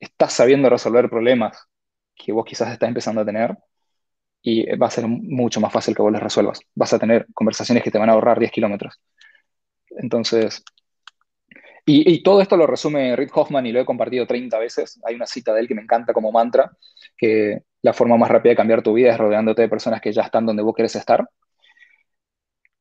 está 0.00 0.28
sabiendo 0.28 0.70
resolver 0.70 1.10
problemas 1.10 1.68
que 2.14 2.32
vos 2.32 2.44
quizás 2.44 2.72
estás 2.72 2.88
empezando 2.88 3.20
a 3.22 3.24
tener, 3.24 3.56
y 4.42 4.64
va 4.76 4.86
a 4.86 4.90
ser 4.90 5.06
mucho 5.06 5.60
más 5.60 5.72
fácil 5.72 5.94
que 5.94 6.02
vos 6.02 6.12
las 6.12 6.22
resuelvas. 6.22 6.60
Vas 6.74 6.92
a 6.92 6.98
tener 6.98 7.26
conversaciones 7.34 7.82
que 7.82 7.90
te 7.90 7.98
van 7.98 8.10
a 8.10 8.12
ahorrar 8.12 8.38
10 8.38 8.50
kilómetros. 8.52 9.00
Entonces, 9.90 10.62
y, 11.90 12.22
todo 12.22 12.42
esto 12.42 12.56
lo 12.58 12.66
resume 12.66 13.16
Rick 13.16 13.34
Hoffman 13.34 13.64
y 13.64 13.72
lo 13.72 13.80
he 13.80 13.86
compartido 13.86 14.26
30 14.26 14.58
veces. 14.58 15.00
Hay 15.06 15.14
una 15.14 15.26
cita 15.26 15.54
de 15.54 15.60
él 15.60 15.68
que 15.68 15.74
me 15.74 15.80
encanta 15.80 16.12
como 16.12 16.30
mantra, 16.30 16.70
que 17.16 17.62
la 17.80 17.94
forma 17.94 18.18
más 18.18 18.30
rápida 18.30 18.50
de 18.50 18.56
cambiar 18.56 18.82
tu 18.82 18.92
vida 18.92 19.12
es 19.12 19.18
rodeándote 19.18 19.62
de 19.62 19.68
personas 19.70 20.02
que 20.02 20.12
ya 20.12 20.22
están 20.22 20.44
donde 20.44 20.62
vos 20.62 20.74
querés 20.74 20.96
estar. 20.96 21.26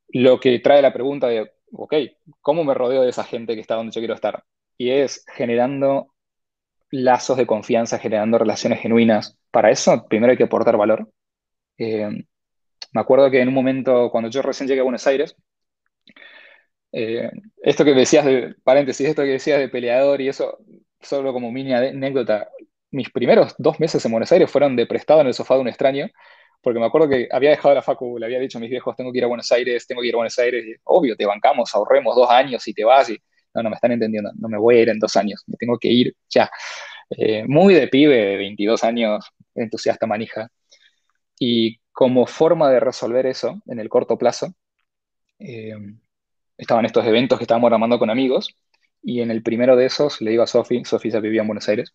Lo 0.10 0.40
que 0.42 0.60
trae 0.60 0.82
la 0.82 0.92
pregunta 0.92 1.28
de, 1.28 1.50
ok, 1.72 1.94
¿cómo 2.42 2.66
me 2.66 2.74
rodeo 2.74 3.04
de 3.04 3.10
esa 3.10 3.24
gente 3.24 3.56
que 3.56 3.62
está 3.62 3.76
donde 3.76 3.94
yo 3.94 4.02
quiero 4.02 4.14
estar? 4.14 4.44
Y 4.78 4.90
es 4.90 5.24
generando 5.34 6.14
lazos 6.92 7.38
de 7.38 7.48
confianza, 7.48 8.00
generando 8.00 8.38
relaciones 8.38 8.82
genuinas. 8.82 9.38
Para 9.52 9.72
eso, 9.72 10.06
primero 10.10 10.32
hay 10.32 10.38
que 10.38 10.44
aportar 10.44 10.76
valor. 10.76 11.10
Eh, 11.78 12.10
me 12.94 13.02
acuerdo 13.02 13.32
que 13.32 13.42
en 13.42 13.50
un 13.50 13.54
momento, 13.56 14.10
cuando 14.12 14.30
yo 14.30 14.42
recién 14.44 14.68
llegué 14.70 14.82
a 14.82 14.84
Buenos 14.84 15.08
Aires, 15.08 15.36
Eh, 16.92 17.30
esto 17.64 17.84
que 17.86 17.94
decías 17.94 18.26
de, 18.26 18.56
paréntesis, 18.64 19.08
esto 19.08 19.22
que 19.24 19.30
decías 19.30 19.60
de 19.60 19.70
peleador 19.70 20.22
y 20.22 20.30
eso, 20.30 20.58
solo 21.02 21.34
como 21.34 21.52
mini 21.52 21.74
anécdota, 21.74 22.50
mis 22.92 23.10
primeros 23.12 23.56
dos 23.58 23.80
meses 23.80 24.04
en 24.06 24.12
Buenos 24.12 24.32
Aires 24.32 24.50
fueron 24.50 24.76
de 24.76 24.86
prestado 24.88 25.22
en 25.22 25.28
el 25.28 25.34
sofá 25.34 25.56
de 25.56 25.62
un 25.62 25.68
extraño, 25.68 26.08
porque 26.62 26.80
me 26.80 26.86
acuerdo 26.86 27.10
que 27.10 27.28
había 27.32 27.52
dejado 27.52 27.76
la 27.76 27.82
facu, 27.82 28.18
le 28.18 28.26
había 28.26 28.40
dicho 28.40 28.58
a 28.58 28.62
mis 28.62 28.70
viejos, 28.70 28.96
tengo 28.96 29.12
que 29.12 29.20
ir 29.20 29.24
a 29.26 29.28
Buenos 29.28 29.52
Aires, 29.52 29.86
tengo 29.86 30.02
que 30.02 30.08
ir 30.08 30.16
a 30.16 30.18
Buenos 30.18 30.40
Aires, 30.40 30.66
y, 30.66 30.74
obvio, 30.86 31.16
te 31.16 31.26
bancamos, 31.26 31.74
ahorremos 31.76 32.16
dos 32.16 32.30
años 32.30 32.66
y 32.68 32.74
te 32.74 32.84
vas, 32.84 33.10
y 33.10 33.18
no, 33.54 33.64
no 33.64 33.70
me 33.70 33.76
están 33.76 33.92
entendiendo, 33.92 34.32
no 34.40 34.48
me 34.50 34.58
voy 34.58 34.78
a 34.78 34.82
ir 34.84 34.90
en 34.90 35.00
dos 35.00 35.16
años, 35.18 35.44
me 35.48 35.58
tengo 35.58 35.78
que 35.78 35.90
ir 35.90 36.16
ya. 36.30 36.50
Eh, 37.10 37.46
muy 37.48 37.74
de 37.74 37.88
pibe, 37.88 38.16
de 38.16 38.38
22 38.38 38.84
años, 38.84 39.26
entusiasta 39.56 40.08
manija. 40.08 40.50
Y 41.40 41.80
como 41.92 42.28
forma 42.28 42.70
de 42.72 42.80
resolver 42.80 43.26
eso 43.26 43.62
en 43.68 43.80
el 43.80 43.90
corto 43.90 44.18
plazo, 44.18 44.54
eh, 45.40 45.74
estaban 46.58 46.86
estos 46.86 47.06
eventos 47.06 47.38
que 47.38 47.44
estábamos 47.44 47.72
armando 47.72 48.00
con 48.00 48.10
amigos, 48.10 48.56
y 49.02 49.22
en 49.22 49.32
el 49.32 49.44
primero 49.44 49.76
de 49.76 49.86
esos 49.86 50.22
le 50.22 50.32
digo 50.32 50.44
a 50.44 50.48
Sofi, 50.48 50.84
Sofi 50.86 51.10
ya 51.12 51.20
vivía 51.20 51.42
en 51.42 51.48
Buenos 51.48 51.70
Aires, 51.70 51.94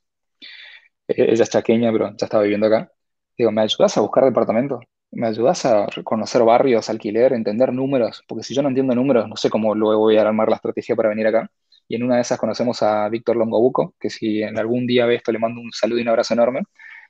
eh, 1.09 1.15
ella 1.31 1.43
es 1.45 1.51
chaqueña, 1.51 1.93
pero 1.93 2.11
ya 2.17 2.27
estaba 2.27 2.43
viviendo 2.43 2.67
acá, 2.67 2.91
digo, 3.37 3.51
¿me 3.53 3.63
ayudas 3.63 3.97
a 3.97 4.01
buscar 4.01 4.25
departamento? 4.25 4.81
¿Me 5.11 5.27
ayudas 5.27 5.67
a 5.67 5.87
conocer 6.05 6.43
barrios, 6.43 6.89
alquiler, 6.89 7.33
entender 7.35 7.73
números? 7.73 8.23
Porque 8.27 8.43
si 8.45 8.55
yo 8.55 8.63
no 8.63 8.69
entiendo 8.69 8.95
números, 8.95 9.29
no 9.29 9.37
sé 9.37 9.51
cómo 9.51 9.75
luego 9.75 10.01
voy 10.01 10.17
a 10.17 10.23
armar 10.23 10.49
la 10.49 10.57
estrategia 10.57 10.97
para 10.97 11.11
venir 11.11 11.27
acá. 11.27 11.51
Y 11.87 11.97
en 11.97 12.03
una 12.05 12.17
de 12.17 12.23
esas 12.23 12.39
conocemos 12.39 12.83
a 12.83 13.09
Víctor 13.11 13.37
Longobuco, 13.37 13.95
que 14.01 14.09
si 14.09 14.43
en 14.43 14.59
algún 14.59 14.87
día 14.87 15.05
ve 15.07 15.17
esto 15.17 15.31
le 15.33 15.39
mando 15.39 15.61
un 15.61 15.71
saludo 15.73 15.99
y 15.99 16.03
un 16.03 16.09
abrazo 16.09 16.33
enorme, 16.35 16.63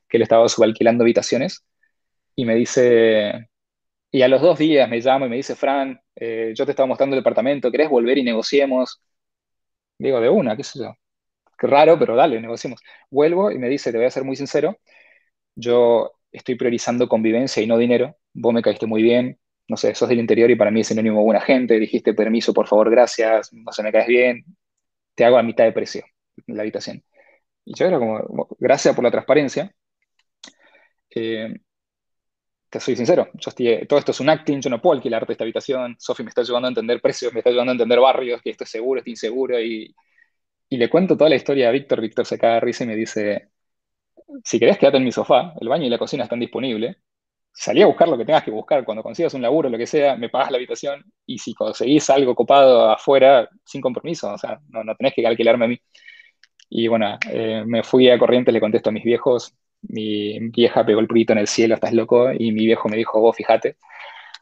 que 0.08 0.16
él 0.16 0.22
estaba 0.24 0.48
subalquilando 0.48 1.04
habitaciones 1.04 1.64
y 2.36 2.44
me 2.44 2.54
dice, 2.54 3.48
y 4.10 4.22
a 4.22 4.28
los 4.28 4.42
dos 4.42 4.58
días 4.58 4.88
me 4.88 5.00
llama 5.00 5.26
y 5.26 5.30
me 5.30 5.36
dice, 5.36 5.56
Fran, 5.56 6.00
eh, 6.16 6.52
yo 6.56 6.64
te 6.66 6.72
estaba 6.72 6.86
mostrando 6.88 7.16
el 7.16 7.22
departamento, 7.22 7.70
¿querés 7.70 7.90
volver 7.90 8.18
y 8.18 8.24
negociemos? 8.24 9.00
Digo, 9.98 10.20
de 10.20 10.28
una, 10.28 10.56
qué 10.56 10.64
sé 10.64 10.80
yo. 10.80 10.94
Qué 11.58 11.66
raro, 11.66 11.98
pero 11.98 12.16
dale, 12.16 12.40
negociemos. 12.40 12.80
Vuelvo 13.10 13.50
y 13.52 13.58
me 13.58 13.68
dice, 13.68 13.92
te 13.92 13.98
voy 13.98 14.06
a 14.06 14.10
ser 14.10 14.24
muy 14.24 14.36
sincero, 14.36 14.78
yo 15.54 16.12
estoy 16.32 16.56
priorizando 16.56 17.08
convivencia 17.08 17.62
y 17.62 17.66
no 17.66 17.78
dinero. 17.78 18.16
Vos 18.34 18.54
me 18.54 18.62
caíste 18.62 18.86
muy 18.86 19.02
bien, 19.02 19.38
no 19.68 19.76
sé, 19.76 19.94
sos 19.94 20.08
del 20.08 20.20
interior 20.20 20.50
y 20.50 20.56
para 20.56 20.70
mí 20.70 20.80
es 20.80 20.88
sinónimo 20.88 21.22
buena 21.24 21.40
gente. 21.40 21.78
Dijiste 21.80 22.14
permiso, 22.14 22.54
por 22.54 22.68
favor, 22.68 22.90
gracias, 22.90 23.52
no 23.52 23.72
se 23.72 23.82
me 23.82 23.92
caes 23.92 24.08
bien, 24.08 24.44
te 25.14 25.24
hago 25.24 25.38
a 25.38 25.42
mitad 25.42 25.64
de 25.64 25.72
precio 25.72 26.04
la 26.48 26.62
habitación. 26.62 27.02
Y 27.64 27.74
yo 27.76 27.86
era 27.86 27.98
como, 27.98 28.48
gracias 28.60 28.94
por 28.94 29.04
la 29.04 29.10
transparencia. 29.10 29.72
Eh, 31.14 31.54
te 32.72 32.80
soy 32.80 32.96
sincero, 32.96 33.28
todo 33.86 33.98
esto 33.98 34.12
es 34.12 34.20
un 34.20 34.30
acting, 34.30 34.60
yo 34.62 34.70
no 34.70 34.80
puedo 34.80 34.96
alquilarte 34.96 35.32
esta 35.32 35.44
habitación, 35.44 35.94
Sofi 35.98 36.22
me 36.22 36.30
está 36.30 36.40
ayudando 36.40 36.68
a 36.68 36.70
entender 36.70 37.02
precios, 37.02 37.32
me 37.32 37.40
está 37.40 37.50
ayudando 37.50 37.72
a 37.72 37.74
entender 37.74 38.00
barrios, 38.00 38.40
que 38.40 38.48
esto 38.50 38.64
es 38.64 38.70
seguro, 38.70 38.98
esto 38.98 39.10
es 39.10 39.12
inseguro, 39.12 39.60
y, 39.60 39.94
y 40.70 40.76
le 40.78 40.90
cuento 40.90 41.16
toda 41.16 41.30
la 41.30 41.36
historia 41.36 41.68
a 41.68 41.72
Víctor, 41.72 42.00
Víctor 42.00 42.26
se 42.26 42.38
caga 42.38 42.54
de 42.54 42.60
risa 42.60 42.84
y 42.84 42.86
me 42.88 42.96
dice, 42.96 43.50
si 44.44 44.58
querés 44.58 44.78
quedate 44.78 44.98
en 44.98 45.04
mi 45.04 45.12
sofá, 45.12 45.54
el 45.60 45.68
baño 45.68 45.86
y 45.86 45.90
la 45.90 45.98
cocina 45.98 46.24
están 46.24 46.40
disponibles, 46.40 46.96
salí 47.52 47.82
a 47.82 47.86
buscar 47.86 48.08
lo 48.08 48.18
que 48.18 48.24
tengas 48.24 48.44
que 48.44 48.50
buscar, 48.50 48.84
cuando 48.84 49.02
consigas 49.02 49.34
un 49.34 49.42
laburo, 49.42 49.68
lo 49.68 49.78
que 49.78 49.86
sea, 49.86 50.16
me 50.16 50.30
pagas 50.30 50.50
la 50.50 50.58
habitación, 50.58 51.04
y 51.26 51.38
si 51.38 51.54
conseguís 51.54 52.08
algo 52.10 52.34
copado 52.34 52.90
afuera, 52.90 53.48
sin 53.64 53.82
compromiso, 53.82 54.32
o 54.32 54.38
sea, 54.38 54.60
no, 54.68 54.84
no 54.84 54.96
tenés 54.96 55.14
que 55.14 55.26
alquilarme 55.26 55.66
a 55.66 55.68
mí. 55.68 55.78
Y 56.70 56.88
bueno, 56.88 57.18
eh, 57.30 57.64
me 57.66 57.82
fui 57.82 58.08
a 58.10 58.18
Corrientes, 58.18 58.54
le 58.54 58.60
contesto 58.60 58.90
a 58.90 58.92
mis 58.92 59.04
viejos, 59.04 59.54
mi 59.82 60.38
vieja 60.50 60.84
pegó 60.84 61.00
el 61.00 61.06
purito 61.08 61.32
en 61.32 61.38
el 61.40 61.46
cielo, 61.48 61.74
estás 61.74 61.92
loco, 61.92 62.32
y 62.32 62.52
mi 62.52 62.66
viejo 62.66 62.88
me 62.88 62.96
dijo, 62.96 63.20
vos 63.20 63.36
fíjate, 63.36 63.76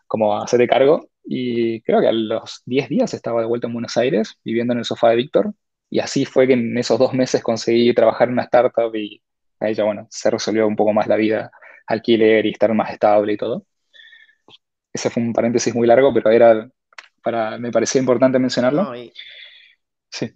cómo 0.06 0.36
hacerte 0.40 0.68
cargo, 0.68 1.08
y 1.24 1.80
creo 1.82 2.00
que 2.00 2.08
a 2.08 2.12
los 2.12 2.62
10 2.66 2.88
días 2.88 3.14
estaba 3.14 3.40
de 3.40 3.46
vuelta 3.46 3.66
en 3.66 3.74
Buenos 3.74 3.96
Aires, 3.96 4.38
viviendo 4.44 4.72
en 4.72 4.80
el 4.80 4.84
sofá 4.84 5.10
de 5.10 5.16
Víctor, 5.16 5.54
y 5.90 6.00
así 6.00 6.24
fue 6.24 6.46
que 6.46 6.54
en 6.54 6.76
esos 6.78 6.98
dos 6.98 7.14
meses 7.14 7.42
conseguí 7.42 7.92
trabajar 7.94 8.28
en 8.28 8.34
una 8.34 8.44
startup 8.44 8.94
y 8.94 9.22
ahí 9.60 9.74
ya, 9.74 9.84
bueno, 9.84 10.06
se 10.10 10.30
resolvió 10.30 10.66
un 10.66 10.76
poco 10.76 10.92
más 10.92 11.06
la 11.06 11.16
vida, 11.16 11.50
alquiler 11.86 12.46
y 12.46 12.50
estar 12.50 12.72
más 12.74 12.92
estable 12.92 13.32
y 13.34 13.36
todo. 13.36 13.66
Ese 14.92 15.10
fue 15.10 15.22
un 15.22 15.32
paréntesis 15.32 15.74
muy 15.74 15.86
largo, 15.86 16.12
pero 16.12 16.30
era 16.30 16.68
para, 17.22 17.58
me 17.58 17.70
parecía 17.70 18.00
importante 18.00 18.38
mencionarlo. 18.38 18.82
No, 18.84 18.94
Sí. 20.10 20.32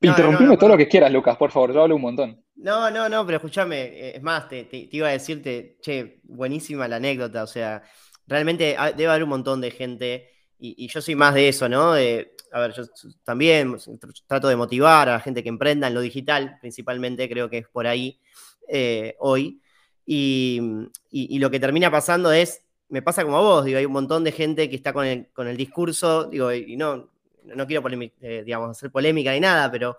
Interrumpime 0.00 0.56
todo 0.56 0.70
lo 0.70 0.76
que 0.76 0.88
quieras, 0.88 1.10
Lucas, 1.10 1.36
por 1.36 1.50
favor, 1.50 1.72
yo 1.72 1.82
hablo 1.82 1.96
un 1.96 2.02
montón. 2.02 2.44
No, 2.56 2.90
no, 2.90 3.08
no, 3.08 3.24
pero 3.26 3.36
escúchame, 3.36 3.82
eh, 3.82 4.16
es 4.16 4.22
más, 4.22 4.48
te, 4.48 4.68
iba 4.90 5.08
a 5.08 5.12
decirte, 5.12 5.76
che, 5.80 6.20
buenísima 6.24 6.88
la 6.88 6.96
anécdota, 6.96 7.42
o 7.42 7.46
sea, 7.46 7.82
realmente 8.26 8.76
debe 8.96 9.08
haber 9.08 9.24
un 9.24 9.30
montón 9.30 9.60
de 9.60 9.70
gente, 9.70 10.30
y, 10.58 10.88
yo 10.88 11.02
soy 11.02 11.14
más 11.14 11.34
de 11.34 11.48
eso, 11.48 11.68
¿no? 11.68 11.92
a 11.92 11.94
ver, 12.60 12.72
yo 12.74 12.84
también 13.24 13.76
trato 14.26 14.48
de 14.48 14.56
motivar 14.56 15.08
a 15.08 15.12
la 15.12 15.20
gente 15.20 15.42
que 15.42 15.48
emprenda 15.48 15.88
en 15.88 15.94
lo 15.94 16.00
digital, 16.00 16.56
principalmente, 16.60 17.28
creo 17.28 17.50
que 17.50 17.58
es 17.58 17.68
por 17.68 17.86
ahí 17.86 18.20
eh, 18.68 19.16
hoy, 19.18 19.60
y, 20.06 20.60
lo 21.38 21.50
que 21.50 21.60
termina 21.60 21.90
pasando 21.90 22.32
es, 22.32 22.62
me 22.88 23.02
pasa 23.02 23.24
como 23.24 23.38
a 23.38 23.40
vos, 23.40 23.64
digo, 23.64 23.78
hay 23.78 23.86
un 23.86 23.92
montón 23.92 24.24
de 24.24 24.32
gente 24.32 24.70
que 24.70 24.76
está 24.76 24.92
con 24.92 25.06
el, 25.06 25.28
con 25.32 25.48
el 25.48 25.56
discurso, 25.56 26.24
digo, 26.24 26.52
y 26.52 26.76
no, 26.76 27.13
no 27.44 27.66
quiero 27.66 27.82
eh, 28.20 28.44
hacer 28.70 28.90
polémica 28.90 29.32
ni 29.32 29.40
nada, 29.40 29.70
pero 29.70 29.96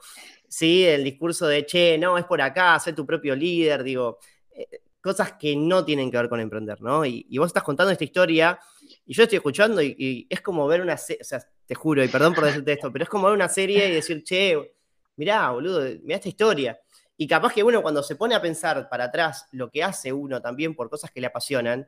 sí, 0.48 0.86
el 0.86 1.04
discurso 1.04 1.48
de, 1.48 1.66
che, 1.66 1.98
no, 1.98 2.18
es 2.18 2.26
por 2.26 2.42
acá, 2.42 2.80
sé 2.80 2.94
tu 2.94 3.06
propio 3.06 3.36
líder, 3.36 3.84
digo, 3.84 4.20
eh, 4.52 4.82
cosas 5.02 5.34
que 5.34 5.56
no 5.56 5.86
tienen 5.86 6.10
que 6.10 6.18
ver 6.18 6.30
con 6.30 6.40
emprender, 6.40 6.82
¿no? 6.82 7.06
Y, 7.06 7.26
vos 7.38 7.48
estás 7.48 7.64
contando 7.64 7.92
esta 7.92 8.04
historia 8.04 8.60
y 9.06 9.14
yo 9.14 9.24
estoy 9.24 9.38
escuchando 9.38 9.82
y, 9.82 10.26
es 10.30 10.42
como 10.42 10.68
ver 10.68 10.82
una 10.82 10.96
o 10.96 10.98
sea, 10.98 11.44
te 11.66 11.76
juro, 11.76 12.04
y 12.04 12.08
perdón 12.08 12.34
por 12.34 12.46
decirte 12.46 12.74
esto, 12.74 12.92
pero 12.92 13.04
es 13.04 13.10
como 13.10 13.28
ver 13.28 13.36
una 13.36 13.50
serie 13.50 13.88
y 13.88 13.92
decir, 13.92 14.24
che, 14.24 14.76
mirá, 15.16 15.52
boludo, 15.52 15.82
mirá 16.04 16.16
esta 16.16 16.30
historia. 16.30 16.80
Y 17.18 17.28
capaz 17.28 17.54
que 17.54 17.64
uno 17.64 17.82
cuando 17.82 18.04
se 18.04 18.16
pone 18.16 18.36
a 18.36 18.42
pensar 18.42 18.90
para 18.90 19.06
atrás 19.06 19.48
lo 19.52 19.70
que 19.70 19.84
hace 19.84 20.12
uno 20.12 20.42
también 20.42 20.76
por 20.76 20.90
cosas 20.90 21.12
que 21.12 21.22
le 21.22 21.28
apasionan, 21.28 21.88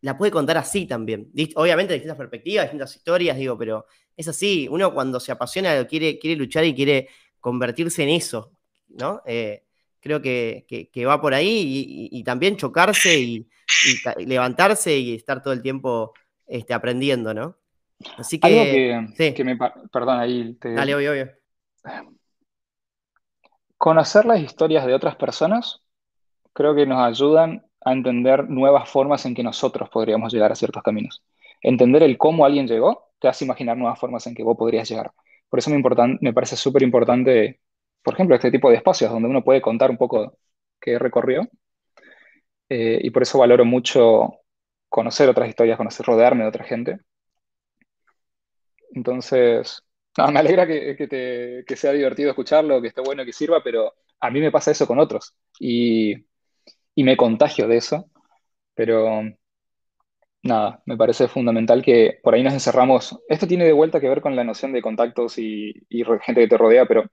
la 0.00 0.16
puede 0.16 0.30
contar 0.30 0.56
así 0.56 0.86
también. 0.86 1.30
Obviamente, 1.56 1.94
distintas 1.94 2.16
perspectivas, 2.16 2.66
distintas 2.66 2.94
historias, 2.94 3.36
digo, 3.36 3.58
pero 3.58 3.86
es 4.16 4.28
así. 4.28 4.68
Uno 4.70 4.92
cuando 4.94 5.18
se 5.20 5.32
apasiona 5.32 5.84
quiere, 5.86 6.18
quiere 6.18 6.36
luchar 6.36 6.64
y 6.64 6.74
quiere 6.74 7.08
convertirse 7.40 8.02
en 8.02 8.10
eso, 8.10 8.52
¿no? 8.88 9.22
Eh, 9.26 9.64
creo 10.00 10.22
que, 10.22 10.90
va 11.06 11.20
por 11.20 11.34
ahí 11.34 12.08
y, 12.12 12.22
también 12.24 12.56
chocarse 12.56 13.18
y, 13.18 13.48
levantarse 14.18 14.96
y 14.96 15.14
estar 15.14 15.42
todo 15.42 15.52
el 15.52 15.62
tiempo 15.62 16.12
este, 16.46 16.74
aprendiendo, 16.74 17.34
¿no? 17.34 17.56
Así 18.16 18.38
que. 18.38 18.46
Algo 18.46 19.14
que, 19.16 19.44
me. 19.44 19.58
Perdón, 19.92 20.20
ahí 20.20 20.54
te. 20.54 20.72
Dale, 20.72 20.94
obvio, 20.94 21.12
obvio. 21.12 21.30
Conocer 23.76 24.24
las 24.24 24.40
historias 24.40 24.86
de 24.86 24.94
otras 24.94 25.16
personas 25.16 25.82
creo 26.52 26.74
que 26.74 26.86
nos 26.86 26.98
ayudan 26.98 27.67
a 27.80 27.92
entender 27.92 28.48
nuevas 28.50 28.88
formas 28.88 29.24
en 29.26 29.34
que 29.34 29.42
nosotros 29.42 29.88
podríamos 29.90 30.32
llegar 30.32 30.52
a 30.52 30.54
ciertos 30.54 30.82
caminos. 30.82 31.22
Entender 31.62 32.02
el 32.02 32.18
cómo 32.18 32.44
alguien 32.44 32.66
llegó 32.68 33.10
te 33.18 33.28
hace 33.28 33.44
imaginar 33.44 33.76
nuevas 33.76 33.98
formas 33.98 34.26
en 34.26 34.34
que 34.34 34.42
vos 34.42 34.56
podrías 34.56 34.88
llegar. 34.88 35.12
Por 35.48 35.58
eso 35.58 35.70
me, 35.70 35.82
me 36.20 36.32
parece 36.32 36.56
súper 36.56 36.82
importante, 36.82 37.60
por 38.02 38.14
ejemplo, 38.14 38.36
este 38.36 38.50
tipo 38.50 38.70
de 38.70 38.76
espacios 38.76 39.10
donde 39.10 39.28
uno 39.28 39.44
puede 39.44 39.60
contar 39.62 39.90
un 39.90 39.96
poco 39.98 40.38
qué 40.80 40.98
recorrió. 40.98 41.48
Eh, 42.68 42.98
y 43.02 43.10
por 43.10 43.22
eso 43.22 43.38
valoro 43.38 43.64
mucho 43.64 44.40
conocer 44.88 45.28
otras 45.28 45.48
historias, 45.48 45.78
conocer, 45.78 46.06
rodearme 46.06 46.42
de 46.44 46.48
otra 46.48 46.64
gente. 46.64 46.98
Entonces, 48.92 49.82
me 50.32 50.38
alegra 50.38 50.66
que, 50.66 50.96
que, 50.96 51.64
que 51.66 51.76
sea 51.76 51.92
divertido 51.92 52.30
escucharlo, 52.30 52.80
que 52.80 52.88
esté 52.88 53.00
bueno, 53.02 53.24
que 53.24 53.32
sirva, 53.32 53.62
pero 53.62 53.94
a 54.20 54.30
mí 54.30 54.40
me 54.40 54.50
pasa 54.50 54.70
eso 54.70 54.86
con 54.86 54.98
otros. 54.98 55.34
Y 55.60 56.14
y 56.98 57.04
me 57.04 57.16
contagio 57.16 57.68
de 57.68 57.76
eso, 57.76 58.10
pero 58.74 59.22
nada, 60.42 60.82
me 60.86 60.96
parece 60.96 61.28
fundamental 61.28 61.82
que 61.82 62.18
por 62.24 62.34
ahí 62.34 62.42
nos 62.42 62.54
encerramos. 62.54 63.20
Esto 63.28 63.46
tiene 63.46 63.64
de 63.66 63.72
vuelta 63.72 64.00
que 64.00 64.08
ver 64.08 64.20
con 64.20 64.34
la 64.34 64.42
noción 64.42 64.72
de 64.72 64.82
contactos 64.82 65.38
y, 65.38 65.74
gente 66.22 66.40
que 66.42 66.48
te 66.48 66.58
rodea, 66.58 66.86
pero 66.86 67.04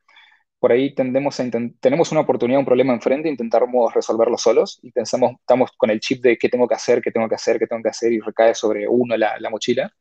por 0.60 0.72
ahí 0.72 0.96
tendemos 0.96 1.40
a 1.40 1.46
tenemos 1.80 2.12
una 2.12 2.22
oportunidad, 2.22 2.60
un 2.60 2.66
problema 2.66 2.94
enfrente, 2.94 3.30
intentamos 3.30 3.94
resolverlo 3.94 4.38
solos 4.40 4.80
y 4.82 4.92
pensamos, 4.92 5.34
estamos 5.40 5.72
con 5.78 5.92
el 5.92 6.00
chip 6.00 6.24
de 6.24 6.38
qué 6.38 6.50
tengo 6.50 6.68
que 6.68 6.76
hacer, 6.76 7.02
qué 7.02 7.12
tengo 7.12 7.30
que 7.30 7.36
hacer, 7.36 7.60
qué 7.60 7.68
tengo 7.68 7.84
que 7.84 7.90
hacer 7.90 8.12
y 8.14 8.20
recae 8.20 8.56
sobre 8.56 8.88
uno 8.88 9.16
la, 9.18 9.40
la 9.40 9.50
mochila. 9.52 9.92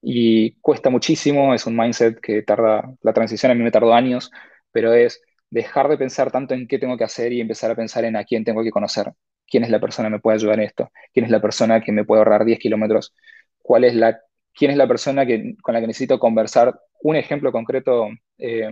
Y 0.00 0.54
cuesta 0.60 0.90
muchísimo, 0.90 1.54
es 1.54 1.66
un 1.66 1.76
mindset 1.76 2.20
que 2.20 2.42
tarda, 2.42 2.90
la 3.02 3.12
transición 3.12 3.52
a 3.52 3.54
mí 3.54 3.62
me 3.62 3.70
tardó 3.70 3.94
años, 3.94 4.30
pero 4.72 4.94
es 4.94 5.20
dejar 5.50 5.88
de 5.88 5.98
pensar 5.98 6.30
tanto 6.30 6.54
en 6.54 6.66
qué 6.68 6.78
tengo 6.78 6.96
que 6.96 7.04
hacer 7.04 7.32
y 7.32 7.40
empezar 7.40 7.70
a 7.70 7.76
pensar 7.76 8.04
en 8.04 8.16
a 8.16 8.24
quién 8.24 8.44
tengo 8.44 8.62
que 8.62 8.70
conocer. 8.70 9.12
¿Quién 9.46 9.64
es 9.64 9.70
la 9.70 9.80
persona 9.80 10.08
que 10.08 10.12
me 10.14 10.20
puede 10.20 10.36
ayudar 10.36 10.58
en 10.58 10.66
esto? 10.66 10.90
¿Quién 11.12 11.26
es 11.26 11.30
la 11.30 11.40
persona 11.40 11.80
que 11.80 11.92
me 11.92 12.04
puede 12.04 12.20
ahorrar 12.20 12.44
10 12.44 12.58
kilómetros? 12.58 13.14
¿Cuál 13.58 13.84
es 13.84 13.94
la, 13.94 14.20
¿Quién 14.54 14.70
es 14.72 14.76
la 14.76 14.88
persona 14.88 15.24
con 15.62 15.74
la 15.74 15.80
que 15.80 15.86
necesito 15.86 16.18
conversar? 16.18 16.78
Un 17.02 17.16
ejemplo 17.16 17.52
concreto, 17.52 18.08
eh, 18.38 18.70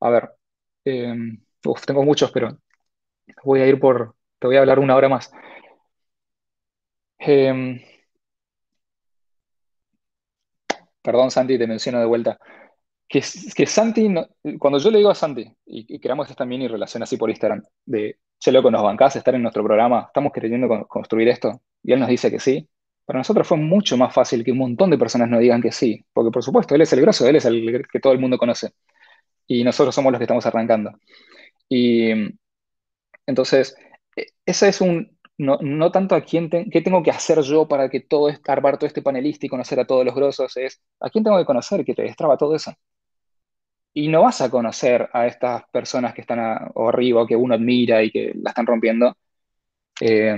a 0.00 0.10
ver, 0.10 0.30
eh, 0.84 1.14
tengo 1.86 2.04
muchos, 2.04 2.30
pero 2.32 2.58
voy 3.44 3.60
a 3.62 3.66
ir 3.68 3.80
por, 3.80 4.16
te 4.38 4.46
voy 4.48 4.56
a 4.56 4.60
hablar 4.60 4.78
una 4.80 4.96
hora 4.96 5.08
más. 5.08 5.32
Eh, 7.18 7.80
perdón 11.02 11.30
Santi, 11.30 11.58
te 11.58 11.66
menciono 11.66 12.00
de 12.00 12.06
vuelta, 12.06 12.38
que, 13.10 13.22
que 13.56 13.66
Santi, 13.66 14.08
cuando 14.58 14.78
yo 14.78 14.90
le 14.90 14.98
digo 14.98 15.10
a 15.10 15.16
Santi, 15.16 15.44
y, 15.66 15.98
creamos 15.98 16.30
esta 16.30 16.44
mini 16.44 16.68
relación 16.68 17.02
así 17.02 17.16
por 17.16 17.28
Instagram, 17.28 17.60
de, 17.84 18.20
che 18.38 18.52
loco, 18.52 18.70
nos 18.70 18.84
bancás 18.84 19.16
estar 19.16 19.34
en 19.34 19.42
nuestro 19.42 19.64
programa, 19.64 20.04
estamos 20.06 20.32
queriendo 20.32 20.86
construir 20.86 21.28
esto, 21.28 21.60
y 21.82 21.92
él 21.92 21.98
nos 21.98 22.08
dice 22.08 22.30
que 22.30 22.38
sí, 22.38 22.68
para 23.04 23.18
nosotros 23.18 23.48
fue 23.48 23.56
mucho 23.56 23.96
más 23.96 24.14
fácil 24.14 24.44
que 24.44 24.52
un 24.52 24.58
montón 24.58 24.90
de 24.90 24.98
personas 24.98 25.28
nos 25.28 25.40
digan 25.40 25.60
que 25.60 25.72
sí, 25.72 26.04
porque 26.12 26.30
por 26.30 26.44
supuesto, 26.44 26.76
él 26.76 26.82
es 26.82 26.92
el 26.92 27.00
grosso, 27.00 27.26
él 27.26 27.34
es 27.34 27.44
el 27.46 27.84
que 27.92 27.98
todo 27.98 28.12
el 28.12 28.20
mundo 28.20 28.38
conoce, 28.38 28.70
y 29.48 29.64
nosotros 29.64 29.92
somos 29.92 30.12
los 30.12 30.20
que 30.20 30.24
estamos 30.24 30.46
arrancando. 30.46 30.92
Y 31.68 32.10
entonces, 33.26 33.74
e, 34.16 34.26
ese 34.46 34.68
es 34.68 34.80
un, 34.80 35.18
no, 35.38 35.90
tanto 35.90 36.14
a 36.14 36.20
quién 36.22 36.48
qué 36.48 36.80
tengo 36.82 37.02
que 37.02 37.10
hacer 37.10 37.40
yo 37.42 37.66
para 37.66 37.88
que 37.88 38.00
todo 38.00 38.28
este, 38.28 38.52
armar 38.52 38.78
todo 38.78 38.86
este 38.86 39.02
panelista 39.02 39.46
y 39.46 39.48
conocer 39.48 39.80
a 39.80 39.86
todos 39.86 40.04
los 40.04 40.14
grosos, 40.14 40.56
es 40.56 40.80
a 41.00 41.10
quién 41.10 41.24
tengo 41.24 41.38
que 41.38 41.44
conocer 41.44 41.84
que 41.84 41.94
te 41.94 42.02
destraba 42.02 42.36
todo 42.36 42.54
eso. 42.54 42.72
Y 43.92 44.08
no 44.08 44.22
vas 44.22 44.40
a 44.40 44.50
conocer 44.50 45.08
a 45.12 45.26
estas 45.26 45.64
personas 45.70 46.14
que 46.14 46.20
están 46.22 46.38
arriba, 46.40 47.26
que 47.26 47.36
uno 47.36 47.54
admira 47.54 48.02
y 48.02 48.10
que 48.10 48.32
la 48.36 48.50
están 48.50 48.66
rompiendo, 48.66 49.16
eh, 50.00 50.36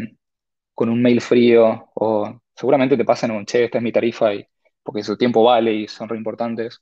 con 0.75 0.89
un 0.91 1.03
mail 1.03 1.21
frío, 1.21 1.91
o 1.95 2.41
seguramente 2.55 2.97
te 2.97 3.05
pasan 3.05 3.33
un, 3.33 3.47
che, 3.47 3.65
esta 3.65 3.79
es 3.79 3.85
mi 3.85 3.93
tarifa, 3.93 4.35
y, 4.35 4.47
porque 4.83 5.03
su 5.03 5.17
tiempo 5.17 5.45
vale 5.45 5.73
y 5.75 5.89
son 5.89 6.09
re 6.09 6.17
importantes. 6.17 6.81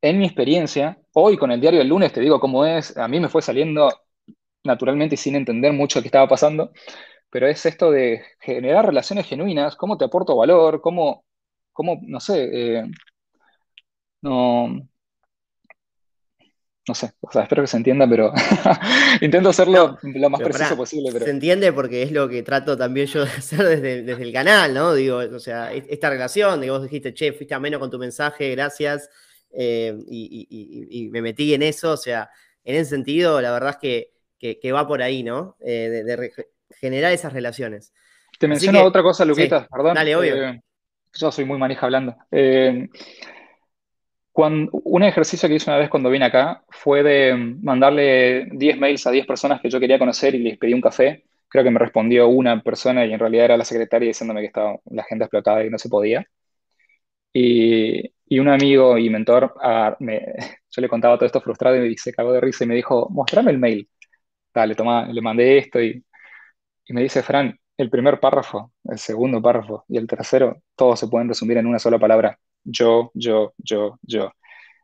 En 0.00 0.18
mi 0.18 0.24
experiencia, 0.26 0.98
hoy 1.12 1.36
con 1.36 1.52
el 1.52 1.60
diario 1.60 1.78
del 1.78 1.88
lunes 1.88 2.12
te 2.12 2.20
digo 2.20 2.40
cómo 2.40 2.64
es, 2.66 2.96
a 2.96 3.06
mí 3.08 3.20
me 3.20 3.28
fue 3.28 3.40
saliendo 3.42 3.88
naturalmente 4.64 5.16
sin 5.16 5.36
entender 5.36 5.72
mucho 5.72 6.00
qué 6.02 6.08
estaba 6.08 6.28
pasando, 6.28 6.72
pero 7.30 7.48
es 7.48 7.64
esto 7.66 7.90
de 7.90 8.24
generar 8.40 8.86
relaciones 8.86 9.26
genuinas, 9.26 9.76
cómo 9.76 9.98
te 9.98 10.04
aporto 10.04 10.36
valor, 10.36 10.80
cómo, 10.80 11.24
cómo 11.72 11.98
no 12.02 12.20
sé, 12.20 12.78
eh, 12.78 12.84
no, 14.22 14.88
no 16.88 16.94
sé, 16.94 17.12
o 17.20 17.30
sea, 17.30 17.42
espero 17.42 17.62
que 17.62 17.68
se 17.68 17.76
entienda, 17.76 18.08
pero 18.08 18.32
intento 19.20 19.50
hacerlo 19.50 19.98
lo 20.02 20.30
más 20.30 20.40
preciso 20.40 20.76
posible. 20.76 21.10
Pero... 21.12 21.24
Se 21.24 21.30
entiende 21.30 21.72
porque 21.72 22.02
es 22.02 22.12
lo 22.12 22.28
que 22.28 22.42
trato 22.42 22.76
también 22.76 23.06
yo 23.06 23.24
de 23.24 23.30
hacer 23.30 23.80
desde, 23.82 24.22
el 24.22 24.32
canal, 24.32 24.72
¿no? 24.72 24.94
Digo, 24.94 25.18
o 25.18 25.38
sea, 25.38 25.72
esta 25.72 26.08
relación 26.10 26.60
de 26.60 26.66
que 26.66 26.70
vos 26.70 26.82
dijiste, 26.82 27.12
che, 27.12 27.32
fuiste 27.32 27.54
ameno 27.54 27.78
con 27.78 27.90
tu 27.90 27.98
mensaje, 27.98 28.50
gracias, 28.50 29.10
eh, 29.52 29.94
y, 30.08 31.08
me 31.12 31.20
metí 31.20 31.52
en 31.52 31.62
eso, 31.62 31.92
o 31.92 31.96
sea, 31.96 32.30
en 32.64 32.76
ese 32.76 32.90
sentido, 32.90 33.40
la 33.40 33.52
verdad 33.52 33.70
es 33.70 33.76
que 33.76 34.12
que, 34.60 34.72
va 34.72 34.86
por 34.86 35.02
ahí, 35.02 35.22
¿no? 35.22 35.56
Eh, 35.60 36.02
de, 36.04 36.32
generar 36.80 37.12
esas 37.12 37.32
relaciones. 37.32 37.92
Te 38.38 38.48
menciono 38.48 38.82
otra 38.82 39.02
cosa, 39.02 39.24
Luquita, 39.24 39.68
perdón. 39.70 39.94
Dale, 39.94 40.16
obvio. 40.16 40.36
Eh, 40.36 40.62
yo 41.14 41.30
soy 41.30 41.44
muy 41.44 41.58
manija 41.58 41.86
hablando. 41.86 42.16
Eh, 42.30 42.88
un 44.34 45.02
ejercicio 45.02 45.48
que 45.48 45.56
hice 45.56 45.70
una 45.70 45.78
vez 45.78 45.90
cuando 45.90 46.10
vine 46.10 46.24
acá 46.24 46.64
fue 46.70 47.02
de 47.02 47.34
mandarle 47.62 48.46
10 48.52 48.78
mails 48.78 49.06
a 49.06 49.10
10 49.10 49.26
personas 49.26 49.60
que 49.60 49.70
yo 49.70 49.78
quería 49.80 49.98
conocer 49.98 50.34
y 50.34 50.38
les 50.38 50.58
pedí 50.58 50.74
un 50.74 50.80
café. 50.80 51.24
Creo 51.48 51.64
que 51.64 51.70
me 51.70 51.78
respondió 51.78 52.28
una 52.28 52.62
persona 52.62 53.04
y 53.06 53.12
en 53.12 53.18
realidad 53.20 53.46
era 53.46 53.56
la 53.58 53.64
secretaria 53.64 54.08
diciéndome 54.08 54.40
que 54.40 54.46
estaba 54.46 54.76
la 54.86 55.02
agenda 55.02 55.26
explotada 55.26 55.64
y 55.64 55.70
no 55.70 55.78
se 55.78 55.88
podía. 55.88 56.26
Y, 57.32 58.12
un 58.40 58.48
amigo 58.48 58.96
y 58.98 59.10
mentor, 59.10 59.54
ah, 59.62 59.96
yo 60.00 60.80
le 60.82 60.88
contaba 60.88 61.16
todo 61.16 61.26
esto 61.26 61.40
frustrado 61.40 61.84
y 61.84 61.96
se 61.98 62.12
cagó 62.12 62.32
de 62.32 62.40
risa 62.40 62.64
y 62.64 62.66
me 62.66 62.74
dijo, 62.74 63.08
mostrame 63.10 63.50
el 63.50 63.58
mail 63.58 63.88
dale, 64.54 64.74
toma, 64.74 65.06
le 65.06 65.20
mandé 65.20 65.58
esto 65.58 65.80
y, 65.82 66.04
y 66.86 66.92
me 66.94 67.02
dice, 67.02 67.22
Fran, 67.22 67.58
el 67.76 67.90
primer 67.90 68.20
párrafo, 68.20 68.72
el 68.84 68.98
segundo 68.98 69.42
párrafo 69.42 69.84
y 69.88 69.98
el 69.98 70.06
tercero, 70.06 70.62
todos 70.76 71.00
se 71.00 71.08
pueden 71.08 71.28
resumir 71.28 71.58
en 71.58 71.66
una 71.66 71.78
sola 71.78 71.98
palabra. 71.98 72.38
Yo, 72.64 73.10
yo, 73.14 73.54
yo, 73.58 73.98
yo. 74.02 74.32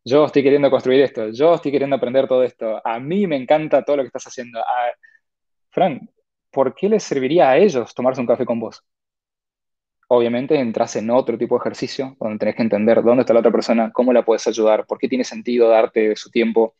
Yo 0.05 0.27
estoy 0.27 0.43
queriendo 0.43 0.71
construir 0.71 1.03
esto, 1.03 1.31
yo 1.31 1.55
estoy 1.55 1.73
queriendo 1.73 1.97
aprender 1.97 2.29
todo 2.29 2.43
esto, 2.45 2.81
a 2.87 3.01
mí 3.01 3.27
me 3.27 3.37
encanta 3.37 3.85
todo 3.85 3.99
lo 3.99 4.05
que 4.05 4.09
estás 4.09 4.27
haciendo. 4.29 4.61
Ah, 4.61 4.91
Fran, 5.71 6.11
¿por 6.53 6.75
qué 6.75 6.89
les 6.91 7.05
serviría 7.05 7.51
a 7.51 7.59
ellos 7.59 7.95
tomarse 7.95 8.21
un 8.21 8.27
café 8.29 8.47
con 8.47 8.61
vos? 8.61 8.85
Obviamente 10.11 10.59
entras 10.59 10.97
en 10.97 11.11
otro 11.11 11.37
tipo 11.37 11.55
de 11.57 11.61
ejercicio 11.61 12.17
donde 12.19 12.39
tenés 12.39 12.57
que 12.57 12.63
entender 12.63 13.03
dónde 13.03 13.23
está 13.23 13.35
la 13.35 13.41
otra 13.41 13.53
persona, 13.53 13.91
cómo 13.93 14.13
la 14.13 14.25
puedes 14.25 14.47
ayudar, 14.47 14.87
por 14.87 14.99
qué 14.99 15.09
tiene 15.09 15.25
sentido 15.25 15.69
darte 15.69 16.17
su 16.17 16.31
tiempo, 16.31 16.75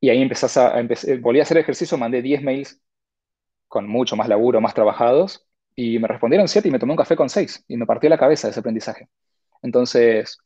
y 0.00 0.10
ahí 0.10 0.22
empezás 0.22 0.56
a, 0.58 0.74
volví 1.20 1.40
a 1.40 1.42
hacer 1.44 1.58
ejercicio, 1.58 1.98
mandé 1.98 2.22
10 2.22 2.42
mails 2.42 2.80
con 3.68 3.88
mucho 3.88 4.16
más 4.16 4.28
laburo, 4.28 4.60
más 4.60 4.74
trabajados, 4.74 5.46
y 5.76 5.98
me 5.98 6.08
respondieron 6.08 6.48
7 6.48 6.68
y 6.68 6.72
me 6.72 6.78
tomé 6.78 6.92
un 6.92 6.98
café 6.98 7.16
con 7.16 7.28
6 7.30 7.64
y 7.68 7.76
me 7.76 7.86
partió 7.86 8.10
la 8.10 8.18
cabeza 8.18 8.48
ese 8.48 8.60
aprendizaje. 8.60 9.08
Entonces, 9.62 10.38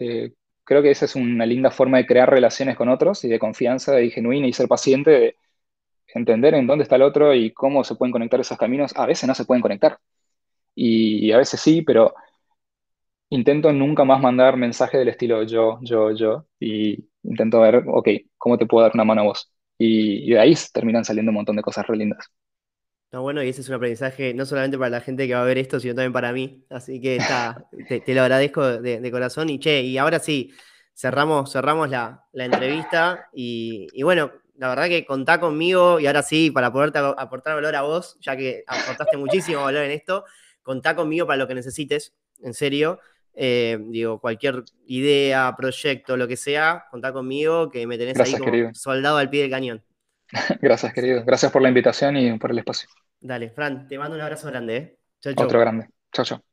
eh, 0.00 0.32
creo 0.64 0.82
que 0.82 0.90
esa 0.90 1.04
es 1.04 1.16
una 1.16 1.46
linda 1.46 1.70
forma 1.70 1.98
de 1.98 2.06
crear 2.06 2.30
relaciones 2.30 2.76
con 2.76 2.88
otros 2.88 3.24
y 3.24 3.28
de 3.28 3.38
confianza 3.38 4.00
y 4.00 4.10
genuina 4.10 4.46
y 4.46 4.52
ser 4.52 4.68
paciente, 4.68 5.10
de 5.10 5.36
entender 6.14 6.54
en 6.54 6.66
dónde 6.66 6.84
está 6.84 6.96
el 6.96 7.02
otro 7.02 7.34
y 7.34 7.52
cómo 7.52 7.84
se 7.84 7.96
pueden 7.96 8.12
conectar 8.12 8.40
esos 8.40 8.58
caminos. 8.58 8.92
A 8.96 9.06
veces 9.06 9.28
no 9.28 9.34
se 9.34 9.44
pueden 9.44 9.62
conectar 9.62 9.98
y 10.74 11.32
a 11.32 11.38
veces 11.38 11.60
sí, 11.60 11.82
pero 11.82 12.14
intento 13.30 13.72
nunca 13.72 14.04
más 14.04 14.20
mandar 14.20 14.56
mensajes 14.56 14.98
del 14.98 15.08
estilo 15.08 15.42
yo, 15.44 15.78
yo, 15.82 16.12
yo 16.12 16.46
y 16.60 17.08
intento 17.22 17.60
ver, 17.60 17.84
ok, 17.86 18.08
¿cómo 18.36 18.58
te 18.58 18.66
puedo 18.66 18.82
dar 18.84 18.92
una 18.94 19.04
mano 19.04 19.22
a 19.22 19.24
vos? 19.24 19.52
Y, 19.78 20.30
de 20.30 20.40
ahí 20.40 20.54
terminan 20.72 21.04
saliendo 21.04 21.30
un 21.30 21.36
montón 21.36 21.56
de 21.56 21.62
cosas 21.62 21.86
re 21.86 21.96
lindas. 21.96 22.28
Está 23.08 23.20
bueno, 23.20 23.42
y 23.42 23.48
ese 23.48 23.62
es 23.62 23.68
un 23.70 23.76
aprendizaje 23.76 24.34
no 24.34 24.44
solamente 24.44 24.76
para 24.76 24.90
la 24.90 25.00
gente 25.00 25.26
que 25.26 25.32
va 25.32 25.40
a 25.40 25.44
ver 25.44 25.56
esto, 25.56 25.80
sino 25.80 25.94
también 25.94 26.12
para 26.12 26.30
mí. 26.30 26.66
Así 26.68 27.00
que 27.00 27.16
está, 27.16 27.66
te, 28.04 28.14
lo 28.14 28.20
agradezco 28.20 28.82
de, 28.82 29.10
corazón. 29.10 29.48
Y 29.48 29.58
che, 29.58 29.80
y 29.80 29.96
ahora 29.96 30.18
sí, 30.18 30.52
cerramos, 30.94 31.50
cerramos 31.50 31.88
la, 31.88 32.26
entrevista. 32.34 33.30
Y, 33.32 34.02
bueno, 34.02 34.30
la 34.56 34.68
verdad 34.68 34.88
que 34.88 35.06
contá 35.06 35.40
conmigo, 35.40 35.98
y 35.98 36.06
ahora 36.06 36.22
sí, 36.22 36.50
para 36.50 36.70
poderte 36.70 36.98
aportar 36.98 37.54
valor 37.54 37.76
a 37.76 37.80
vos, 37.80 38.18
ya 38.20 38.36
que 38.36 38.62
aportaste 38.66 39.16
muchísimo 39.16 39.62
valor 39.62 39.84
en 39.84 39.92
esto, 39.92 40.26
contá 40.62 40.94
conmigo 40.94 41.26
para 41.26 41.38
lo 41.38 41.48
que 41.48 41.54
necesites, 41.54 42.14
en 42.42 42.52
serio. 42.52 43.00
Eh, 43.32 43.78
digo, 43.86 44.20
cualquier 44.20 44.64
idea, 44.84 45.54
proyecto, 45.56 46.18
lo 46.18 46.28
que 46.28 46.36
sea, 46.36 46.84
contá 46.90 47.14
conmigo, 47.14 47.70
que 47.70 47.86
me 47.86 47.96
tenés 47.96 48.20
ahí 48.20 48.34
como 48.34 48.74
soldado 48.74 49.16
al 49.16 49.30
pie 49.30 49.40
del 49.40 49.50
cañón. 49.50 49.82
Gracias, 50.60 50.92
querido. 50.92 51.24
Gracias 51.24 51.52
por 51.52 51.62
la 51.62 51.68
invitación 51.68 52.16
y 52.16 52.38
por 52.38 52.50
el 52.50 52.58
espacio. 52.58 52.88
Dale, 53.20 53.50
Fran, 53.50 53.86
te 53.88 53.96
mando 53.98 54.16
un 54.16 54.22
abrazo 54.22 54.48
grande. 54.48 54.76
¿eh? 54.76 54.98
Otro 55.36 55.60
grande. 55.60 55.88
Chao, 56.12 56.24
chao. 56.24 56.47